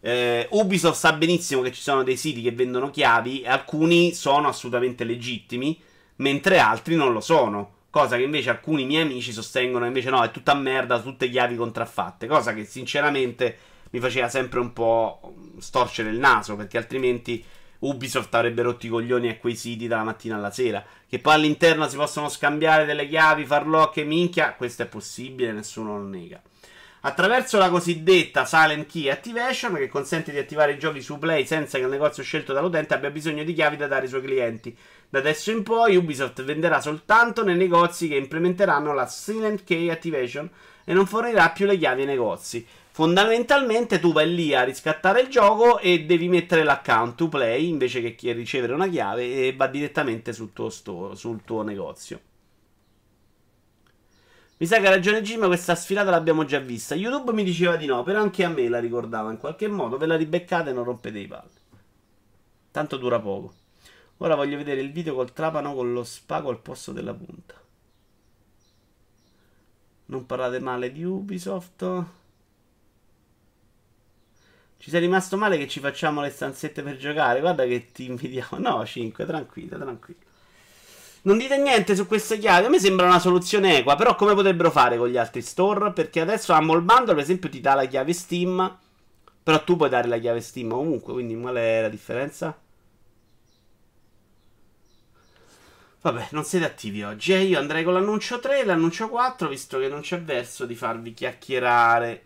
eh, 0.00 0.48
Ubisoft 0.50 0.98
sa 0.98 1.12
benissimo 1.12 1.62
che 1.62 1.70
ci 1.72 1.82
sono 1.82 2.02
dei 2.02 2.16
siti 2.16 2.42
che 2.42 2.52
vendono 2.52 2.90
chiavi 2.90 3.42
e 3.42 3.48
alcuni 3.48 4.12
sono 4.12 4.48
assolutamente 4.48 5.04
legittimi, 5.04 5.80
mentre 6.16 6.58
altri 6.58 6.96
non 6.96 7.12
lo 7.12 7.20
sono. 7.20 7.73
Cosa 7.94 8.16
che 8.16 8.24
invece 8.24 8.50
alcuni 8.50 8.86
miei 8.86 9.02
amici 9.02 9.30
sostengono 9.30 9.86
invece 9.86 10.10
no, 10.10 10.20
è 10.24 10.32
tutta 10.32 10.52
merda, 10.52 10.98
tutte 10.98 11.30
chiavi 11.30 11.54
contraffatte. 11.54 12.26
Cosa 12.26 12.52
che 12.52 12.64
sinceramente 12.64 13.56
mi 13.90 14.00
faceva 14.00 14.28
sempre 14.28 14.58
un 14.58 14.72
po' 14.72 15.36
storcere 15.60 16.10
il 16.10 16.18
naso, 16.18 16.56
perché 16.56 16.76
altrimenti 16.76 17.44
Ubisoft 17.78 18.34
avrebbe 18.34 18.62
rotto 18.62 18.86
i 18.86 18.88
coglioni 18.88 19.28
a 19.28 19.36
quei 19.36 19.54
siti 19.54 19.86
dalla 19.86 20.02
mattina 20.02 20.34
alla 20.34 20.50
sera. 20.50 20.84
Che 21.08 21.20
poi 21.20 21.34
all'interno 21.34 21.88
si 21.88 21.94
possono 21.94 22.28
scambiare 22.28 22.84
delle 22.84 23.06
chiavi, 23.06 23.46
farlocche, 23.46 24.02
minchia, 24.02 24.54
questo 24.54 24.82
è 24.82 24.86
possibile, 24.86 25.52
nessuno 25.52 25.96
lo 25.96 26.04
nega. 26.04 26.42
Attraverso 27.02 27.58
la 27.58 27.70
cosiddetta 27.70 28.44
Silent 28.44 28.90
Key 28.90 29.08
Activation, 29.08 29.74
che 29.74 29.86
consente 29.86 30.32
di 30.32 30.38
attivare 30.38 30.72
i 30.72 30.78
giochi 30.78 31.00
su 31.00 31.16
Play 31.20 31.46
senza 31.46 31.78
che 31.78 31.84
il 31.84 31.90
negozio 31.90 32.24
scelto 32.24 32.52
dall'utente 32.52 32.94
abbia 32.94 33.10
bisogno 33.10 33.44
di 33.44 33.52
chiavi 33.52 33.76
da 33.76 33.86
dare 33.86 34.02
ai 34.02 34.08
suoi 34.08 34.22
clienti. 34.22 34.76
Da 35.14 35.20
adesso 35.20 35.52
in 35.52 35.62
poi 35.62 35.94
Ubisoft 35.94 36.42
venderà 36.42 36.80
soltanto 36.80 37.44
nei 37.44 37.54
negozi 37.54 38.08
che 38.08 38.16
implementeranno 38.16 38.92
la 38.92 39.06
Silent 39.06 39.62
Key 39.62 39.88
Activation 39.88 40.50
e 40.82 40.92
non 40.92 41.06
fornirà 41.06 41.50
più 41.50 41.66
le 41.66 41.78
chiavi 41.78 42.00
ai 42.00 42.06
negozi. 42.08 42.66
Fondamentalmente 42.90 44.00
tu 44.00 44.12
vai 44.12 44.34
lì 44.34 44.56
a 44.56 44.64
riscattare 44.64 45.20
il 45.20 45.28
gioco 45.28 45.78
e 45.78 46.04
devi 46.04 46.26
mettere 46.26 46.64
l'account 46.64 47.14
to 47.14 47.28
play 47.28 47.68
invece 47.68 48.16
che 48.16 48.32
ricevere 48.32 48.72
una 48.72 48.88
chiave 48.88 49.22
e 49.22 49.54
va 49.56 49.68
direttamente 49.68 50.32
sul 50.32 50.52
tuo 50.52 50.68
store, 50.68 51.14
sul 51.14 51.44
tuo 51.44 51.62
negozio. 51.62 52.20
Mi 54.56 54.66
sa 54.66 54.80
che 54.80 54.88
ha 54.88 54.90
ragione 54.90 55.22
Jim, 55.22 55.46
questa 55.46 55.76
sfilata 55.76 56.10
l'abbiamo 56.10 56.44
già 56.44 56.58
vista. 56.58 56.96
YouTube 56.96 57.30
mi 57.30 57.44
diceva 57.44 57.76
di 57.76 57.86
no, 57.86 58.02
però 58.02 58.20
anche 58.20 58.42
a 58.42 58.48
me 58.48 58.68
la 58.68 58.80
ricordava 58.80 59.30
in 59.30 59.38
qualche 59.38 59.68
modo. 59.68 59.96
Ve 59.96 60.06
la 60.06 60.16
ribeccate 60.16 60.70
e 60.70 60.72
non 60.72 60.82
rompete 60.82 61.20
i 61.20 61.28
palle. 61.28 61.62
Tanto 62.72 62.96
dura 62.96 63.20
poco. 63.20 63.62
Ora 64.18 64.34
voglio 64.34 64.56
vedere 64.56 64.80
il 64.80 64.92
video 64.92 65.14
col 65.14 65.32
trapano 65.32 65.74
con 65.74 65.92
lo 65.92 66.04
spago 66.04 66.48
al 66.48 66.60
posto 66.60 66.92
della 66.92 67.14
punta. 67.14 67.60
Non 70.06 70.26
parlate 70.26 70.60
male 70.60 70.92
di 70.92 71.02
Ubisoft. 71.02 72.04
Ci 74.76 74.90
sei 74.90 75.00
rimasto 75.00 75.38
male 75.38 75.56
che 75.56 75.66
ci 75.66 75.80
facciamo 75.80 76.20
le 76.20 76.28
stanzette 76.28 76.82
per 76.82 76.98
giocare? 76.98 77.40
Guarda 77.40 77.64
che 77.64 77.90
ti 77.90 78.04
invidiamo. 78.04 78.58
No, 78.58 78.84
5, 78.84 79.24
tranquillo, 79.24 79.78
tranquillo. 79.78 80.20
Non 81.22 81.38
dite 81.38 81.56
niente 81.56 81.96
su 81.96 82.06
queste 82.06 82.36
chiavi. 82.36 82.66
A 82.66 82.68
me 82.68 82.78
sembra 82.78 83.06
una 83.06 83.18
soluzione 83.18 83.78
equa. 83.78 83.96
Però 83.96 84.14
come 84.14 84.34
potrebbero 84.34 84.70
fare 84.70 84.98
con 84.98 85.08
gli 85.08 85.16
altri 85.16 85.40
store? 85.40 85.92
Perché 85.92 86.20
adesso 86.20 86.52
Humble 86.52 86.82
Bundle, 86.82 87.14
per 87.14 87.22
esempio, 87.22 87.48
ti 87.48 87.60
dà 87.62 87.72
la 87.72 87.86
chiave 87.86 88.12
Steam. 88.12 88.78
Però 89.42 89.64
tu 89.64 89.76
puoi 89.76 89.88
dare 89.88 90.06
la 90.06 90.18
chiave 90.18 90.42
Steam 90.42 90.68
comunque. 90.68 91.14
Quindi 91.14 91.40
qual 91.40 91.54
è 91.56 91.80
la 91.80 91.88
differenza? 91.88 92.54
Vabbè, 96.04 96.28
non 96.32 96.44
siete 96.44 96.66
attivi 96.66 97.02
oggi. 97.02 97.32
Eh, 97.32 97.44
io 97.44 97.58
andrei 97.58 97.82
con 97.82 97.94
l'annuncio 97.94 98.38
3 98.38 98.60
e 98.60 98.64
l'annuncio 98.66 99.08
4, 99.08 99.48
visto 99.48 99.78
che 99.78 99.88
non 99.88 100.02
c'è 100.02 100.20
verso 100.20 100.66
di 100.66 100.74
farvi 100.74 101.14
chiacchierare. 101.14 102.22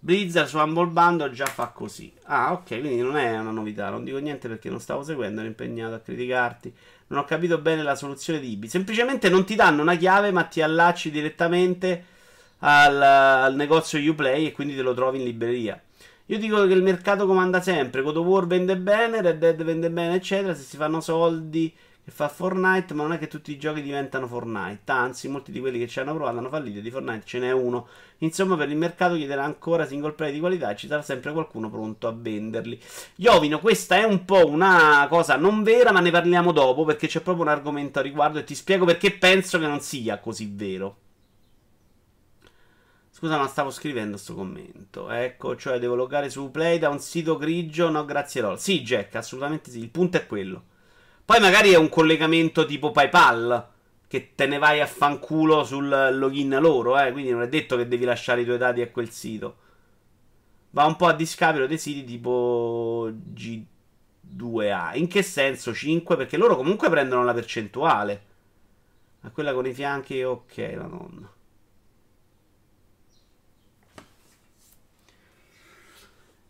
Blizzard 0.00 0.48
su 0.48 0.58
Humble 0.58 0.88
Bundle 0.88 1.30
già 1.30 1.46
fa 1.46 1.68
così. 1.68 2.12
Ah, 2.24 2.52
ok, 2.52 2.66
quindi 2.66 2.98
non 3.00 3.16
è 3.16 3.38
una 3.38 3.52
novità. 3.52 3.90
Non 3.90 4.02
dico 4.02 4.18
niente 4.18 4.48
perché 4.48 4.68
non 4.68 4.80
stavo 4.80 5.04
seguendo, 5.04 5.38
ero 5.38 5.48
impegnato 5.48 5.94
a 5.94 6.00
criticarti. 6.00 6.74
Non 7.06 7.20
ho 7.20 7.24
capito 7.24 7.58
bene 7.58 7.84
la 7.84 7.94
soluzione 7.94 8.40
di 8.40 8.50
Ibi. 8.50 8.68
Semplicemente 8.68 9.28
non 9.28 9.44
ti 9.44 9.54
danno 9.54 9.82
una 9.82 9.94
chiave, 9.94 10.32
ma 10.32 10.42
ti 10.42 10.60
allacci 10.62 11.12
direttamente 11.12 12.06
al, 12.58 13.00
al 13.00 13.54
negozio 13.54 14.00
Uplay 14.10 14.46
e 14.46 14.52
quindi 14.52 14.74
te 14.74 14.82
lo 14.82 14.94
trovi 14.94 15.18
in 15.18 15.26
libreria. 15.26 15.80
Io 16.28 16.38
dico 16.38 16.66
che 16.66 16.72
il 16.72 16.82
mercato 16.82 17.26
comanda 17.26 17.60
sempre. 17.60 18.00
God 18.00 18.16
of 18.16 18.24
War 18.26 18.46
vende 18.46 18.78
bene, 18.78 19.20
Red 19.20 19.38
Dead 19.38 19.62
vende 19.62 19.90
bene, 19.90 20.14
eccetera. 20.14 20.54
Se 20.54 20.62
si 20.62 20.78
fanno 20.78 21.02
soldi 21.02 21.70
che 22.02 22.10
fa 22.10 22.28
Fortnite, 22.28 22.94
ma 22.94 23.02
non 23.02 23.12
è 23.12 23.18
che 23.18 23.28
tutti 23.28 23.52
i 23.52 23.58
giochi 23.58 23.82
diventano 23.82 24.26
Fortnite. 24.26 24.90
Anzi, 24.90 25.28
molti 25.28 25.52
di 25.52 25.60
quelli 25.60 25.78
che 25.78 25.86
ci 25.86 26.00
hanno 26.00 26.14
provato 26.14 26.38
hanno 26.38 26.48
fallito. 26.48 26.80
Di 26.80 26.90
Fortnite 26.90 27.26
ce 27.26 27.40
n'è 27.40 27.50
uno. 27.50 27.88
Insomma, 28.18 28.56
per 28.56 28.70
il 28.70 28.76
mercato 28.76 29.16
chiederà 29.16 29.44
ancora 29.44 29.86
single 29.86 30.12
player 30.12 30.32
di 30.32 30.40
qualità 30.40 30.70
e 30.70 30.76
ci 30.76 30.86
sarà 30.86 31.02
sempre 31.02 31.30
qualcuno 31.32 31.68
pronto 31.68 32.08
a 32.08 32.14
venderli. 32.16 32.80
Iovino, 33.16 33.58
questa 33.60 33.96
è 33.96 34.04
un 34.04 34.24
po' 34.24 34.46
una 34.46 35.06
cosa 35.10 35.36
non 35.36 35.62
vera, 35.62 35.92
ma 35.92 36.00
ne 36.00 36.10
parliamo 36.10 36.52
dopo 36.52 36.86
perché 36.86 37.06
c'è 37.06 37.20
proprio 37.20 37.44
un 37.44 37.50
argomento 37.50 37.98
a 37.98 38.02
riguardo 38.02 38.38
e 38.38 38.44
ti 38.44 38.54
spiego 38.54 38.86
perché 38.86 39.12
penso 39.12 39.58
che 39.58 39.66
non 39.66 39.80
sia 39.80 40.18
così 40.20 40.50
vero. 40.50 40.96
Scusa, 43.24 43.38
ma 43.38 43.46
stavo 43.46 43.70
scrivendo 43.70 44.18
sto 44.18 44.34
commento. 44.34 45.08
Ecco, 45.08 45.56
cioè 45.56 45.78
devo 45.78 45.94
loggare 45.94 46.28
su 46.28 46.50
Play 46.50 46.78
da 46.78 46.90
un 46.90 46.98
sito 46.98 47.38
grigio. 47.38 47.88
No, 47.88 48.04
grazie 48.04 48.42
LOL. 48.42 48.60
Sì, 48.60 48.82
Jack, 48.82 49.14
assolutamente 49.14 49.70
sì. 49.70 49.78
Il 49.78 49.88
punto 49.88 50.18
è 50.18 50.26
quello. 50.26 50.62
Poi 51.24 51.40
magari 51.40 51.70
è 51.70 51.78
un 51.78 51.88
collegamento 51.88 52.66
tipo 52.66 52.90
PayPal. 52.90 53.66
Che 54.06 54.32
te 54.34 54.46
ne 54.46 54.58
vai 54.58 54.82
a 54.82 54.86
fanculo 54.86 55.64
sul 55.64 55.88
login 55.88 56.58
loro, 56.60 57.00
eh. 57.00 57.12
Quindi 57.12 57.30
non 57.30 57.40
è 57.40 57.48
detto 57.48 57.78
che 57.78 57.88
devi 57.88 58.04
lasciare 58.04 58.42
i 58.42 58.44
tuoi 58.44 58.58
dati 58.58 58.82
a 58.82 58.90
quel 58.90 59.08
sito. 59.08 59.56
Va 60.72 60.84
un 60.84 60.96
po' 60.96 61.06
a 61.06 61.14
discapito 61.14 61.66
dei 61.66 61.78
siti 61.78 62.04
tipo 62.04 63.10
G2A. 63.10 64.98
In 64.98 65.08
che 65.08 65.22
senso 65.22 65.72
5? 65.72 66.14
Perché 66.16 66.36
loro 66.36 66.56
comunque 66.56 66.90
prendono 66.90 67.24
la 67.24 67.32
percentuale. 67.32 68.24
A 69.22 69.30
quella 69.30 69.54
con 69.54 69.64
i 69.66 69.72
fianchi, 69.72 70.22
ok, 70.22 70.58
madonna. 70.76 71.33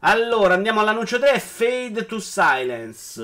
Allora, 0.07 0.53
andiamo 0.53 0.81
all'annuncio 0.81 1.19
3, 1.19 1.41
Fade 1.41 2.05
to 2.05 2.19
Silence. 2.19 3.23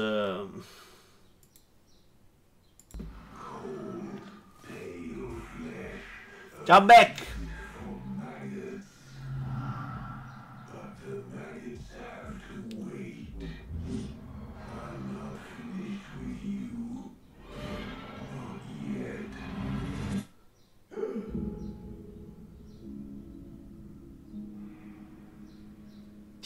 Ciao 6.65 6.81
Beck. 6.81 7.40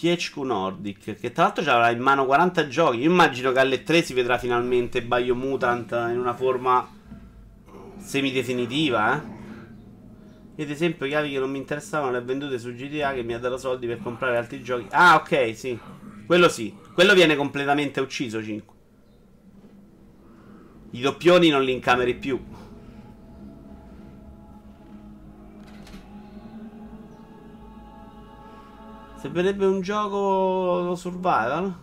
THQ 0.05 0.37
Nordic, 0.39 1.19
che 1.19 1.33
tra 1.33 1.45
l'altro 1.45 1.63
avrà 1.71 1.91
in 1.91 2.01
mano 2.01 2.27
40 2.27 2.69
giochi. 2.69 2.99
Io 2.99 3.11
immagino 3.11 3.53
che 3.53 3.59
alle 3.61 3.83
3 3.83 4.03
si 4.03 4.13
vedrà 4.13 4.37
finalmente 4.37 5.03
Biomutant 5.03 5.93
in 6.11 6.19
una 6.19 6.35
forma 6.35 6.87
semidefinitiva, 7.97 9.17
eh. 9.17 9.33
Io 10.57 10.65
ad 10.65 10.71
esempio 10.71 11.07
chiavi 11.07 11.33
che 11.33 11.39
non 11.41 11.51
mi 11.51 11.59
interessavano 11.59 12.13
le 12.13 12.19
ho 12.19 12.25
vendute 12.25 12.61
su 12.61 12.73
GTA 12.73 13.13
che 13.13 13.25
mi 13.25 13.35
ha 13.35 13.39
dato 13.39 13.57
soldi 13.57 13.89
per 13.89 14.01
comprare 14.01 14.37
altri 14.37 14.63
giochi. 14.63 14.87
Ah, 14.91 15.17
ok, 15.17 15.57
sì. 15.57 15.77
Quello 16.27 16.49
sì. 16.49 16.73
Quello 16.93 17.13
viene 17.13 17.35
completamente 17.35 18.01
ucciso, 18.01 18.41
5. 18.41 18.77
I 20.91 21.01
doppioni 21.01 21.49
non 21.49 21.65
li 21.65 21.73
incameri 21.73 22.15
più. 22.15 22.41
Servirebbe 29.25 29.65
un 29.65 29.81
gioco 29.81 30.95
survival? 30.97 31.75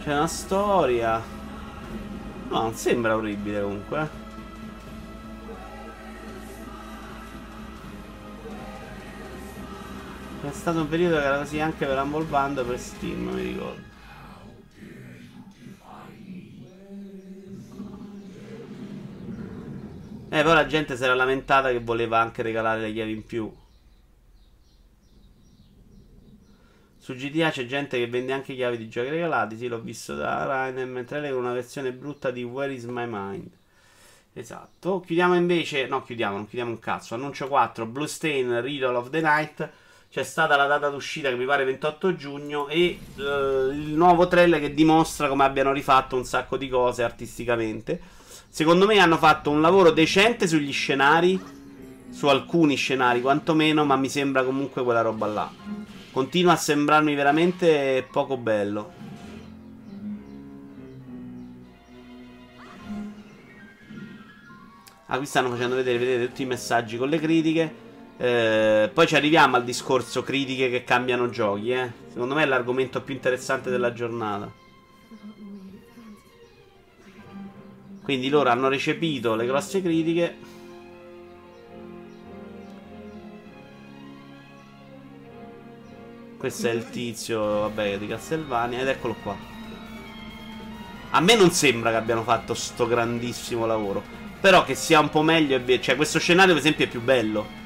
C'è 0.00 0.12
una 0.12 0.26
storia. 0.26 1.22
No, 2.48 2.60
non 2.60 2.74
sembra 2.74 3.14
orribile 3.14 3.62
comunque. 3.62 4.25
C'è 10.40 10.52
stato 10.52 10.80
un 10.80 10.88
periodo 10.88 11.18
che 11.18 11.24
era 11.24 11.38
così 11.38 11.60
anche 11.60 11.84
per 11.86 11.98
Humble 11.98 12.24
Band 12.24 12.64
per 12.64 12.78
Steam, 12.78 13.28
mi 13.28 13.42
ricordo. 13.42 13.82
Eh, 20.28 20.42
poi 20.42 20.54
la 20.54 20.66
gente 20.66 20.96
si 20.96 21.02
era 21.04 21.14
lamentata 21.14 21.70
che 21.70 21.80
voleva 21.80 22.18
anche 22.20 22.42
regalare 22.42 22.80
le 22.80 22.92
chiavi 22.92 23.12
in 23.12 23.24
più. 23.26 23.52
Su 26.98 27.14
GTA 27.14 27.50
c'è 27.50 27.66
gente 27.66 27.98
che 27.98 28.08
vende 28.08 28.32
anche 28.32 28.54
chiavi 28.54 28.76
di 28.76 28.88
giochi 28.88 29.10
regalati. 29.10 29.56
Sì, 29.56 29.68
l'ho 29.68 29.80
visto 29.80 30.14
da 30.14 30.44
Rainer. 30.44 30.86
Mentre 30.86 31.20
lei 31.20 31.30
una 31.32 31.52
versione 31.52 31.92
brutta 31.92 32.30
di 32.30 32.42
Where 32.42 32.72
is 32.72 32.84
my 32.84 33.06
mind? 33.08 33.50
Esatto. 34.32 35.00
Chiudiamo 35.00 35.36
invece. 35.36 35.86
No, 35.86 36.02
chiudiamo, 36.02 36.36
non 36.36 36.46
chiudiamo 36.46 36.70
un 36.70 36.78
cazzo. 36.80 37.14
Annuncio 37.14 37.48
4. 37.48 37.86
Blue 37.86 38.08
Stain 38.08 38.60
Riddle 38.60 38.96
of 38.96 39.10
the 39.10 39.20
Night 39.20 39.70
c'è 40.10 40.22
stata 40.22 40.56
la 40.56 40.66
data 40.66 40.88
d'uscita 40.88 41.28
che 41.28 41.36
mi 41.36 41.44
pare 41.44 41.64
28 41.64 42.16
giugno 42.16 42.68
e 42.68 42.98
uh, 43.16 43.20
il 43.70 43.92
nuovo 43.94 44.28
trailer 44.28 44.60
che 44.60 44.72
dimostra 44.72 45.28
come 45.28 45.44
abbiano 45.44 45.72
rifatto 45.72 46.16
un 46.16 46.24
sacco 46.24 46.56
di 46.56 46.68
cose 46.68 47.02
artisticamente. 47.02 48.00
Secondo 48.48 48.86
me 48.86 48.98
hanno 48.98 49.18
fatto 49.18 49.50
un 49.50 49.60
lavoro 49.60 49.90
decente 49.90 50.48
sugli 50.48 50.72
scenari, 50.72 51.38
su 52.10 52.26
alcuni 52.28 52.76
scenari 52.76 53.20
quantomeno, 53.20 53.84
ma 53.84 53.96
mi 53.96 54.08
sembra 54.08 54.44
comunque 54.44 54.82
quella 54.82 55.02
roba 55.02 55.26
là. 55.26 55.50
Continua 56.10 56.52
a 56.52 56.56
sembrarmi 56.56 57.14
veramente 57.14 58.06
poco 58.10 58.38
bello. 58.38 58.92
Ah, 65.08 65.18
qui 65.18 65.26
stanno 65.26 65.50
facendo 65.50 65.76
vedere, 65.76 65.98
vedete 65.98 66.26
tutti 66.28 66.42
i 66.42 66.46
messaggi 66.46 66.96
con 66.96 67.08
le 67.08 67.20
critiche. 67.20 67.85
Eh, 68.18 68.90
poi 68.92 69.06
ci 69.06 69.14
arriviamo 69.14 69.56
al 69.56 69.64
discorso 69.64 70.22
critiche 70.22 70.70
che 70.70 70.84
cambiano 70.84 71.28
giochi, 71.28 71.70
eh. 71.70 71.92
Secondo 72.08 72.34
me 72.34 72.44
è 72.44 72.46
l'argomento 72.46 73.02
più 73.02 73.14
interessante 73.14 73.68
della 73.68 73.92
giornata. 73.92 74.50
Quindi 78.02 78.28
loro 78.28 78.48
hanno 78.50 78.68
recepito 78.68 79.34
le 79.34 79.46
grosse 79.46 79.82
critiche. 79.82 80.36
Questo 86.38 86.68
è 86.68 86.70
il 86.70 86.88
tizio, 86.88 87.40
vabbè, 87.60 87.98
di 87.98 88.06
Castelvania. 88.06 88.80
Ed 88.80 88.88
eccolo 88.88 89.16
qua. 89.22 89.36
A 91.10 91.20
me 91.20 91.34
non 91.34 91.50
sembra 91.50 91.90
che 91.90 91.96
abbiano 91.96 92.22
fatto 92.22 92.54
sto 92.54 92.86
grandissimo 92.86 93.66
lavoro. 93.66 94.02
Però 94.40 94.62
che 94.64 94.76
sia 94.76 95.00
un 95.00 95.10
po' 95.10 95.22
meglio 95.22 95.60
vero. 95.62 95.82
Cioè, 95.82 95.96
questo 95.96 96.20
scenario, 96.20 96.52
per 96.52 96.62
esempio, 96.62 96.84
è 96.84 96.88
più 96.88 97.02
bello. 97.02 97.64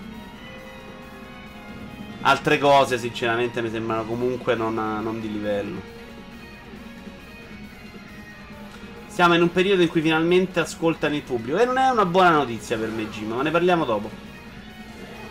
Altre 2.22 2.58
cose, 2.58 2.98
sinceramente, 2.98 3.62
mi 3.62 3.70
sembrano 3.70 4.04
comunque 4.04 4.54
non, 4.54 4.74
non 4.74 5.20
di 5.20 5.32
livello. 5.32 5.80
Siamo 9.06 9.34
in 9.34 9.42
un 9.42 9.50
periodo 9.50 9.82
in 9.82 9.88
cui 9.88 10.02
finalmente 10.02 10.60
ascoltano 10.60 11.14
il 11.14 11.22
pubblico. 11.22 11.58
E 11.58 11.64
non 11.64 11.78
è 11.78 11.88
una 11.88 12.04
buona 12.04 12.30
notizia 12.30 12.76
per 12.76 12.88
me, 12.88 13.08
Jim, 13.08 13.32
ma 13.32 13.42
ne 13.42 13.50
parliamo 13.50 13.84
dopo. 13.84 14.10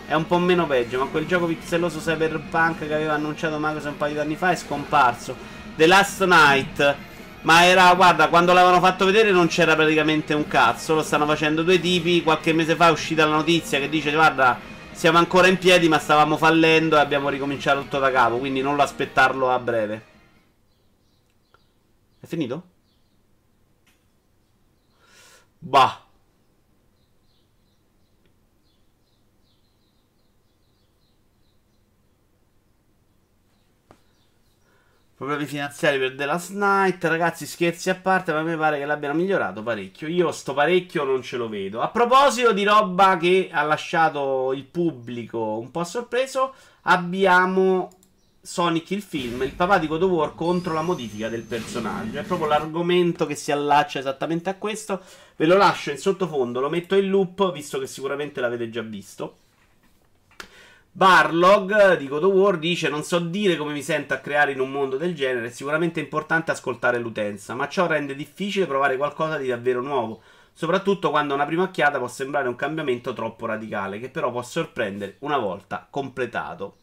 È 0.05 0.15
un 0.15 0.25
po' 0.25 0.39
meno 0.39 0.65
peggio, 0.65 0.97
ma 0.97 1.05
quel 1.05 1.27
gioco 1.27 1.45
pixeloso 1.45 1.99
cyberpunk 1.99 2.87
che 2.87 2.93
aveva 2.93 3.13
annunciato 3.13 3.57
Microsoft 3.59 3.91
un 3.91 3.97
paio 3.97 4.13
di 4.13 4.19
anni 4.19 4.35
fa 4.35 4.51
è 4.51 4.55
scomparso. 4.55 5.35
The 5.75 5.85
Last 5.85 6.23
Night. 6.25 6.95
Ma 7.41 7.63
era, 7.65 7.93
guarda, 7.93 8.27
quando 8.27 8.51
l'avevano 8.51 8.79
fatto 8.81 9.05
vedere 9.05 9.31
non 9.31 9.47
c'era 9.47 9.75
praticamente 9.75 10.33
un 10.33 10.47
cazzo. 10.47 10.95
Lo 10.95 11.03
stanno 11.03 11.27
facendo 11.27 11.61
due 11.61 11.79
tipi. 11.79 12.23
Qualche 12.23 12.51
mese 12.51 12.75
fa 12.75 12.87
è 12.87 12.91
uscita 12.91 13.25
la 13.25 13.35
notizia 13.35 13.79
che 13.79 13.87
dice, 13.87 14.11
guarda, 14.11 14.59
siamo 14.99 15.17
ancora 15.17 15.47
in 15.47 15.57
piedi, 15.57 15.87
ma 15.87 15.97
stavamo 15.97 16.35
fallendo 16.35 16.97
e 16.97 16.99
abbiamo 16.99 17.29
ricominciato 17.29 17.79
tutto 17.83 17.99
da 17.99 18.11
capo. 18.11 18.37
Quindi 18.37 18.59
non 18.59 18.75
lo 18.75 18.81
aspettarlo 18.81 19.49
a 19.49 19.57
breve. 19.57 20.05
È 22.19 22.25
finito? 22.25 22.63
Bah. 25.59 26.03
Problemi 35.19 35.47
finanziari 35.47 35.99
per 35.99 36.15
The 36.15 36.23
Last 36.23 36.51
Night. 36.51 37.03
Ragazzi, 37.03 37.45
scherzi 37.45 37.89
a 37.89 37.95
parte, 37.95 38.31
ma 38.31 38.39
a 38.39 38.43
me 38.43 38.55
pare 38.55 38.77
che 38.77 38.85
l'abbiano 38.85 39.15
migliorato 39.15 39.61
parecchio. 39.61 40.07
Io 40.07 40.31
sto 40.31 40.53
parecchio 40.53 41.03
non 41.03 41.21
ce 41.21 41.35
lo 41.35 41.49
vedo. 41.49 41.81
A 41.81 41.89
proposito 41.89 42.53
di 42.53 42.63
roba 42.63 43.17
che 43.17 43.49
ha 43.51 43.63
lasciato 43.63 44.53
il 44.53 44.63
pubblico 44.63 45.57
un 45.57 45.71
po' 45.71 45.83
sorpreso, 45.83 46.53
abbiamo 46.83 47.89
Sonic 48.39 48.91
il 48.91 49.01
film, 49.01 49.41
il 49.41 49.51
papà 49.51 49.77
di 49.77 49.87
God 49.87 50.03
of 50.03 50.09
War 50.09 50.35
contro 50.35 50.71
la 50.71 50.83
modifica 50.83 51.27
del 51.27 51.43
personaggio. 51.43 52.17
È 52.17 52.23
proprio 52.23 52.47
l'argomento 52.47 53.25
che 53.25 53.35
si 53.35 53.51
allaccia 53.51 53.99
esattamente 53.99 54.49
a 54.49 54.55
questo. 54.55 55.01
Ve 55.35 55.47
lo 55.47 55.57
lascio 55.57 55.91
in 55.91 55.97
sottofondo, 55.97 56.61
lo 56.61 56.69
metto 56.69 56.95
in 56.95 57.09
loop, 57.09 57.51
visto 57.51 57.77
che 57.77 57.87
sicuramente 57.87 58.39
l'avete 58.39 58.69
già 58.69 58.81
visto. 58.83 59.35
Barlog 60.99 61.95
di 61.95 62.09
God 62.09 62.25
of 62.25 62.33
War 62.33 62.57
dice: 62.57 62.89
Non 62.89 63.03
so 63.03 63.19
dire 63.19 63.55
come 63.55 63.71
mi 63.71 63.81
sento 63.81 64.13
a 64.13 64.17
creare 64.17 64.51
in 64.51 64.59
un 64.59 64.69
mondo 64.69 64.97
del 64.97 65.15
genere. 65.15 65.47
È 65.47 65.49
sicuramente 65.49 66.01
importante 66.01 66.51
ascoltare 66.51 66.99
l'utenza, 66.99 67.55
ma 67.55 67.69
ciò 67.69 67.87
rende 67.87 68.17
difficile 68.17 68.65
provare 68.65 68.97
qualcosa 68.97 69.37
di 69.37 69.47
davvero 69.47 69.81
nuovo. 69.81 70.21
Soprattutto 70.51 71.09
quando 71.09 71.33
una 71.33 71.45
prima 71.45 71.63
occhiata 71.63 71.99
può 71.99 72.09
sembrare 72.09 72.49
un 72.49 72.57
cambiamento 72.57 73.13
troppo 73.13 73.45
radicale, 73.45 73.97
che 73.97 74.09
però 74.09 74.29
può 74.29 74.41
sorprendere 74.41 75.15
una 75.19 75.37
volta 75.37 75.87
completato. 75.89 76.75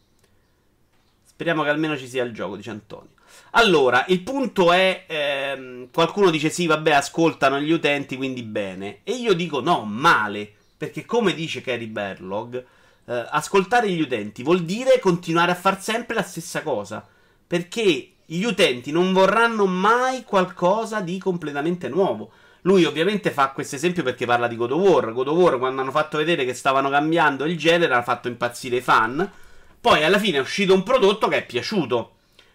Speriamo 1.23 1.61
che 1.61 1.69
almeno 1.69 1.95
ci 1.95 2.07
sia 2.07 2.23
il 2.23 2.33
gioco, 2.33 2.55
dice 2.55 2.71
Antonio. 2.71 3.11
Allora, 3.51 4.03
il 4.07 4.23
punto 4.23 4.71
è: 4.71 5.05
ehm, 5.05 5.89
qualcuno 5.93 6.31
dice 6.31 6.49
sì, 6.49 6.65
vabbè, 6.65 6.89
ascoltano 6.89 7.59
gli 7.59 7.71
utenti, 7.71 8.15
quindi 8.15 8.41
bene. 8.41 9.01
E 9.03 9.11
io 9.11 9.33
dico 9.33 9.59
no, 9.59 9.83
male. 9.83 10.51
Perché, 10.75 11.05
come 11.05 11.35
dice 11.35 11.61
Kerry 11.61 11.85
Berlog 11.85 12.65
eh, 13.07 13.25
ascoltare 13.29 13.89
gli 13.89 14.01
utenti 14.01 14.43
vuol 14.43 14.63
dire 14.63 14.99
continuare 14.99 15.51
a 15.51 15.55
far 15.55 15.81
sempre 15.81 16.15
la 16.15 16.23
stessa 16.23 16.61
cosa. 16.61 17.05
Perché 17.47 18.11
gli 18.25 18.43
utenti 18.43 18.91
non 18.91 19.13
vorranno 19.13 19.65
mai 19.65 20.23
qualcosa 20.23 20.99
di 20.99 21.17
completamente 21.17 21.87
nuovo. 21.87 22.31
Lui 22.61 22.83
ovviamente 22.83 23.31
fa 23.31 23.51
questo 23.51 23.77
esempio 23.77 24.03
perché 24.03 24.25
parla 24.25 24.47
di 24.47 24.57
God 24.57 24.71
of 24.71 24.81
War. 24.81 25.13
God 25.13 25.27
of 25.29 25.37
War 25.37 25.57
quando 25.57 25.81
hanno 25.81 25.91
fatto 25.91 26.17
vedere 26.17 26.43
che 26.43 26.53
stavano 26.53 26.89
cambiando 26.89 27.45
il 27.45 27.57
genere 27.57 27.93
ha 27.93 28.03
fatto 28.03 28.27
impazzire 28.27 28.77
i 28.77 28.81
fan. 28.81 29.31
Poi 29.79 30.03
alla 30.03 30.19
fine 30.19 30.37
è 30.37 30.41
uscito 30.41 30.73
un 30.73 30.83
prodotto 30.83 31.29
che 31.29 31.37
è 31.37 31.45
piaciuto. 31.45 32.11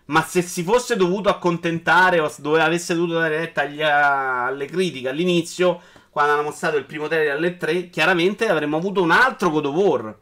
Ma 0.07 0.23
se 0.23 0.43
si 0.43 0.63
fosse 0.63 0.97
dovuto 0.97 1.31
accontentare 1.31 2.21
o 2.21 2.31
dove 2.39 2.61
avesse 2.61 2.95
dovuto 2.95 3.15
dare 3.15 3.39
retta 3.39 3.63
alle 3.63 4.67
critiche 4.67 5.09
all'inizio, 5.09 5.81
quando 6.11 6.33
hanno 6.33 6.43
mostrato 6.43 6.77
il 6.77 6.85
primo 6.85 7.09
trailer 7.09 7.37
alle 7.37 7.57
3, 7.57 7.89
chiaramente 7.89 8.49
avremmo 8.49 8.77
avuto 8.77 9.01
un 9.01 9.13
altro 9.13 9.49
God 9.49 9.65
of 9.65 9.75
War. 9.75 10.17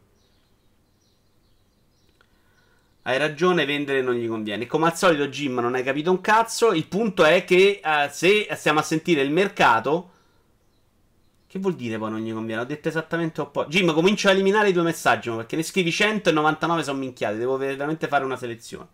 Hai 3.03 3.17
ragione, 3.17 3.65
vendere 3.65 4.03
non 4.03 4.13
gli 4.13 4.27
conviene. 4.27 4.67
Come 4.67 4.85
al 4.85 4.95
solito, 4.95 5.27
Jim, 5.27 5.59
non 5.59 5.73
hai 5.73 5.83
capito 5.83 6.11
un 6.11 6.21
cazzo. 6.21 6.71
Il 6.71 6.87
punto 6.87 7.23
è 7.23 7.43
che 7.43 7.81
uh, 7.83 8.07
se 8.11 8.47
stiamo 8.53 8.79
a 8.79 8.83
sentire 8.83 9.21
il 9.21 9.31
mercato. 9.31 10.09
Che 11.47 11.59
vuol 11.59 11.75
dire 11.75 11.97
poi 11.97 12.11
non 12.11 12.19
gli 12.19 12.31
conviene? 12.31 12.61
Ho 12.61 12.65
detto 12.65 12.89
esattamente 12.89 13.41
opposto. 13.41 13.71
Jim, 13.71 13.91
comincio 13.91 14.27
a 14.27 14.31
eliminare 14.31 14.69
i 14.69 14.71
tuoi 14.71 14.85
messaggi 14.85 15.31
perché 15.31 15.55
ne 15.55 15.63
scrivi 15.63 15.91
100 15.91 16.29
e 16.29 16.31
99 16.31 16.83
sono 16.83 16.99
minchiati. 16.99 17.37
Devo 17.37 17.57
veramente 17.57 18.07
fare 18.07 18.23
una 18.23 18.37
selezione. 18.37 18.87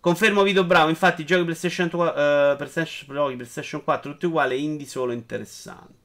Confermo 0.00 0.42
Vito 0.42 0.64
Bravo. 0.64 0.88
Infatti, 0.88 1.26
giochi 1.26 1.44
PlayStation, 1.44 1.86
uh, 1.88 2.56
PlayStation, 2.56 3.36
PlayStation 3.36 3.84
4 3.84 4.10
tutti 4.10 4.24
uguali, 4.24 4.64
indie 4.64 4.86
solo 4.86 5.12
interessanti. 5.12 6.03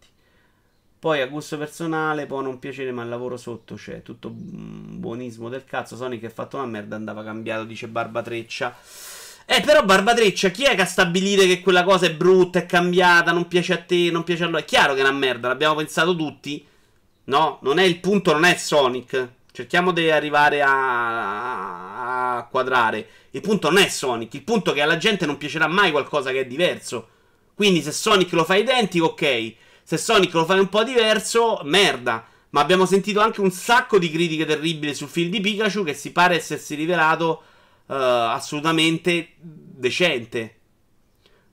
Poi 0.99 1.21
a 1.21 1.27
gusto 1.27 1.57
personale 1.57 2.25
può 2.25 2.41
non 2.41 2.59
piacere, 2.59 2.91
ma 2.91 3.03
il 3.03 3.09
lavoro 3.09 3.37
sotto 3.37 3.75
c'è. 3.75 4.01
Tutto 4.03 4.29
buonismo 4.29 5.47
del 5.47 5.63
cazzo. 5.63 5.95
Sonic 5.95 6.23
è 6.23 6.29
fatto 6.29 6.57
una 6.57 6.65
merda, 6.65 6.97
andava 6.97 7.23
cambiato, 7.23 7.63
dice 7.63 7.87
Barbatreccia. 7.87 8.75
Eh, 9.45 9.61
però 9.61 9.83
Barbatreccia, 9.83 10.49
chi 10.49 10.65
è 10.65 10.75
che 10.75 10.81
ha 10.81 10.85
stabilito 10.85 11.43
che 11.43 11.61
quella 11.61 11.83
cosa 11.83 12.05
è 12.05 12.13
brutta, 12.13 12.59
è 12.59 12.65
cambiata, 12.65 13.31
non 13.31 13.47
piace 13.47 13.73
a 13.73 13.77
te, 13.77 14.11
non 14.11 14.25
piace 14.25 14.43
a 14.43 14.47
lui? 14.47 14.59
È 14.59 14.65
chiaro 14.65 14.93
che 14.93 14.99
è 14.99 15.03
una 15.03 15.13
merda, 15.13 15.47
l'abbiamo 15.47 15.75
pensato 15.75 16.13
tutti. 16.15 16.65
No, 17.23 17.59
non 17.61 17.79
è 17.79 17.83
il 17.83 17.99
punto, 17.99 18.33
non 18.33 18.43
è 18.43 18.55
Sonic. 18.55 19.29
Cerchiamo 19.53 19.91
di 19.91 20.11
arrivare 20.11 20.61
a, 20.61 22.35
a 22.37 22.43
quadrare. 22.43 23.07
Il 23.31 23.41
punto 23.41 23.69
non 23.69 23.81
è 23.81 23.87
Sonic, 23.87 24.33
il 24.33 24.43
punto 24.43 24.71
è 24.71 24.73
che 24.73 24.81
alla 24.81 24.97
gente 24.97 25.25
non 25.25 25.37
piacerà 25.37 25.67
mai 25.67 25.91
qualcosa 25.91 26.31
che 26.31 26.41
è 26.41 26.45
diverso. 26.45 27.07
Quindi 27.55 27.81
se 27.81 27.93
Sonic 27.93 28.33
lo 28.33 28.43
fa 28.43 28.55
identico, 28.55 29.05
ok. 29.07 29.55
Se 29.89 29.97
Sonic 29.97 30.31
lo 30.35 30.45
fai 30.45 30.59
un 30.59 30.69
po' 30.69 30.83
diverso, 30.83 31.61
merda. 31.63 32.23
Ma 32.51 32.61
abbiamo 32.61 32.85
sentito 32.85 33.21
anche 33.21 33.41
un 33.41 33.49
sacco 33.49 33.97
di 33.97 34.11
critiche 34.11 34.45
terribili 34.45 34.93
sul 34.93 35.07
film 35.07 35.31
di 35.31 35.39
Pikachu 35.41 35.83
che 35.83 35.95
si 35.95 36.11
pare 36.11 36.35
essersi 36.35 36.75
rivelato 36.75 37.41
uh, 37.87 37.93
assolutamente 37.95 39.29
decente. 39.39 40.57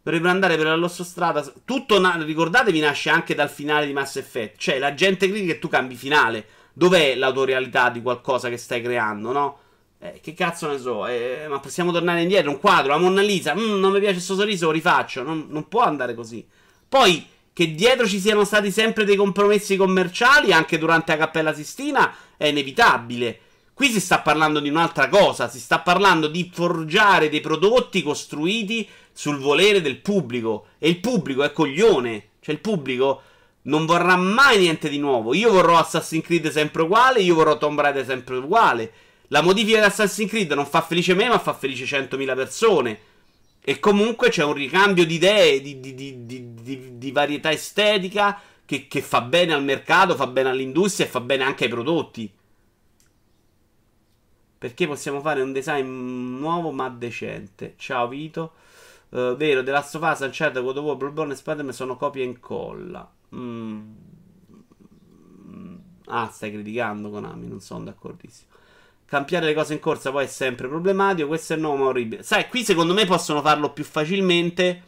Dovrebbero 0.02 0.30
andare 0.30 0.58
per 0.58 0.78
la 0.78 0.86
strada. 0.86 1.50
Tutto, 1.64 1.98
na- 1.98 2.22
ricordatevi, 2.22 2.78
nasce 2.78 3.08
anche 3.08 3.34
dal 3.34 3.48
finale 3.48 3.86
di 3.86 3.94
Mass 3.94 4.16
Effect. 4.16 4.58
Cioè, 4.58 4.78
la 4.78 4.92
gente 4.92 5.30
critica 5.30 5.54
e 5.54 5.58
tu 5.58 5.68
cambi 5.68 5.94
finale. 5.94 6.44
Dov'è 6.74 7.14
l'autorialità 7.14 7.88
di 7.88 8.02
qualcosa 8.02 8.50
che 8.50 8.58
stai 8.58 8.82
creando, 8.82 9.32
no? 9.32 9.58
Eh, 9.98 10.20
che 10.22 10.34
cazzo 10.34 10.68
ne 10.68 10.78
so, 10.78 11.06
eh, 11.06 11.46
ma 11.48 11.58
possiamo 11.58 11.90
tornare 11.90 12.20
indietro? 12.20 12.50
Un 12.50 12.60
quadro, 12.60 12.92
la 12.92 12.98
Monna 12.98 13.22
Lisa, 13.22 13.54
mm, 13.54 13.80
non 13.80 13.92
mi 13.92 13.98
piace 13.98 14.16
questo 14.16 14.34
sorriso, 14.34 14.66
lo 14.66 14.72
rifaccio. 14.72 15.22
Non, 15.22 15.46
non 15.48 15.68
può 15.68 15.80
andare 15.80 16.14
così. 16.14 16.46
Poi 16.86 17.34
che 17.56 17.74
dietro 17.74 18.06
ci 18.06 18.20
siano 18.20 18.44
stati 18.44 18.70
sempre 18.70 19.06
dei 19.06 19.16
compromessi 19.16 19.76
commerciali, 19.76 20.52
anche 20.52 20.76
durante 20.76 21.12
la 21.12 21.24
Cappella 21.24 21.54
Sistina, 21.54 22.14
è 22.36 22.48
inevitabile. 22.48 23.40
Qui 23.72 23.88
si 23.88 23.98
sta 23.98 24.20
parlando 24.20 24.60
di 24.60 24.68
un'altra 24.68 25.08
cosa, 25.08 25.48
si 25.48 25.58
sta 25.58 25.78
parlando 25.78 26.26
di 26.26 26.50
forgiare 26.52 27.30
dei 27.30 27.40
prodotti 27.40 28.02
costruiti 28.02 28.86
sul 29.10 29.38
volere 29.38 29.80
del 29.80 29.96
pubblico. 30.00 30.66
E 30.78 30.90
il 30.90 31.00
pubblico 31.00 31.44
è 31.44 31.52
coglione. 31.52 32.24
Cioè 32.40 32.54
il 32.54 32.60
pubblico 32.60 33.22
non 33.62 33.86
vorrà 33.86 34.16
mai 34.16 34.58
niente 34.58 34.90
di 34.90 34.98
nuovo. 34.98 35.32
Io 35.32 35.50
vorrò 35.50 35.78
Assassin's 35.78 36.26
Creed 36.26 36.50
sempre 36.50 36.82
uguale, 36.82 37.20
io 37.20 37.36
vorrò 37.36 37.56
Tomb 37.56 37.80
Raider 37.80 38.04
sempre 38.04 38.36
uguale. 38.36 38.92
La 39.28 39.40
modifica 39.40 39.78
di 39.78 39.84
Assassin's 39.86 40.28
Creed 40.28 40.52
non 40.52 40.66
fa 40.66 40.82
felice 40.82 41.14
me, 41.14 41.26
ma 41.26 41.38
fa 41.38 41.54
felice 41.54 41.86
100.000 41.86 42.34
persone. 42.34 42.98
E 43.68 43.80
comunque 43.80 44.28
c'è 44.28 44.44
un 44.44 44.52
ricambio 44.52 45.04
di 45.04 45.14
idee, 45.14 45.60
di, 45.60 45.80
di, 45.80 46.24
di, 46.24 46.98
di 46.98 47.10
varietà 47.10 47.50
estetica 47.50 48.40
che, 48.64 48.86
che, 48.86 49.02
fa 49.02 49.22
bene 49.22 49.54
al 49.54 49.64
mercato, 49.64 50.14
fa 50.14 50.28
bene 50.28 50.50
all'industria 50.50 51.04
e 51.04 51.08
fa 51.08 51.18
bene 51.18 51.42
anche 51.42 51.64
ai 51.64 51.70
prodotti. 51.70 52.32
Perché 54.56 54.86
possiamo 54.86 55.20
fare 55.20 55.42
un 55.42 55.52
design 55.52 55.84
nuovo 56.38 56.70
ma 56.70 56.88
decente. 56.88 57.74
Ciao 57.76 58.06
Vito. 58.06 58.52
Uh, 59.08 59.34
vero, 59.34 59.64
The 59.64 59.72
Last 59.72 59.96
of 59.96 60.02
Us, 60.12 60.20
Uncharted, 60.20 60.62
God 60.62 60.76
of 60.76 60.84
War, 60.84 60.96
Bloodborne 60.96 61.32
e 61.32 61.36
Spider-Man 61.36 61.74
sono 61.74 61.96
copia 61.96 62.22
e 62.22 62.26
incolla. 62.26 63.12
Mm. 63.34 63.92
Ah, 66.04 66.28
stai 66.30 66.52
criticando 66.52 67.10
Konami, 67.10 67.48
non 67.48 67.58
sono 67.58 67.82
d'accordissimo. 67.82 68.48
Cambiare 69.06 69.46
le 69.46 69.54
cose 69.54 69.72
in 69.72 69.78
corsa 69.78 70.10
poi 70.10 70.24
è 70.24 70.28
sempre 70.28 70.68
problematico. 70.68 71.28
Questo 71.28 71.54
è 71.54 71.56
nuovo 71.56 71.76
ma 71.76 71.88
orribile. 71.90 72.22
Sai, 72.22 72.48
qui 72.48 72.64
secondo 72.64 72.92
me 72.92 73.06
possono 73.06 73.40
farlo 73.40 73.72
più 73.72 73.84
facilmente. 73.84 74.82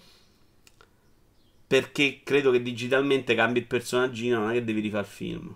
Perché 1.66 2.21
credo 2.25 2.51
che 2.51 2.62
digitalmente 2.62 3.35
cambi 3.35 3.61
il 3.61 3.66
personaggino, 3.66 4.39
non 4.39 4.51
è 4.51 4.55
che 4.55 4.64
devi 4.64 4.81
rifare 4.81 5.05
il 5.05 5.11
film. 5.12 5.55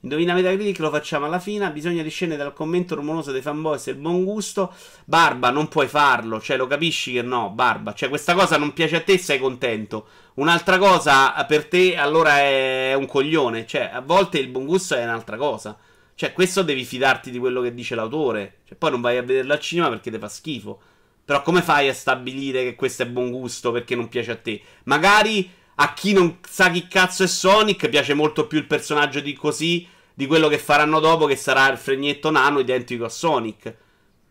Indovina 0.00 0.34
Metacritic 0.34 0.80
lo 0.80 0.90
facciamo 0.90 1.24
alla 1.24 1.38
fine. 1.38 1.72
Bisogna 1.72 2.02
discendere 2.02 2.42
dal 2.42 2.52
commento 2.52 2.94
rumoroso 2.94 3.32
dei 3.32 3.40
fanboys 3.40 3.86
e 3.86 3.92
il 3.92 3.96
buon 3.96 4.24
gusto. 4.24 4.74
Barba, 5.06 5.50
non 5.50 5.68
puoi 5.68 5.88
farlo. 5.88 6.42
Cioè, 6.42 6.58
lo 6.58 6.66
capisci 6.66 7.14
che 7.14 7.22
no, 7.22 7.48
Barba. 7.48 7.94
Cioè, 7.94 8.10
questa 8.10 8.34
cosa 8.34 8.58
non 8.58 8.74
piace 8.74 8.96
a 8.96 9.00
te, 9.00 9.16
sei 9.16 9.38
contento. 9.38 10.06
Un'altra 10.34 10.76
cosa 10.76 11.32
per 11.48 11.66
te, 11.68 11.96
allora 11.96 12.40
è 12.40 12.92
un 12.92 13.06
coglione. 13.06 13.66
Cioè, 13.66 13.90
a 13.94 14.00
volte 14.00 14.38
il 14.38 14.48
buon 14.48 14.66
gusto 14.66 14.94
è 14.94 15.02
un'altra 15.02 15.38
cosa. 15.38 15.78
Cioè, 16.14 16.32
questo 16.32 16.62
devi 16.62 16.84
fidarti 16.84 17.30
di 17.30 17.38
quello 17.38 17.60
che 17.60 17.74
dice 17.74 17.94
l'autore. 17.94 18.58
Cioè, 18.66 18.76
poi 18.76 18.90
non 18.90 19.00
vai 19.00 19.16
a 19.16 19.22
vederlo 19.22 19.52
al 19.52 19.60
cinema 19.60 19.88
perché 19.88 20.10
ti 20.10 20.18
fa 20.18 20.28
schifo. 20.28 20.80
Però 21.24 21.42
come 21.42 21.62
fai 21.62 21.88
a 21.88 21.94
stabilire 21.94 22.62
che 22.62 22.74
questo 22.74 23.02
è 23.02 23.06
buon 23.06 23.30
gusto 23.30 23.72
perché 23.72 23.96
non 23.96 24.08
piace 24.08 24.30
a 24.30 24.36
te? 24.36 24.60
Magari 24.84 25.50
a 25.76 25.92
chi 25.92 26.12
non 26.12 26.38
sa 26.48 26.70
chi 26.70 26.86
cazzo 26.86 27.24
è 27.24 27.26
Sonic 27.26 27.88
piace 27.88 28.14
molto 28.14 28.46
più 28.46 28.58
il 28.58 28.66
personaggio 28.66 29.20
di 29.20 29.32
così 29.32 29.88
di 30.12 30.26
quello 30.26 30.48
che 30.48 30.58
faranno 30.58 31.00
dopo, 31.00 31.26
che 31.26 31.34
sarà 31.34 31.68
il 31.70 31.78
fregnetto 31.78 32.30
nano 32.30 32.60
identico 32.60 33.04
a 33.04 33.08
Sonic. 33.08 33.74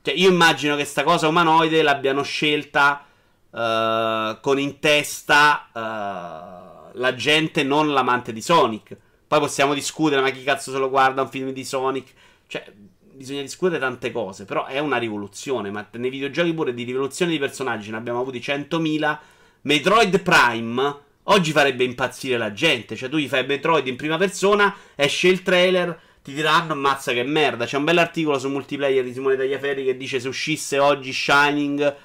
Cioè, 0.02 0.14
io 0.14 0.30
immagino 0.30 0.76
che 0.76 0.86
sta 0.86 1.04
cosa 1.04 1.28
umanoide 1.28 1.82
l'abbiano 1.82 2.24
scelta 2.24 3.06
uh, 3.50 4.40
con 4.40 4.60
in 4.60 4.80
testa 4.80 5.68
uh, 5.74 6.98
la 6.98 7.16
gente, 7.16 7.64
non 7.64 7.92
l'amante 7.92 8.32
di 8.32 8.42
Sonic. 8.42 8.98
Poi 9.34 9.42
possiamo 9.42 9.74
discutere, 9.74 10.22
ma 10.22 10.30
chi 10.30 10.44
cazzo 10.44 10.72
se 10.72 10.78
lo 10.78 10.92
guarda 10.92 11.24
un 11.24 11.28
film 11.28 11.50
di 11.54 11.66
Sonic? 11.66 12.14
Cioè, 12.46 12.72
bisogna 13.14 13.42
discutere 13.42 13.80
tante 13.80 14.12
cose, 14.12 14.46
però 14.46 14.68
è 14.68 14.78
una 14.78 14.98
rivoluzione. 14.98 15.72
Ma 15.72 15.88
nei 15.94 16.12
videogiochi 16.12 16.54
pure 16.54 16.72
di 16.72 16.84
rivoluzione 16.84 17.32
di 17.32 17.40
personaggi 17.40 17.90
ne 17.90 17.98
abbiamo 17.98 18.20
avuti 18.20 18.38
100.000. 18.38 19.18
Metroid 19.62 20.22
Prime 20.22 20.96
Oggi 21.24 21.52
farebbe 21.52 21.84
impazzire 21.84 22.38
la 22.38 22.54
gente. 22.54 22.96
Cioè, 22.96 23.10
tu 23.10 23.18
gli 23.18 23.28
fai 23.28 23.44
Metroid 23.44 23.88
in 23.88 23.96
prima 23.96 24.18
persona, 24.18 24.72
esce 24.94 25.30
il 25.30 25.42
trailer, 25.42 26.00
ti 26.22 26.32
diranno 26.32 26.74
ammazza 26.74 27.12
che 27.12 27.24
merda. 27.24 27.66
C'è 27.66 27.78
un 27.78 27.86
bell'articolo 27.86 28.38
su 28.38 28.50
multiplayer 28.50 29.04
di 29.04 29.14
Simone 29.14 29.36
Tagliaferri 29.36 29.84
che 29.84 29.98
dice 29.98 30.20
se 30.20 30.28
uscisse 30.28 30.78
oggi 30.78 31.12
Shining 31.12 31.96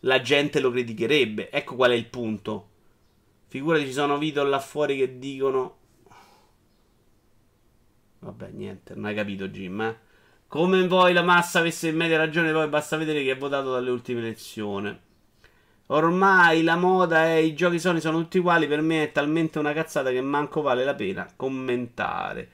la 0.00 0.20
gente 0.20 0.60
lo 0.60 0.70
criticherebbe. 0.70 1.50
Ecco 1.50 1.74
qual 1.74 1.92
è 1.92 1.94
il 1.94 2.04
punto. 2.04 2.68
Figurati, 3.48 3.86
ci 3.86 3.92
sono 3.92 4.18
video 4.18 4.44
là 4.44 4.60
fuori 4.60 4.98
che 4.98 5.18
dicono. 5.18 5.78
Vabbè, 8.20 8.50
niente, 8.52 8.94
non 8.94 9.06
hai 9.06 9.14
capito, 9.14 9.48
Jim, 9.48 9.80
eh? 9.80 9.98
Come 10.46 10.86
vuoi 10.86 11.12
la 11.12 11.22
massa 11.22 11.60
avesse 11.60 11.88
in 11.88 11.96
media 11.96 12.16
ragione, 12.16 12.52
poi 12.52 12.68
basta 12.68 12.96
vedere 12.96 13.22
chi 13.22 13.30
ha 13.30 13.36
votato 13.36 13.72
dalle 13.72 13.90
ultime 13.90 14.20
elezioni. 14.20 14.98
Ormai 15.86 16.62
la 16.62 16.76
moda 16.76 17.24
è 17.26 17.34
i 17.34 17.54
giochi 17.54 17.80
Sony 17.80 18.00
sono 18.00 18.18
tutti 18.18 18.38
uguali. 18.38 18.68
Per 18.68 18.80
me 18.80 19.04
è 19.04 19.12
talmente 19.12 19.58
una 19.58 19.72
cazzata 19.72 20.10
che 20.10 20.20
manco 20.20 20.60
vale 20.60 20.84
la 20.84 20.94
pena 20.94 21.28
commentare. 21.34 22.50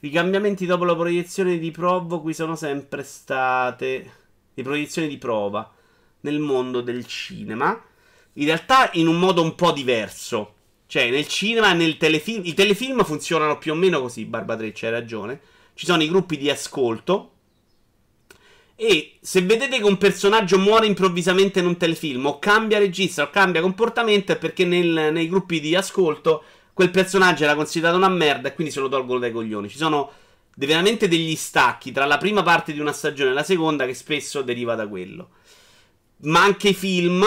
I 0.00 0.10
cambiamenti 0.10 0.66
dopo 0.66 0.84
la 0.84 0.96
proiezione 0.96 1.58
di 1.58 1.70
Provo 1.70 2.20
qui 2.20 2.34
sono 2.34 2.56
sempre 2.56 3.04
state. 3.04 4.12
Le 4.52 4.62
proiezioni 4.62 5.06
di 5.06 5.16
prova 5.18 5.72
nel 6.20 6.40
mondo 6.40 6.80
del 6.80 7.06
cinema. 7.06 7.80
In 8.34 8.46
realtà 8.46 8.90
in 8.94 9.06
un 9.06 9.18
modo 9.18 9.42
un 9.42 9.54
po' 9.54 9.70
diverso. 9.70 10.55
Cioè, 10.86 11.10
nel 11.10 11.26
cinema 11.26 11.72
nel 11.72 11.96
telefilm. 11.96 12.42
I 12.44 12.54
telefilm 12.54 13.04
funzionano 13.04 13.58
più 13.58 13.72
o 13.72 13.74
meno 13.74 14.00
così, 14.00 14.24
Barbatreccia, 14.24 14.86
hai 14.86 14.92
ragione. 14.92 15.40
Ci 15.74 15.84
sono 15.86 16.02
i 16.02 16.08
gruppi 16.08 16.36
di 16.36 16.48
ascolto 16.48 17.32
e 18.78 19.16
se 19.22 19.40
vedete 19.40 19.78
che 19.78 19.84
un 19.84 19.96
personaggio 19.96 20.58
muore 20.58 20.84
improvvisamente 20.84 21.60
in 21.60 21.66
un 21.66 21.78
telefilm, 21.78 22.26
o 22.26 22.38
cambia 22.38 22.78
regista, 22.78 23.22
o 23.22 23.30
cambia 23.30 23.62
comportamento, 23.62 24.32
è 24.32 24.36
perché 24.36 24.66
nel, 24.66 25.12
nei 25.12 25.28
gruppi 25.28 25.60
di 25.60 25.74
ascolto 25.74 26.44
quel 26.74 26.90
personaggio 26.90 27.44
era 27.44 27.54
considerato 27.54 27.96
una 27.96 28.10
merda 28.10 28.48
e 28.48 28.54
quindi 28.54 28.70
se 28.70 28.80
lo 28.80 28.88
tolgono 28.90 29.18
dai 29.18 29.32
coglioni. 29.32 29.70
Ci 29.70 29.78
sono 29.78 30.10
veramente 30.56 31.08
degli 31.08 31.34
stacchi 31.36 31.90
tra 31.90 32.04
la 32.04 32.18
prima 32.18 32.42
parte 32.42 32.74
di 32.74 32.78
una 32.78 32.92
stagione 32.92 33.30
e 33.30 33.32
la 33.32 33.42
seconda 33.42 33.86
che 33.86 33.94
spesso 33.94 34.42
deriva 34.42 34.74
da 34.74 34.86
quello. 34.86 35.30
Ma 36.24 36.42
anche 36.42 36.68
i 36.68 36.74
film, 36.74 37.24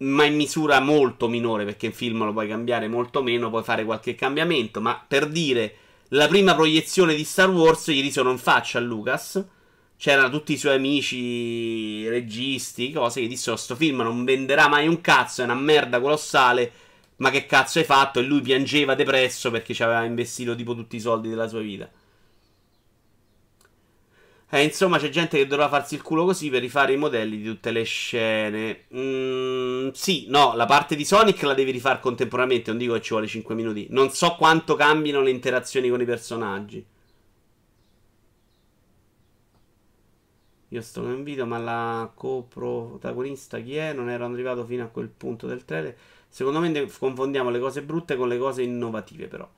ma 0.00 0.24
in 0.24 0.36
misura 0.36 0.80
molto 0.80 1.28
minore, 1.28 1.64
perché 1.64 1.86
in 1.86 1.92
film 1.92 2.24
lo 2.24 2.32
puoi 2.32 2.48
cambiare 2.48 2.88
molto 2.88 3.22
meno, 3.22 3.50
puoi 3.50 3.62
fare 3.62 3.84
qualche 3.84 4.14
cambiamento. 4.14 4.80
Ma 4.80 5.02
per 5.06 5.28
dire, 5.28 5.74
la 6.08 6.26
prima 6.28 6.54
proiezione 6.54 7.14
di 7.14 7.24
Star 7.24 7.50
Wars 7.50 7.90
gli 7.90 8.10
sono 8.10 8.30
in 8.30 8.38
faccia 8.38 8.78
a 8.78 8.82
Lucas 8.82 9.44
c'erano 10.00 10.30
tutti 10.30 10.54
i 10.54 10.56
suoi 10.56 10.76
amici 10.76 12.08
registi, 12.08 12.90
cose 12.90 13.20
che 13.20 13.28
dissero 13.28 13.54
sto 13.56 13.76
film 13.76 14.00
non 14.00 14.24
venderà 14.24 14.66
mai 14.66 14.88
un 14.88 15.02
cazzo, 15.02 15.42
è 15.42 15.44
una 15.44 15.54
merda 15.54 16.00
colossale, 16.00 16.72
ma 17.16 17.28
che 17.28 17.44
cazzo 17.44 17.80
hai 17.80 17.84
fatto? 17.84 18.18
E 18.18 18.22
lui 18.22 18.40
piangeva 18.40 18.94
depresso 18.94 19.50
perché 19.50 19.74
ci 19.74 19.82
aveva 19.82 20.02
investito 20.04 20.54
tipo 20.54 20.74
tutti 20.74 20.96
i 20.96 21.00
soldi 21.00 21.28
della 21.28 21.48
sua 21.48 21.60
vita. 21.60 21.86
Eh, 24.52 24.64
insomma, 24.64 24.98
c'è 24.98 25.08
gente 25.10 25.36
che 25.38 25.46
dovrà 25.46 25.68
farsi 25.68 25.94
il 25.94 26.02
culo 26.02 26.24
così 26.24 26.50
per 26.50 26.60
rifare 26.60 26.92
i 26.92 26.96
modelli 26.96 27.36
di 27.38 27.44
tutte 27.44 27.70
le 27.70 27.84
scene. 27.84 28.86
Mm, 28.94 29.90
sì, 29.92 30.26
no, 30.28 30.54
la 30.56 30.66
parte 30.66 30.96
di 30.96 31.04
Sonic 31.04 31.40
la 31.42 31.54
devi 31.54 31.70
rifare 31.70 32.00
contemporaneamente. 32.00 32.70
Non 32.70 32.78
dico 32.78 32.94
che 32.94 33.00
ci 33.00 33.10
vuole 33.10 33.28
5 33.28 33.54
minuti. 33.54 33.86
Non 33.90 34.10
so 34.10 34.34
quanto 34.36 34.74
cambino 34.74 35.20
le 35.20 35.30
interazioni 35.30 35.88
con 35.88 36.00
i 36.00 36.04
personaggi. 36.04 36.84
Io 40.72 40.82
sto 40.82 41.02
in 41.02 41.24
video, 41.24 41.46
ma 41.46 41.58
la 41.58 42.10
coprotagonista 42.14 43.58
chi 43.58 43.76
è? 43.76 43.92
Non 43.92 44.08
ero 44.08 44.24
arrivato 44.24 44.64
fino 44.64 44.84
a 44.84 44.86
quel 44.86 45.08
punto 45.08 45.46
del 45.46 45.64
trailer. 45.64 45.96
Secondo 46.28 46.60
me 46.60 46.88
confondiamo 46.98 47.50
le 47.50 47.58
cose 47.58 47.82
brutte 47.82 48.16
con 48.16 48.28
le 48.28 48.38
cose 48.38 48.62
innovative, 48.62 49.26
però. 49.26 49.48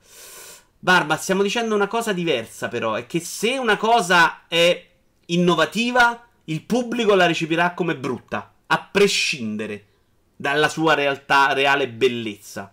Barba, 0.83 1.15
stiamo 1.15 1.43
dicendo 1.43 1.75
una 1.75 1.87
cosa 1.87 2.11
diversa, 2.11 2.67
però. 2.67 2.95
È 2.95 3.07
che 3.07 3.21
se 3.21 3.57
una 3.57 3.77
cosa 3.77 4.47
è 4.49 4.85
innovativa, 5.27 6.27
il 6.43 6.61
pubblico 6.63 7.15
la 7.15 7.25
recepirà 7.25 7.71
come 7.73 7.95
brutta, 7.95 8.51
a 8.67 8.89
prescindere 8.91 9.85
dalla 10.35 10.67
sua 10.67 10.93
realtà, 10.93 11.53
reale 11.53 11.87
bellezza. 11.87 12.69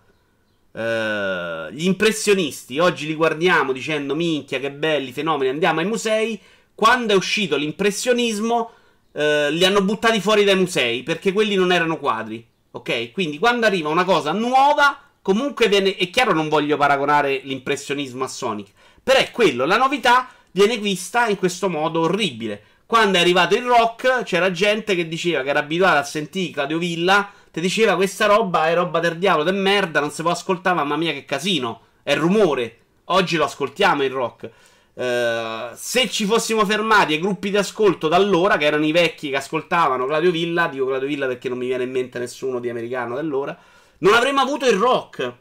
Uh, 0.73 1.71
gli 1.71 1.85
impressionisti, 1.85 2.81
oggi 2.81 3.07
li 3.07 3.15
guardiamo 3.15 3.71
dicendo 3.71 4.17
minchia 4.17 4.59
che 4.59 4.73
belli 4.73 5.13
fenomeni, 5.13 5.51
andiamo 5.51 5.79
ai 5.79 5.87
musei 5.87 6.41
quando 6.75 7.13
è 7.13 7.17
uscito 7.17 7.55
l'impressionismo, 7.57 8.73
eh, 9.13 9.53
li 9.53 9.65
hanno 9.65 9.83
buttati 9.83 10.21
fuori 10.21 10.43
dai 10.43 10.57
musei 10.57 11.05
perché 11.05 11.33
quelli 11.33 11.55
non 11.55 11.71
erano 11.71 11.97
quadri. 11.99 12.45
Ok? 12.73 13.13
Quindi 13.13 13.39
quando 13.39 13.67
arriva 13.67 13.89
una 13.89 14.05
cosa 14.05 14.33
nuova, 14.33 15.10
comunque 15.23 15.69
viene. 15.69 15.97
È 15.97 16.11
chiaro, 16.11 16.33
non 16.33 16.49
voglio 16.49 16.77
paragonare 16.77 17.41
l'impressionismo 17.45 18.25
a 18.25 18.29
Sonic. 18.29 18.69
Però 19.03 19.19
è 19.19 19.31
quello, 19.31 19.65
la 19.65 19.77
novità 19.77 20.29
viene 20.51 20.77
vista 20.79 21.27
in 21.27 21.37
questo 21.37 21.69
modo 21.69 22.01
orribile. 22.01 22.63
Quando 22.87 23.19
è 23.19 23.21
arrivato 23.21 23.55
il 23.55 23.63
rock, 23.63 24.25
c'era 24.25 24.51
gente 24.51 24.97
che 24.97 25.07
diceva 25.07 25.43
che 25.43 25.51
era 25.51 25.61
abituata 25.61 26.01
a 26.01 26.05
sentire 26.05 26.53
Claudio 26.53 26.79
Villa. 26.79 27.31
Ti 27.51 27.61
diceva 27.61 27.95
questa 27.95 28.27
roba 28.27 28.69
è 28.69 28.75
roba 28.75 28.99
del 29.01 29.17
diavolo, 29.17 29.45
del 29.45 29.55
merda, 29.55 30.01
non 30.01 30.11
si 30.11 30.23
può 30.23 30.33
ascoltare, 30.33 30.77
mamma 30.77 30.97
mia 30.97 31.13
che 31.13 31.25
casino. 31.25 31.83
È 32.03 32.17
rumore. 32.17 32.79
Oggi 33.05 33.37
lo 33.37 33.45
ascoltiamo 33.45 34.03
il 34.03 34.11
rock. 34.11 34.51
Uh, 34.93 35.73
se 35.75 36.11
ci 36.11 36.25
fossimo 36.25 36.67
fermati 36.67 37.13
ai 37.15 37.21
gruppi 37.21 37.51
di 37.51 37.57
ascolto 37.57 38.09
da 38.09 38.17
allora, 38.17 38.57
che 38.57 38.67
erano 38.67 38.85
i 38.85 38.93
vecchi 38.93 39.31
che 39.31 39.37
ascoltavano 39.37 40.07
Claudio 40.07 40.31
Villa, 40.31 40.67
dico 40.67 40.87
Claudio 40.87 41.09
Villa 41.09 41.27
perché 41.27 41.49
non 41.49 41.59
mi 41.59 41.67
viene 41.67 41.85
in 41.85 41.91
mente 41.91 42.19
nessuno 42.19 42.59
di 42.59 42.69
americano 42.69 43.15
da 43.15 43.21
allora, 43.21 43.57
non 44.01 44.15
avremmo 44.15 44.41
avuto 44.41 44.67
il 44.67 44.77
rock. 44.77 45.33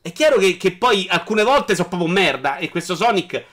È 0.00 0.12
chiaro 0.12 0.38
che, 0.38 0.56
che 0.56 0.72
poi 0.72 1.06
alcune 1.08 1.42
volte 1.42 1.74
sono 1.74 1.88
proprio 1.88 2.08
merda. 2.08 2.56
E 2.56 2.68
questo 2.68 2.94
Sonic, 2.94 3.44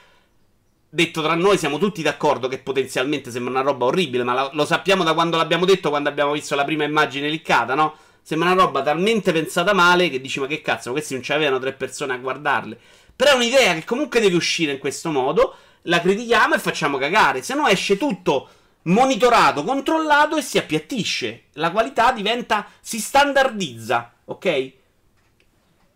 detto 0.88 1.22
tra 1.22 1.34
noi, 1.34 1.58
siamo 1.58 1.78
tutti 1.78 2.02
d'accordo 2.02 2.48
che 2.48 2.58
potenzialmente 2.58 3.30
sembra 3.30 3.52
una 3.52 3.62
roba 3.62 3.86
orribile. 3.86 4.24
Ma 4.24 4.32
la, 4.32 4.50
lo 4.52 4.64
sappiamo 4.64 5.04
da 5.04 5.14
quando 5.14 5.36
l'abbiamo 5.36 5.64
detto, 5.64 5.90
quando 5.90 6.08
abbiamo 6.08 6.32
visto 6.32 6.54
la 6.54 6.64
prima 6.64 6.84
immagine 6.84 7.28
liccata, 7.28 7.74
no? 7.74 7.96
Sembra 8.22 8.50
una 8.50 8.62
roba 8.62 8.82
talmente 8.82 9.32
pensata 9.32 9.72
male 9.72 10.08
che 10.08 10.20
dici: 10.20 10.40
Ma 10.40 10.46
che 10.46 10.62
cazzo, 10.62 10.92
questi 10.92 11.14
non 11.14 11.22
c'avevano 11.22 11.58
tre 11.58 11.72
persone 11.72 12.14
a 12.14 12.18
guardarle. 12.18 12.78
Però 13.14 13.32
è 13.32 13.34
un'idea 13.34 13.74
che 13.74 13.84
comunque 13.84 14.20
deve 14.20 14.36
uscire 14.36 14.72
in 14.72 14.78
questo 14.78 15.10
modo. 15.10 15.56
La 15.82 16.00
critichiamo 16.00 16.54
e 16.54 16.58
facciamo 16.58 16.98
cagare. 16.98 17.42
Se 17.42 17.54
no 17.54 17.68
esce 17.68 17.96
tutto 17.96 18.48
monitorato, 18.86 19.64
controllato 19.64 20.36
e 20.36 20.42
si 20.42 20.58
appiattisce. 20.58 21.44
La 21.54 21.70
qualità 21.70 22.12
diventa. 22.12 22.66
si 22.80 22.98
standardizza. 22.98 24.12
Ok? 24.26 24.72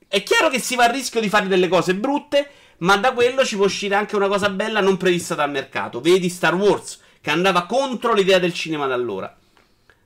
È 0.09 0.23
chiaro 0.23 0.49
che 0.49 0.59
si 0.59 0.75
va 0.75 0.85
a 0.85 0.91
rischio 0.91 1.21
di 1.21 1.29
fare 1.29 1.49
delle 1.49 1.69
cose 1.69 1.95
brutte. 1.95 2.51
Ma 2.79 2.97
da 2.97 3.13
quello 3.13 3.45
ci 3.45 3.57
può 3.57 3.67
uscire 3.67 3.95
anche 3.95 4.17
una 4.17 4.29
cosa 4.29 4.49
bella 4.49 4.81
non 4.81 4.97
prevista 4.97 5.35
dal 5.35 5.51
mercato. 5.51 6.01
Vedi 6.01 6.31
Star 6.31 6.55
Wars, 6.55 6.99
che 7.21 7.31
andava 7.31 7.67
contro 7.67 8.15
l'idea 8.15 8.39
del 8.39 8.55
cinema 8.55 8.87
da 8.87 8.95
allora. 8.95 9.37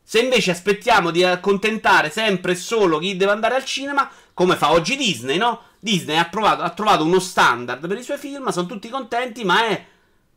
Se 0.03 0.18
invece 0.18 0.51
aspettiamo 0.51 1.11
di 1.11 1.22
accontentare 1.22 2.11
sempre 2.11 2.53
e 2.53 2.57
solo 2.57 2.99
chi 2.99 3.16
deve 3.16 3.30
andare 3.30 3.55
al 3.55 3.64
cinema, 3.64 4.11
come 4.35 4.57
fa 4.57 4.72
oggi 4.72 4.97
Disney, 4.97 5.39
no? 5.39 5.62
Disney 5.78 6.16
ha, 6.16 6.26
provato, 6.26 6.62
ha 6.62 6.70
trovato 6.70 7.05
uno 7.05 7.20
standard 7.20 7.87
per 7.87 7.97
i 7.97 8.03
suoi 8.03 8.18
film, 8.18 8.49
sono 8.49 8.66
tutti 8.66 8.89
contenti, 8.89 9.45
ma 9.45 9.66
è 9.66 9.87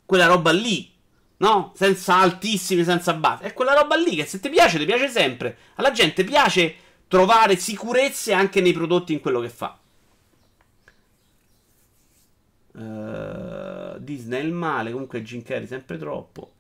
quella 0.05 0.27
roba 0.27 0.51
lì, 0.51 0.93
no? 1.38 1.71
Senza 1.75 2.15
altissimi, 2.15 2.83
senza 2.83 3.13
bassi. 3.13 3.43
È 3.43 3.53
quella 3.53 3.73
roba 3.73 3.95
lì 3.95 4.15
che 4.15 4.25
se 4.25 4.39
ti 4.39 4.49
piace, 4.49 4.77
ti 4.77 4.85
piace 4.85 5.07
sempre. 5.09 5.57
Alla 5.75 5.91
gente 5.91 6.23
piace 6.23 6.75
trovare 7.07 7.55
sicurezze 7.55 8.33
anche 8.33 8.61
nei 8.61 8.73
prodotti 8.73 9.13
in 9.13 9.19
quello 9.19 9.39
che 9.39 9.49
fa. 9.49 9.77
Uh, 12.73 13.97
Disney 13.99 14.39
è 14.39 14.43
il 14.43 14.51
male, 14.51 14.91
comunque 14.91 15.23
Jim 15.23 15.41
Carrey 15.41 15.65
sempre 15.67 15.97
troppo. 15.97 16.51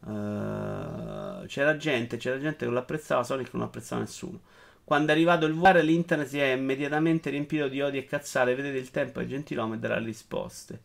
Uh, 0.00 1.46
c'era 1.46 1.76
gente, 1.76 2.16
c'era 2.16 2.38
gente 2.38 2.64
che 2.64 2.70
lo 2.70 2.78
apprezzava, 2.78 3.24
Sonic 3.24 3.52
non 3.54 3.62
apprezzava 3.62 4.02
nessuno. 4.02 4.40
Quando 4.84 5.10
è 5.10 5.14
arrivato 5.14 5.46
il 5.46 5.54
VR 5.54 5.82
l'internet 5.82 6.28
si 6.28 6.38
è 6.38 6.52
immediatamente 6.52 7.30
riempito 7.30 7.66
di 7.66 7.80
odio 7.80 7.98
e 7.98 8.04
cazzate. 8.04 8.54
Vedete 8.54 8.76
il 8.78 8.90
tempo 8.92 9.18
è 9.18 9.26
gentilometro 9.26 9.88
dare 9.88 10.04
risposte. 10.04 10.80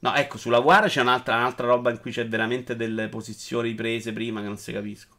No, 0.00 0.14
ecco, 0.14 0.38
sulla 0.38 0.60
VR 0.60 0.86
c'è 0.86 1.00
un'altra, 1.00 1.36
un'altra 1.36 1.66
roba 1.66 1.90
in 1.90 1.98
cui 1.98 2.12
c'è 2.12 2.26
veramente 2.26 2.76
delle 2.76 3.08
posizioni 3.08 3.74
prese 3.74 4.12
prima 4.12 4.40
che 4.40 4.46
non 4.46 4.56
si 4.56 4.72
capisco. 4.72 5.16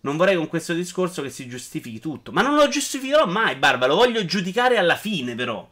Non 0.00 0.16
vorrei 0.16 0.36
con 0.36 0.48
questo 0.48 0.72
discorso 0.72 1.22
che 1.22 1.30
si 1.30 1.46
giustifichi 1.46 2.00
tutto. 2.00 2.32
Ma 2.32 2.42
non 2.42 2.54
lo 2.54 2.66
giustificherò 2.68 3.26
mai, 3.26 3.56
Barba. 3.56 3.86
Lo 3.86 3.94
voglio 3.94 4.24
giudicare 4.24 4.76
alla 4.76 4.96
fine, 4.96 5.34
però. 5.34 5.68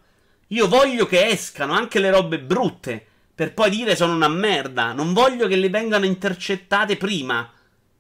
Io 0.48 0.68
voglio 0.68 1.06
che 1.06 1.26
escano 1.26 1.72
anche 1.72 1.98
le 1.98 2.10
robe 2.10 2.38
brutte. 2.38 3.04
Per 3.34 3.54
poi 3.54 3.70
dire 3.70 3.96
sono 3.96 4.14
una 4.14 4.28
merda. 4.28 4.92
Non 4.92 5.12
voglio 5.12 5.48
che 5.48 5.56
le 5.56 5.68
vengano 5.68 6.04
intercettate 6.04 6.96
prima. 6.96 7.50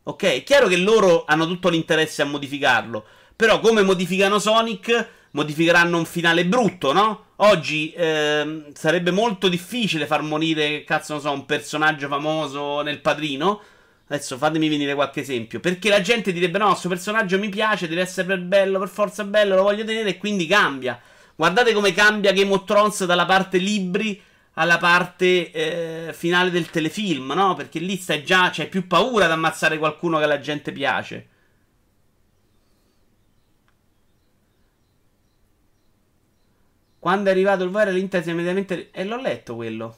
Ok? 0.04 0.22
È 0.22 0.42
chiaro 0.44 0.68
che 0.68 0.76
loro 0.76 1.24
hanno 1.24 1.46
tutto 1.46 1.68
l'interesse 1.68 2.22
a 2.22 2.26
modificarlo. 2.26 3.04
Però, 3.34 3.58
come 3.58 3.82
modificano 3.82 4.38
Sonic, 4.38 5.08
modificheranno 5.32 5.96
un 5.98 6.04
finale 6.04 6.46
brutto, 6.46 6.92
no? 6.92 7.24
Oggi 7.42 7.92
ehm, 7.96 8.72
sarebbe 8.74 9.10
molto 9.10 9.48
difficile 9.48 10.04
far 10.06 10.20
morire, 10.22 10.84
cazzo, 10.84 11.14
non 11.14 11.22
so, 11.22 11.30
un 11.32 11.46
personaggio 11.46 12.06
famoso 12.06 12.82
nel 12.82 13.00
padrino. 13.00 13.62
Adesso 14.08 14.36
fatemi 14.36 14.68
venire 14.68 14.94
qualche 14.94 15.20
esempio. 15.20 15.58
Perché 15.58 15.88
la 15.88 16.02
gente 16.02 16.32
direbbe: 16.32 16.58
No, 16.58 16.68
questo 16.68 16.88
personaggio 16.88 17.38
mi 17.38 17.48
piace, 17.48 17.88
deve 17.88 18.02
essere 18.02 18.26
per 18.26 18.40
bello, 18.40 18.78
per 18.78 18.88
forza 18.88 19.24
bello, 19.24 19.54
lo 19.56 19.62
voglio 19.62 19.84
tenere, 19.84 20.10
e 20.10 20.18
quindi 20.18 20.46
cambia. 20.46 21.00
Guardate 21.34 21.72
come 21.72 21.92
cambia 21.94 22.32
Game 22.32 22.52
of 22.52 22.64
Thrones 22.64 23.04
dalla 23.06 23.24
parte 23.24 23.56
libri 23.56 24.20
alla 24.54 24.76
parte 24.76 25.50
eh, 25.50 26.12
finale 26.12 26.50
del 26.50 26.68
telefilm, 26.68 27.32
no? 27.32 27.54
Perché 27.54 27.78
lì 27.78 27.96
stai 27.96 28.22
già, 28.22 28.50
c'hai 28.52 28.68
più 28.68 28.86
paura 28.86 29.24
ad 29.24 29.30
ammazzare 29.30 29.78
qualcuno 29.78 30.18
che 30.18 30.24
alla 30.24 30.40
gente 30.40 30.72
piace. 30.72 31.28
Quando 37.00 37.30
è 37.30 37.32
arrivato 37.32 37.64
il 37.64 37.70
VR 37.70 37.88
l'Inter 37.88 38.22
si 38.22 38.28
è 38.28 38.32
immediatamente... 38.32 38.90
E 38.92 39.04
l'ho 39.04 39.16
letto 39.20 39.56
quello. 39.56 39.96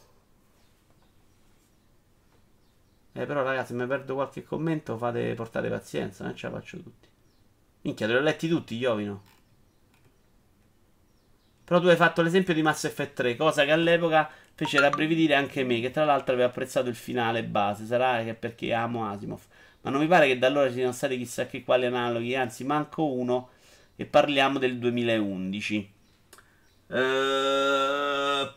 Eh, 3.14 3.26
però, 3.26 3.42
ragazzi, 3.42 3.72
se 3.72 3.78
mi 3.78 3.86
perdo 3.86 4.14
qualche 4.14 4.42
commento, 4.42 4.96
fate, 4.96 5.34
portate 5.34 5.68
pazienza, 5.68 6.24
non 6.24 6.34
ce 6.34 6.48
la 6.48 6.54
faccio 6.54 6.78
tutti. 6.78 7.08
Minchia, 7.82 8.06
te 8.06 8.12
li 8.12 8.18
ho 8.18 8.22
letti 8.22 8.48
tutti, 8.48 8.76
Iovino. 8.76 9.22
Però 11.64 11.80
tu 11.80 11.88
hai 11.88 11.96
fatto 11.96 12.22
l'esempio 12.22 12.54
di 12.54 12.62
Mass 12.62 12.84
Effect 12.84 13.14
3, 13.14 13.36
cosa 13.36 13.64
che 13.64 13.72
all'epoca 13.72 14.30
fece 14.54 14.78
rabbrividire 14.78 15.34
anche 15.34 15.64
me, 15.64 15.80
che 15.80 15.90
tra 15.90 16.04
l'altro 16.04 16.34
aveva 16.34 16.48
apprezzato 16.48 16.88
il 16.88 16.94
finale 16.94 17.44
base. 17.44 17.84
Sarà 17.84 18.22
che 18.22 18.34
perché 18.34 18.72
amo 18.72 19.08
Asimov. 19.08 19.42
Ma 19.82 19.90
non 19.90 20.00
mi 20.00 20.06
pare 20.06 20.28
che 20.28 20.38
da 20.38 20.46
allora 20.46 20.68
ci 20.68 20.74
siano 20.74 20.92
stati 20.92 21.16
chissà 21.18 21.46
che 21.46 21.64
quali 21.64 21.86
analoghi, 21.86 22.36
anzi, 22.36 22.64
manco 22.64 23.04
uno. 23.12 23.50
E 23.96 24.06
parliamo 24.06 24.58
del 24.58 24.78
2011. 24.78 25.91
Ehm... 26.92 28.52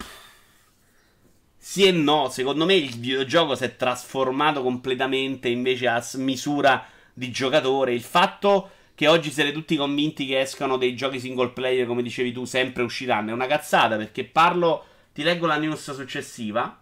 Sì 1.58 1.84
e 1.84 1.92
no, 1.92 2.30
secondo 2.30 2.64
me 2.64 2.76
il 2.76 2.98
videogioco 2.98 3.54
si 3.56 3.66
è 3.66 3.76
trasformato 3.76 4.62
completamente 4.62 5.50
invece 5.50 5.88
a 5.88 6.02
misura 6.14 6.86
di 7.14 7.32
giocatore. 7.32 7.94
Il 7.94 8.04
fatto 8.04 8.70
che 8.96 9.08
oggi 9.08 9.30
siete 9.30 9.52
tutti 9.52 9.76
convinti 9.76 10.26
che 10.26 10.40
escano 10.40 10.78
dei 10.78 10.96
giochi 10.96 11.20
single 11.20 11.50
player, 11.50 11.86
come 11.86 12.02
dicevi 12.02 12.32
tu, 12.32 12.46
sempre 12.46 12.84
usciranno, 12.84 13.32
è 13.32 13.34
una 13.34 13.48
cazzata 13.48 13.98
perché 13.98 14.24
parlo, 14.24 14.86
ti 15.12 15.22
leggo 15.22 15.48
la 15.48 15.58
news 15.58 15.94
successiva. 15.94 16.82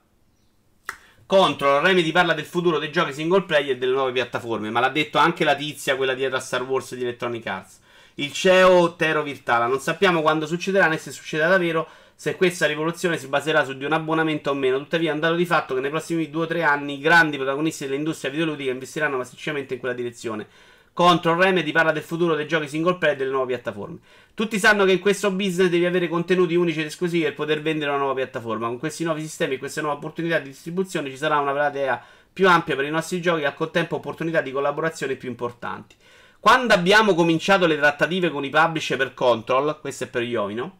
Control 1.25 1.81
Remedy 1.81 2.11
parla 2.11 2.33
del 2.33 2.45
futuro 2.45 2.77
dei 2.77 2.91
giochi 2.91 3.13
single 3.13 3.43
player 3.43 3.71
e 3.71 3.77
delle 3.77 3.93
nuove 3.93 4.11
piattaforme, 4.11 4.69
ma 4.69 4.79
l'ha 4.79 4.89
detto 4.89 5.17
anche 5.17 5.43
la 5.43 5.55
tizia, 5.55 5.95
quella 5.95 6.13
dietro 6.13 6.37
a 6.37 6.41
Star 6.41 6.61
Wars 6.61 6.93
di 6.93 7.01
Electronic 7.01 7.47
Arts. 7.47 7.79
Il 8.15 8.31
CEO 8.31 8.95
Tero 8.95 9.23
Virtala. 9.23 9.65
Non 9.65 9.79
sappiamo 9.79 10.21
quando 10.21 10.45
succederà 10.45 10.87
né 10.87 10.97
se 10.97 11.11
succederà 11.11 11.49
davvero 11.49 11.87
se 12.15 12.35
questa 12.35 12.67
rivoluzione 12.67 13.17
si 13.17 13.27
baserà 13.27 13.65
su 13.65 13.73
di 13.73 13.85
un 13.85 13.93
abbonamento 13.93 14.51
o 14.51 14.53
meno. 14.53 14.77
Tuttavia, 14.77 15.11
è 15.11 15.13
un 15.13 15.19
dato 15.19 15.35
di 15.35 15.45
fatto 15.45 15.73
che 15.73 15.81
nei 15.81 15.89
prossimi 15.89 16.29
2-3 16.31 16.63
anni 16.63 16.93
i 16.93 16.99
grandi 16.99 17.37
protagonisti 17.37 17.85
dell'industria 17.87 18.31
videoludica 18.31 18.71
investiranno 18.71 19.17
massicciamente 19.17 19.73
in 19.73 19.79
quella 19.79 19.95
direzione. 19.95 20.47
Control 20.93 21.37
Remedy 21.37 21.71
parla 21.71 21.91
del 21.91 22.03
futuro 22.03 22.35
dei 22.35 22.47
giochi 22.47 22.67
single 22.67 22.97
player 22.97 23.15
e 23.15 23.17
delle 23.17 23.31
nuove 23.31 23.47
piattaforme. 23.47 23.97
Tutti 24.35 24.59
sanno 24.59 24.85
che 24.85 24.91
in 24.91 24.99
questo 24.99 25.31
business 25.31 25.69
devi 25.69 25.85
avere 25.85 26.07
contenuti 26.07 26.53
unici 26.53 26.81
ed 26.81 26.85
esclusivi 26.85 27.23
per 27.23 27.33
poter 27.33 27.63
vendere 27.63 27.89
una 27.89 27.99
nuova 27.99 28.13
piattaforma. 28.13 28.67
Con 28.67 28.77
questi 28.77 29.03
nuovi 29.03 29.21
sistemi 29.21 29.55
e 29.55 29.57
queste 29.57 29.81
nuove 29.81 29.97
opportunità 29.97 30.37
di 30.37 30.49
distribuzione 30.49 31.09
ci 31.09 31.17
sarà 31.17 31.39
una 31.39 31.51
platea 31.51 31.99
più 32.31 32.47
ampia 32.47 32.75
per 32.75 32.85
i 32.85 32.91
nostri 32.91 33.19
giochi 33.21 33.41
e 33.41 33.45
al 33.45 33.55
contempo 33.55 33.95
opportunità 33.95 34.41
di 34.41 34.51
collaborazione 34.51 35.15
più 35.15 35.29
importanti. 35.29 35.95
Quando 36.43 36.73
abbiamo 36.73 37.15
cominciato 37.15 37.65
le 37.65 37.77
trattative 37.77 38.29
con 38.29 38.43
i 38.43 38.49
publisher 38.49 38.97
per 38.97 39.13
Control, 39.13 39.79
questo 39.79 40.03
è 40.03 40.07
per 40.07 40.23
Iovino, 40.23 40.79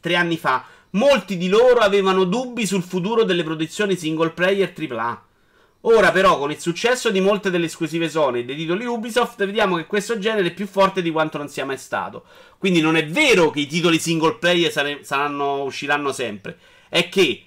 tre 0.00 0.16
anni 0.16 0.36
fa, 0.36 0.64
molti 0.90 1.36
di 1.36 1.46
loro 1.48 1.78
avevano 1.78 2.24
dubbi 2.24 2.66
sul 2.66 2.82
futuro 2.82 3.22
delle 3.22 3.44
produzioni 3.44 3.94
single 3.94 4.30
player 4.30 4.72
AAA. 4.76 5.24
Ora 5.82 6.10
però 6.10 6.36
con 6.36 6.50
il 6.50 6.58
successo 6.58 7.10
di 7.10 7.20
molte 7.20 7.48
delle 7.48 7.66
esclusive 7.66 8.08
Sony 8.08 8.40
e 8.40 8.44
dei 8.44 8.56
titoli 8.56 8.84
Ubisoft 8.84 9.44
vediamo 9.44 9.76
che 9.76 9.86
questo 9.86 10.18
genere 10.18 10.48
è 10.48 10.52
più 10.52 10.66
forte 10.66 11.00
di 11.00 11.12
quanto 11.12 11.38
non 11.38 11.48
sia 11.48 11.64
mai 11.64 11.78
stato. 11.78 12.24
Quindi 12.58 12.80
non 12.80 12.96
è 12.96 13.06
vero 13.06 13.50
che 13.50 13.60
i 13.60 13.68
titoli 13.68 14.00
single 14.00 14.38
player 14.38 14.72
sare- 14.72 15.04
saranno, 15.04 15.62
usciranno 15.62 16.10
sempre. 16.10 16.58
È 16.88 17.08
che 17.08 17.44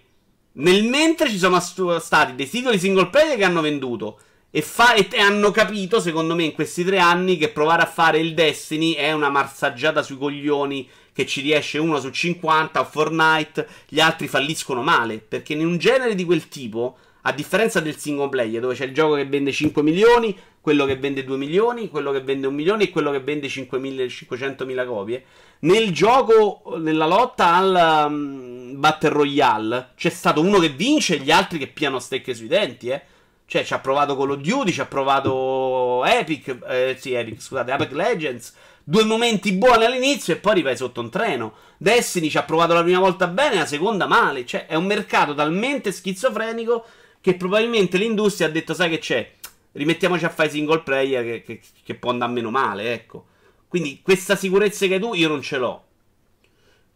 nel 0.54 0.86
mentre 0.86 1.30
ci 1.30 1.38
sono 1.38 1.60
stati 1.60 2.34
dei 2.34 2.50
titoli 2.50 2.80
single 2.80 3.10
player 3.10 3.36
che 3.36 3.44
hanno 3.44 3.60
venduto 3.60 4.20
e, 4.56 4.62
fa- 4.62 4.94
e 4.94 5.20
hanno 5.20 5.52
capito, 5.52 6.00
secondo 6.00 6.34
me, 6.34 6.46
in 6.46 6.54
questi 6.54 6.86
tre 6.86 6.98
anni 6.98 7.36
che 7.36 7.50
provare 7.50 7.82
a 7.82 7.86
fare 7.86 8.20
il 8.20 8.34
Destiny 8.34 8.94
è 8.94 9.12
una 9.12 9.28
marsaggiata 9.28 10.02
sui 10.02 10.18
coglioni 10.18 10.88
che 11.12 11.26
ci 11.26 11.42
riesce 11.42 11.78
uno 11.78 12.00
su 12.00 12.10
50 12.10 12.80
o 12.80 12.86
Fortnite, 12.86 13.68
gli 13.90 14.00
altri 14.00 14.30
falliscono 14.30 14.82
male. 14.82 15.18
Perché 15.18 15.52
in 15.52 15.66
un 15.66 15.78
genere 15.78 16.16
di 16.16 16.24
quel 16.24 16.48
tipo, 16.48 16.96
a 17.24 17.34
differenza 17.34 17.82
del 17.82 17.98
single 17.98 18.30
player, 18.30 18.62
dove 18.62 18.76
c'è 18.76 18.86
il 18.86 18.94
gioco 18.94 19.16
che 19.16 19.26
vende 19.26 19.52
5 19.52 19.84
milioni, 19.84 20.34
quello 20.62 20.86
che 20.86 20.96
vende 20.96 21.26
2 21.26 21.36
milioni, 21.36 21.90
quello 21.90 22.14
che 22.14 22.22
vende 22.22 22.48
1 22.48 22.56
milione 22.56 22.84
e 22.84 22.90
quello 22.92 23.12
che 23.12 23.20
vende 23.20 23.48
500.000 23.48 24.86
copie, 24.88 25.26
nel 25.60 25.92
gioco, 25.92 26.78
nella 26.78 27.08
lotta 27.08 27.56
al 27.56 28.06
um, 28.08 28.80
Battle 28.80 29.10
Royale, 29.10 29.90
c'è 29.98 30.10
stato 30.10 30.40
uno 30.40 30.60
che 30.60 30.70
vince 30.70 31.16
e 31.16 31.20
gli 31.20 31.32
altri 31.32 31.60
che 31.60 31.68
piano 31.68 32.00
stecche 32.00 32.34
sui 32.34 32.48
denti, 32.48 32.88
eh. 32.88 33.02
Cioè, 33.48 33.64
ci 33.64 33.74
ha 33.74 33.80
provato 33.80 34.18
Call 34.18 34.32
of 34.32 34.40
Duty, 34.40 34.72
ci 34.72 34.82
ha 34.82 34.86
provato 34.86 36.04
Epic, 36.06 36.58
eh, 36.68 36.96
sì, 37.00 37.14
Epic, 37.14 37.42
scusate, 37.42 37.72
Epic 37.72 37.92
Legends 37.92 38.54
due 38.88 39.04
momenti 39.04 39.52
buoni 39.52 39.84
all'inizio 39.84 40.34
e 40.34 40.38
poi 40.38 40.54
rivai 40.54 40.78
sotto 40.78 41.02
un 41.02 41.10
treno. 41.10 41.54
Destiny 41.78 42.30
ci 42.30 42.38
ha 42.38 42.44
provato 42.44 42.74
la 42.74 42.84
prima 42.84 43.00
volta 43.00 43.28
bene, 43.28 43.56
la 43.56 43.66
seconda 43.66 44.06
male. 44.06 44.46
Cioè, 44.46 44.68
è 44.68 44.76
un 44.76 44.86
mercato 44.86 45.34
talmente 45.34 45.92
schizofrenico 45.92 46.86
che 47.20 47.36
probabilmente 47.36 47.98
l'industria 47.98 48.48
ha 48.48 48.52
detto: 48.52 48.74
Sai 48.74 48.92
che 48.92 49.00
c'è? 49.00 49.34
Rimettiamoci 49.74 50.24
a 50.24 50.30
fare 50.30 50.50
single 50.50 50.84
player 50.84 51.24
che, 51.24 51.42
che, 51.42 51.62
che 51.84 51.96
può 51.96 52.12
andare 52.12 52.32
meno 52.32 52.52
male, 52.52 52.94
ecco. 52.94 53.26
Quindi 53.68 54.00
questa 54.02 54.38
sicurezza 54.38 54.86
che 54.86 54.94
hai 54.94 55.00
tu 55.00 55.14
io 55.16 55.28
non 55.28 55.42
ce 55.42 55.58
l'ho. 55.58 55.84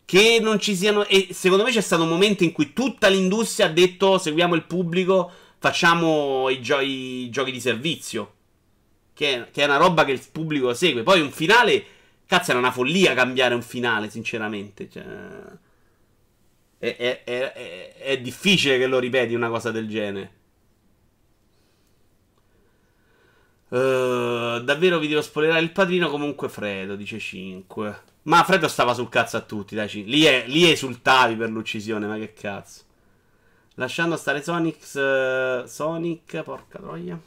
Che 0.05 0.39
non 0.39 0.59
ci 0.59 0.75
siano. 0.75 1.05
E 1.05 1.29
secondo 1.31 1.63
me 1.63 1.71
c'è 1.71 1.81
stato 1.81 2.03
un 2.03 2.09
momento 2.09 2.43
in 2.43 2.51
cui 2.51 2.71
tutta 2.71 3.07
l'industria 3.07 3.65
ha 3.65 3.69
detto: 3.69 4.17
seguiamo 4.17 4.55
il 4.55 4.63
pubblico, 4.63 5.31
facciamo 5.59 6.49
i, 6.49 6.61
gio- 6.61 6.79
i 6.79 7.29
giochi 7.29 7.51
di 7.51 7.59
servizio 7.59 8.33
che 9.19 9.33
è, 9.33 9.51
che 9.51 9.63
è 9.63 9.65
una 9.65 9.75
roba 9.75 10.05
che 10.05 10.13
il 10.13 10.21
pubblico 10.31 10.73
segue. 10.73 11.03
Poi 11.03 11.19
un 11.19 11.31
finale, 11.31 11.83
cazzo, 12.25 12.51
era 12.51 12.59
una 12.59 12.71
follia 12.71 13.13
cambiare 13.13 13.53
un 13.53 13.61
finale, 13.61 14.09
sinceramente. 14.09 14.89
Cioè, 14.89 15.03
è, 16.77 16.95
è, 16.95 17.23
è, 17.25 17.95
è 17.97 18.21
difficile 18.21 18.77
che 18.77 18.87
lo 18.87 18.97
ripeti 18.97 19.33
una 19.33 19.49
cosa 19.49 19.71
del 19.71 19.89
genere. 19.89 20.37
Uh, 23.67 24.59
davvero 24.63 24.97
vi 24.99 25.09
devo 25.09 25.21
spoilerare 25.21 25.61
il 25.61 25.71
padrino. 25.73 26.09
Comunque, 26.09 26.47
Fredo 26.47 26.95
dice 26.95 27.19
5. 27.19 28.01
Ma 28.23 28.45
Fredo 28.45 28.69
stava 28.69 28.93
sul 28.93 29.09
cazzo 29.09 29.35
a 29.35 29.41
tutti. 29.41 29.75
Dai, 29.75 30.05
lì, 30.05 30.23
è, 30.23 30.45
lì 30.47 30.71
esultavi 30.71 31.35
per 31.35 31.49
l'uccisione. 31.49 32.07
Ma 32.07 32.15
che 32.15 32.31
cazzo. 32.31 32.83
Lasciando 33.79 34.17
stare 34.17 34.43
Sonic. 34.43 34.77
Uh, 34.93 35.65
Sonic, 35.65 36.43
porca 36.43 36.79
troia. 36.79 37.17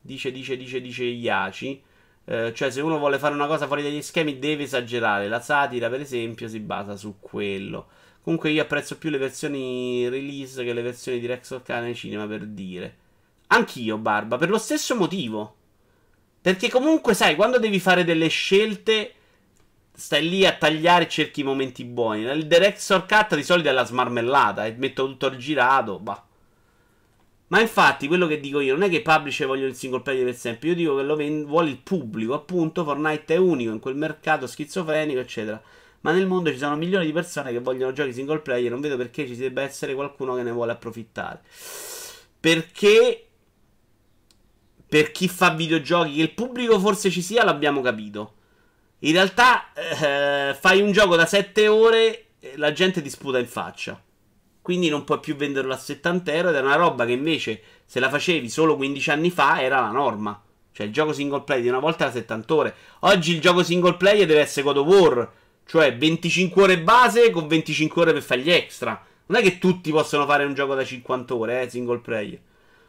Dice, 0.00 0.32
dice, 0.32 0.56
dice, 0.56 0.80
dice 0.80 1.04
Iaci. 1.04 1.82
Eh, 2.24 2.52
cioè, 2.54 2.70
se 2.70 2.80
uno 2.80 2.98
vuole 2.98 3.18
fare 3.18 3.34
una 3.34 3.46
cosa 3.46 3.66
fuori 3.66 3.82
dagli 3.82 4.00
schemi, 4.00 4.38
deve 4.38 4.62
esagerare. 4.62 5.28
La 5.28 5.40
satira, 5.40 5.90
per 5.90 6.00
esempio, 6.00 6.48
si 6.48 6.60
basa 6.60 6.96
su 6.96 7.16
quello. 7.20 7.88
Comunque, 8.22 8.50
io 8.50 8.62
apprezzo 8.62 8.96
più 8.96 9.10
le 9.10 9.18
versioni 9.18 10.08
release 10.08 10.64
che 10.64 10.72
le 10.72 10.82
versioni 10.82 11.20
di 11.20 11.26
Rex 11.26 11.50
Orcana 11.50 11.82
nei 11.82 11.94
cinema, 11.94 12.26
per 12.26 12.46
dire. 12.46 12.96
Anch'io, 13.48 13.98
Barba, 13.98 14.38
per 14.38 14.48
lo 14.48 14.58
stesso 14.58 14.96
motivo. 14.96 15.56
Perché 16.40 16.70
comunque, 16.70 17.12
sai, 17.12 17.34
quando 17.34 17.58
devi 17.58 17.80
fare 17.80 18.04
delle 18.04 18.28
scelte, 18.28 19.12
stai 20.02 20.28
lì 20.28 20.44
a 20.44 20.52
tagliare 20.52 21.04
e 21.04 21.08
cerchi 21.08 21.42
i 21.42 21.44
momenti 21.44 21.84
buoni. 21.84 22.22
Il 22.22 22.48
director 22.48 23.06
cut 23.06 23.36
di 23.36 23.44
solito 23.44 23.68
è 23.68 23.72
la 23.72 23.84
smarmellata 23.84 24.66
e 24.66 24.74
metto 24.76 25.06
tutto 25.06 25.28
il 25.28 25.36
girato, 25.36 26.00
bah. 26.00 26.26
Ma 27.46 27.60
infatti, 27.60 28.08
quello 28.08 28.26
che 28.26 28.40
dico 28.40 28.58
io 28.58 28.72
non 28.72 28.82
è 28.82 28.88
che 28.88 28.96
i 28.96 29.02
publisher 29.02 29.46
vogliono 29.46 29.68
il 29.68 29.76
single 29.76 30.00
player 30.00 30.24
per 30.24 30.34
sempre. 30.34 30.70
Io 30.70 30.74
dico 30.74 30.96
che 30.96 31.02
lo 31.02 31.14
vend- 31.14 31.46
vuole 31.46 31.70
il 31.70 31.78
pubblico. 31.78 32.34
Appunto, 32.34 32.82
Fortnite 32.82 33.34
è 33.34 33.36
unico 33.36 33.70
in 33.70 33.78
quel 33.78 33.94
mercato 33.94 34.48
schizofrenico, 34.48 35.20
eccetera. 35.20 35.62
Ma 36.00 36.10
nel 36.10 36.26
mondo 36.26 36.50
ci 36.50 36.58
sono 36.58 36.74
milioni 36.74 37.06
di 37.06 37.12
persone 37.12 37.52
che 37.52 37.60
vogliono 37.60 37.92
giochi 37.92 38.12
single 38.12 38.40
player. 38.40 38.72
Non 38.72 38.80
vedo 38.80 38.96
perché 38.96 39.24
ci 39.24 39.36
debba 39.36 39.62
essere 39.62 39.94
qualcuno 39.94 40.34
che 40.34 40.42
ne 40.42 40.50
vuole 40.50 40.72
approfittare. 40.72 41.42
Perché 42.40 43.26
per 44.88 45.12
chi 45.12 45.28
fa 45.28 45.50
videogiochi 45.50 46.14
che 46.14 46.22
il 46.22 46.32
pubblico 46.32 46.80
forse 46.80 47.08
ci 47.08 47.22
sia, 47.22 47.44
l'abbiamo 47.44 47.80
capito. 47.82 48.34
In 49.04 49.12
realtà, 49.12 49.72
eh, 49.74 50.54
fai 50.54 50.80
un 50.80 50.92
gioco 50.92 51.16
da 51.16 51.26
7 51.26 51.66
ore, 51.66 52.26
la 52.54 52.72
gente 52.72 53.02
ti 53.02 53.10
sputa 53.10 53.40
in 53.40 53.48
faccia. 53.48 54.00
Quindi 54.60 54.88
non 54.88 55.02
puoi 55.02 55.18
più 55.18 55.34
venderlo 55.34 55.72
a 55.72 55.76
70 55.76 56.32
euro 56.32 56.50
ed 56.50 56.54
è 56.54 56.60
una 56.60 56.76
roba 56.76 57.04
che 57.04 57.10
invece 57.10 57.62
se 57.84 57.98
la 57.98 58.08
facevi 58.08 58.48
solo 58.48 58.76
15 58.76 59.10
anni 59.10 59.30
fa 59.30 59.60
era 59.60 59.80
la 59.80 59.90
norma. 59.90 60.40
Cioè 60.70 60.86
il 60.86 60.92
gioco 60.92 61.12
single 61.12 61.42
player 61.42 61.64
di 61.64 61.68
una 61.68 61.80
volta 61.80 62.04
era 62.04 62.12
70 62.12 62.54
ore. 62.54 62.74
Oggi 63.00 63.34
il 63.34 63.40
gioco 63.40 63.64
single 63.64 63.96
player 63.96 64.24
deve 64.24 64.40
essere 64.40 64.64
God 64.64 64.76
of 64.76 64.86
War. 64.86 65.32
Cioè 65.66 65.96
25 65.96 66.62
ore 66.62 66.78
base 66.78 67.30
con 67.30 67.48
25 67.48 68.02
ore 68.02 68.12
per 68.12 68.22
fare 68.22 68.40
gli 68.40 68.52
extra. 68.52 69.04
Non 69.26 69.40
è 69.40 69.42
che 69.42 69.58
tutti 69.58 69.90
possono 69.90 70.26
fare 70.26 70.44
un 70.44 70.54
gioco 70.54 70.76
da 70.76 70.84
50 70.84 71.34
ore, 71.34 71.62
eh, 71.62 71.68
single 71.68 71.98
player. 71.98 72.38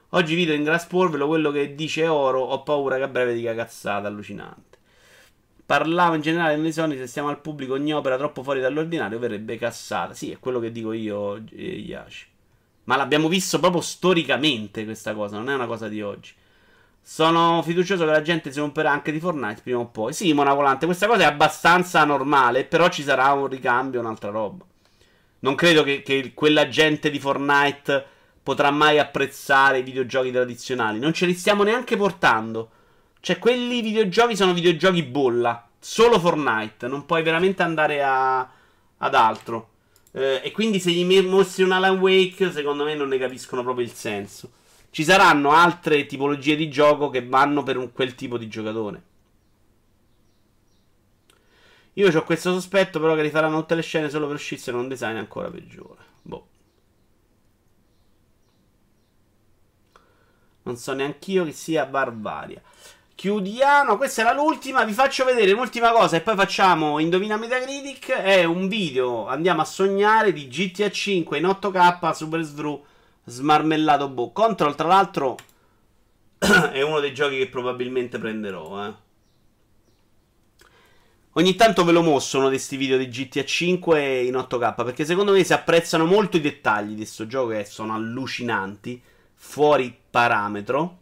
Oggi 0.10 0.36
video 0.36 0.54
in 0.54 0.64
Grass 0.64 0.86
Polvelo, 0.86 1.26
quello 1.26 1.50
che 1.50 1.74
dice 1.74 2.06
oro, 2.06 2.40
ho 2.40 2.62
paura 2.62 2.98
che 2.98 3.04
a 3.04 3.08
breve 3.08 3.34
dica 3.34 3.56
cazzata 3.56 4.08
allucinante. 4.08 4.74
Parlavo 5.74 6.14
in 6.14 6.22
generale 6.22 6.62
di 6.62 6.72
Sony, 6.72 6.98
se 6.98 7.08
stiamo 7.08 7.30
al 7.30 7.42
pubblico 7.42 7.74
ogni 7.74 7.96
opera 7.96 8.16
troppo 8.16 8.44
fuori 8.44 8.62
dall'ordinario 8.62 9.18
verrebbe 9.18 9.58
cassata. 9.58 10.14
Sì, 10.14 10.30
è 10.30 10.38
quello 10.38 10.60
che 10.60 10.72
dico 10.72 10.94
io, 10.94 11.38
Yashi. 11.50 12.28
Ma 12.84 12.96
l'abbiamo 12.96 13.28
visto 13.28 13.58
proprio 13.58 13.82
storicamente 13.82 14.86
questa 14.86 15.16
cosa, 15.16 15.38
non 15.38 15.50
è 15.50 15.56
una 15.56 15.66
cosa 15.66 15.88
di 15.88 16.00
oggi. 16.04 16.32
Sono 17.02 17.64
fiducioso 17.64 18.06
che 18.06 18.12
la 18.12 18.22
gente 18.22 18.52
si 18.52 18.60
romperà 18.60 18.92
anche 18.92 19.12
di 19.12 19.20
Fortnite 19.20 19.62
prima 19.64 19.80
o 19.80 19.88
poi. 19.88 20.14
Sì, 20.14 20.32
Mona 20.34 20.54
Volante, 20.54 20.86
questa 20.86 21.08
cosa 21.08 21.24
è 21.24 21.26
abbastanza 21.26 22.04
normale, 22.04 22.66
però 22.66 22.88
ci 22.90 23.02
sarà 23.02 23.32
un 23.32 23.48
ricambio, 23.48 24.00
un'altra 24.00 24.30
roba. 24.30 24.64
Non 25.40 25.56
credo 25.56 25.82
che, 25.82 26.04
che 26.04 26.34
quella 26.36 26.68
gente 26.68 27.10
di 27.10 27.18
Fortnite 27.20 28.06
potrà 28.44 28.70
mai 28.70 29.00
apprezzare 29.00 29.80
i 29.80 29.84
videogiochi 29.84 30.32
tradizionali. 30.32 31.00
Non 31.00 31.14
ce 31.14 31.26
li 31.26 31.34
stiamo 31.34 31.64
neanche 31.64 31.98
portando. 31.98 32.70
Cioè, 33.24 33.40
quelli 33.40 33.80
videogiochi 33.80 34.36
sono 34.36 34.52
videogiochi 34.52 35.02
bolla. 35.02 35.70
Solo 35.80 36.20
Fortnite. 36.20 36.90
Non 36.90 37.06
puoi 37.06 37.24
veramente 37.24 37.64
andare 37.64 38.04
a, 38.04 38.40
ad 38.98 39.16
altro. 39.16 39.70
Eh, 40.12 40.42
e 40.44 40.52
quindi 40.52 40.82
se 40.82 40.92
gli 40.92 41.06
mostri 41.22 41.64
un 41.64 41.72
Alan 41.72 42.00
Wake, 42.00 42.52
secondo 42.52 42.84
me 42.84 42.96
non 42.96 43.08
ne 43.08 43.18
capiscono 43.18 43.64
proprio 43.64 43.86
il 43.86 43.94
senso. 43.94 44.52
Ci 44.90 45.06
saranno 45.06 45.52
altre 45.52 46.06
tipologie 46.06 46.58
di 46.58 46.70
gioco 46.70 47.10
che 47.10 47.26
vanno 47.26 47.64
per 47.64 47.78
un, 47.78 47.94
quel 47.94 48.14
tipo 48.14 48.38
di 48.38 48.50
giocatore. 48.50 49.04
Io 51.94 52.14
ho 52.14 52.24
questo 52.24 52.52
sospetto, 52.52 53.00
però, 53.00 53.16
che 53.16 53.22
rifaranno 53.22 53.60
tutte 53.60 53.76
le 53.76 53.84
scene 53.84 54.10
solo 54.10 54.28
per 54.28 54.36
uscissero 54.36 54.80
un 54.80 54.90
design 54.90 55.16
ancora 55.16 55.50
peggiore. 55.50 56.02
Boh. 56.22 56.48
Non 60.64 60.76
so 60.76 60.92
neanche 60.92 61.32
io 61.32 61.46
che 61.46 61.54
sia 61.54 61.86
Barbaria. 61.86 62.62
Chiudiamo, 63.16 63.96
questa 63.96 64.22
era 64.22 64.34
l'ultima, 64.34 64.84
vi 64.84 64.92
faccio 64.92 65.24
vedere 65.24 65.52
un'ultima 65.52 65.92
cosa 65.92 66.18
e 66.18 66.22
poi 66.22 66.36
facciamo 66.36 67.00
Indovina 67.00 67.38
Metacritic, 67.38 68.12
è 68.12 68.44
un 68.44 68.68
video, 68.68 69.28
andiamo 69.28 69.62
a 69.62 69.66
sognare, 69.66 70.34
di 70.34 70.48
GTA 70.48 70.90
5 70.90 71.38
in 71.38 71.46
8K 71.46 72.12
Super 72.12 72.42
Svru 72.42 72.84
smarmellato 73.24 74.10
boh. 74.10 74.32
Control 74.32 74.76
tra 74.76 74.88
l'altro 74.88 75.38
è 76.40 76.82
uno 76.82 77.00
dei 77.00 77.14
giochi 77.14 77.38
che 77.38 77.48
probabilmente 77.48 78.18
prenderò, 78.18 78.88
eh. 78.88 78.94
Ogni 81.36 81.56
tanto 81.56 81.84
ve 81.84 81.92
lo 81.94 82.02
mostro 82.02 82.40
uno 82.40 82.50
di 82.50 82.56
questi 82.56 82.78
video 82.78 82.98
di 82.98 83.08
GTA 83.08 83.46
5 83.46 84.22
in 84.22 84.34
8K 84.34 84.84
perché 84.84 85.06
secondo 85.06 85.32
me 85.32 85.44
si 85.44 85.54
apprezzano 85.54 86.06
molto 86.06 86.38
i 86.38 86.42
dettagli 86.42 86.90
di 86.90 86.98
questo 86.98 87.26
gioco 87.26 87.50
che 87.50 87.64
sono 87.66 87.94
allucinanti, 87.94 89.02
fuori 89.34 89.96
parametro. 90.10 90.98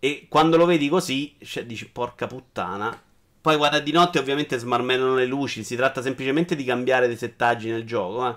E 0.00 0.26
quando 0.28 0.56
lo 0.56 0.64
vedi 0.64 0.88
così, 0.88 1.36
cioè, 1.42 1.66
dici 1.66 1.88
porca 1.88 2.26
puttana. 2.26 3.02
Poi 3.40 3.56
guarda 3.56 3.80
di 3.80 3.92
notte 3.92 4.18
ovviamente 4.18 4.58
smarmellano 4.58 5.14
le 5.14 5.26
luci. 5.26 5.64
Si 5.64 5.76
tratta 5.76 6.02
semplicemente 6.02 6.54
di 6.54 6.64
cambiare 6.64 7.06
dei 7.06 7.16
settaggi 7.16 7.70
nel 7.70 7.84
gioco. 7.84 8.28
Eh. 8.28 8.36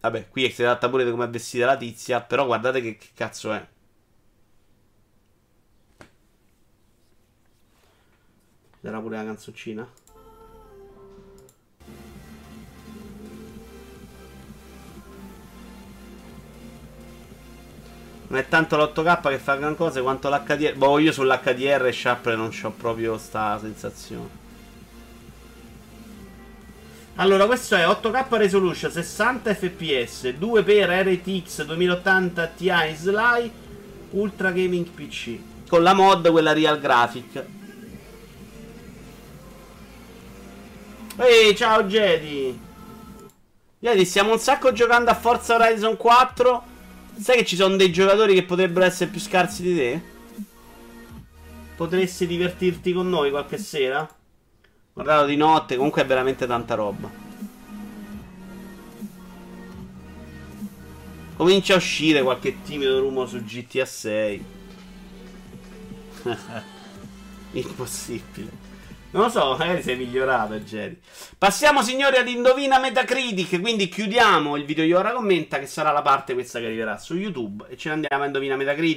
Vabbè, 0.00 0.28
qui 0.28 0.50
si 0.50 0.62
tratta 0.62 0.88
pure 0.88 1.04
di 1.04 1.10
come 1.10 1.24
è 1.24 1.28
vestita 1.28 1.66
la 1.66 1.76
tizia. 1.76 2.20
Però 2.20 2.44
guardate 2.46 2.80
che, 2.82 2.96
che 2.96 3.08
cazzo 3.14 3.52
è. 3.52 3.66
Era 8.82 9.00
pure 9.00 9.16
la 9.16 9.24
canzoncina. 9.24 9.88
Non 18.26 18.38
è 18.38 18.48
tanto 18.48 18.76
l'8K 18.76 19.28
che 19.28 19.38
fa 19.38 19.56
gran 19.56 19.76
cose 19.76 20.00
quanto 20.00 20.28
l'HDR. 20.28 20.74
Boh, 20.74 20.98
io 20.98 21.12
sull'HDR 21.12 21.92
Sharp 21.92 22.34
non 22.34 22.50
ho 22.62 22.70
proprio 22.70 23.18
sta 23.18 23.58
sensazione. 23.60 24.42
Allora, 27.16 27.46
questo 27.46 27.76
è 27.76 27.86
8K 27.86 28.36
Resolution 28.36 28.90
60 28.90 29.54
fps 29.54 30.30
2 30.30 30.62
per 30.64 30.88
RTX 30.88 31.64
2080 31.64 32.46
Ti 32.46 32.70
Sly 32.94 33.52
Ultra 34.10 34.50
Gaming 34.50 34.86
PC 34.86 35.38
con 35.68 35.82
la 35.82 35.92
mod 35.92 36.30
quella 36.30 36.52
Real 36.52 36.78
Graphic. 36.78 37.44
Ehi, 41.16 41.54
ciao 41.56 41.84
Jedi. 41.84 42.60
Jedi, 43.78 44.04
stiamo 44.04 44.32
un 44.32 44.38
sacco 44.38 44.72
giocando 44.72 45.10
a 45.10 45.14
Forza 45.14 45.54
Horizon 45.54 45.96
4 45.96 46.64
Sai 47.16 47.36
che 47.36 47.44
ci 47.44 47.56
sono 47.56 47.76
dei 47.76 47.92
giocatori 47.92 48.34
che 48.34 48.44
potrebbero 48.44 48.84
essere 48.84 49.10
più 49.10 49.20
scarsi 49.20 49.62
di 49.62 49.74
te? 49.74 50.00
Potresti 51.76 52.26
divertirti 52.26 52.92
con 52.92 53.08
noi 53.08 53.30
qualche 53.30 53.58
sera? 53.58 54.08
Guardalo 54.92 55.26
di 55.26 55.36
notte, 55.36 55.76
comunque 55.76 56.02
è 56.02 56.06
veramente 56.06 56.46
tanta 56.46 56.74
roba. 56.74 57.10
Comincia 61.36 61.74
a 61.74 61.78
uscire 61.78 62.22
qualche 62.22 62.62
timido 62.62 63.00
rumore 63.00 63.28
su 63.28 63.42
GTA 63.42 63.84
6. 63.84 64.44
Impossibile. 67.52 68.63
Non 69.14 69.22
lo 69.22 69.28
so, 69.28 69.54
magari 69.56 69.80
sei 69.80 69.94
migliorato, 69.94 70.54
Jerry. 70.54 70.98
Passiamo, 71.38 71.82
signori, 71.82 72.16
ad 72.16 72.26
Indovina 72.26 72.80
Metacritic. 72.80 73.60
Quindi 73.60 73.88
chiudiamo 73.88 74.56
il 74.56 74.64
video 74.64 74.84
di 74.84 74.92
ora 74.92 75.12
commenta, 75.12 75.60
che 75.60 75.66
sarà 75.66 75.92
la 75.92 76.02
parte 76.02 76.34
questa 76.34 76.58
che 76.58 76.64
arriverà 76.64 76.98
su 76.98 77.14
YouTube. 77.14 77.64
E 77.68 77.76
ce 77.76 77.90
ne 77.90 77.94
andiamo 77.94 78.24
a 78.24 78.26
Indovina 78.26 78.56
Metacritic. 78.56 78.92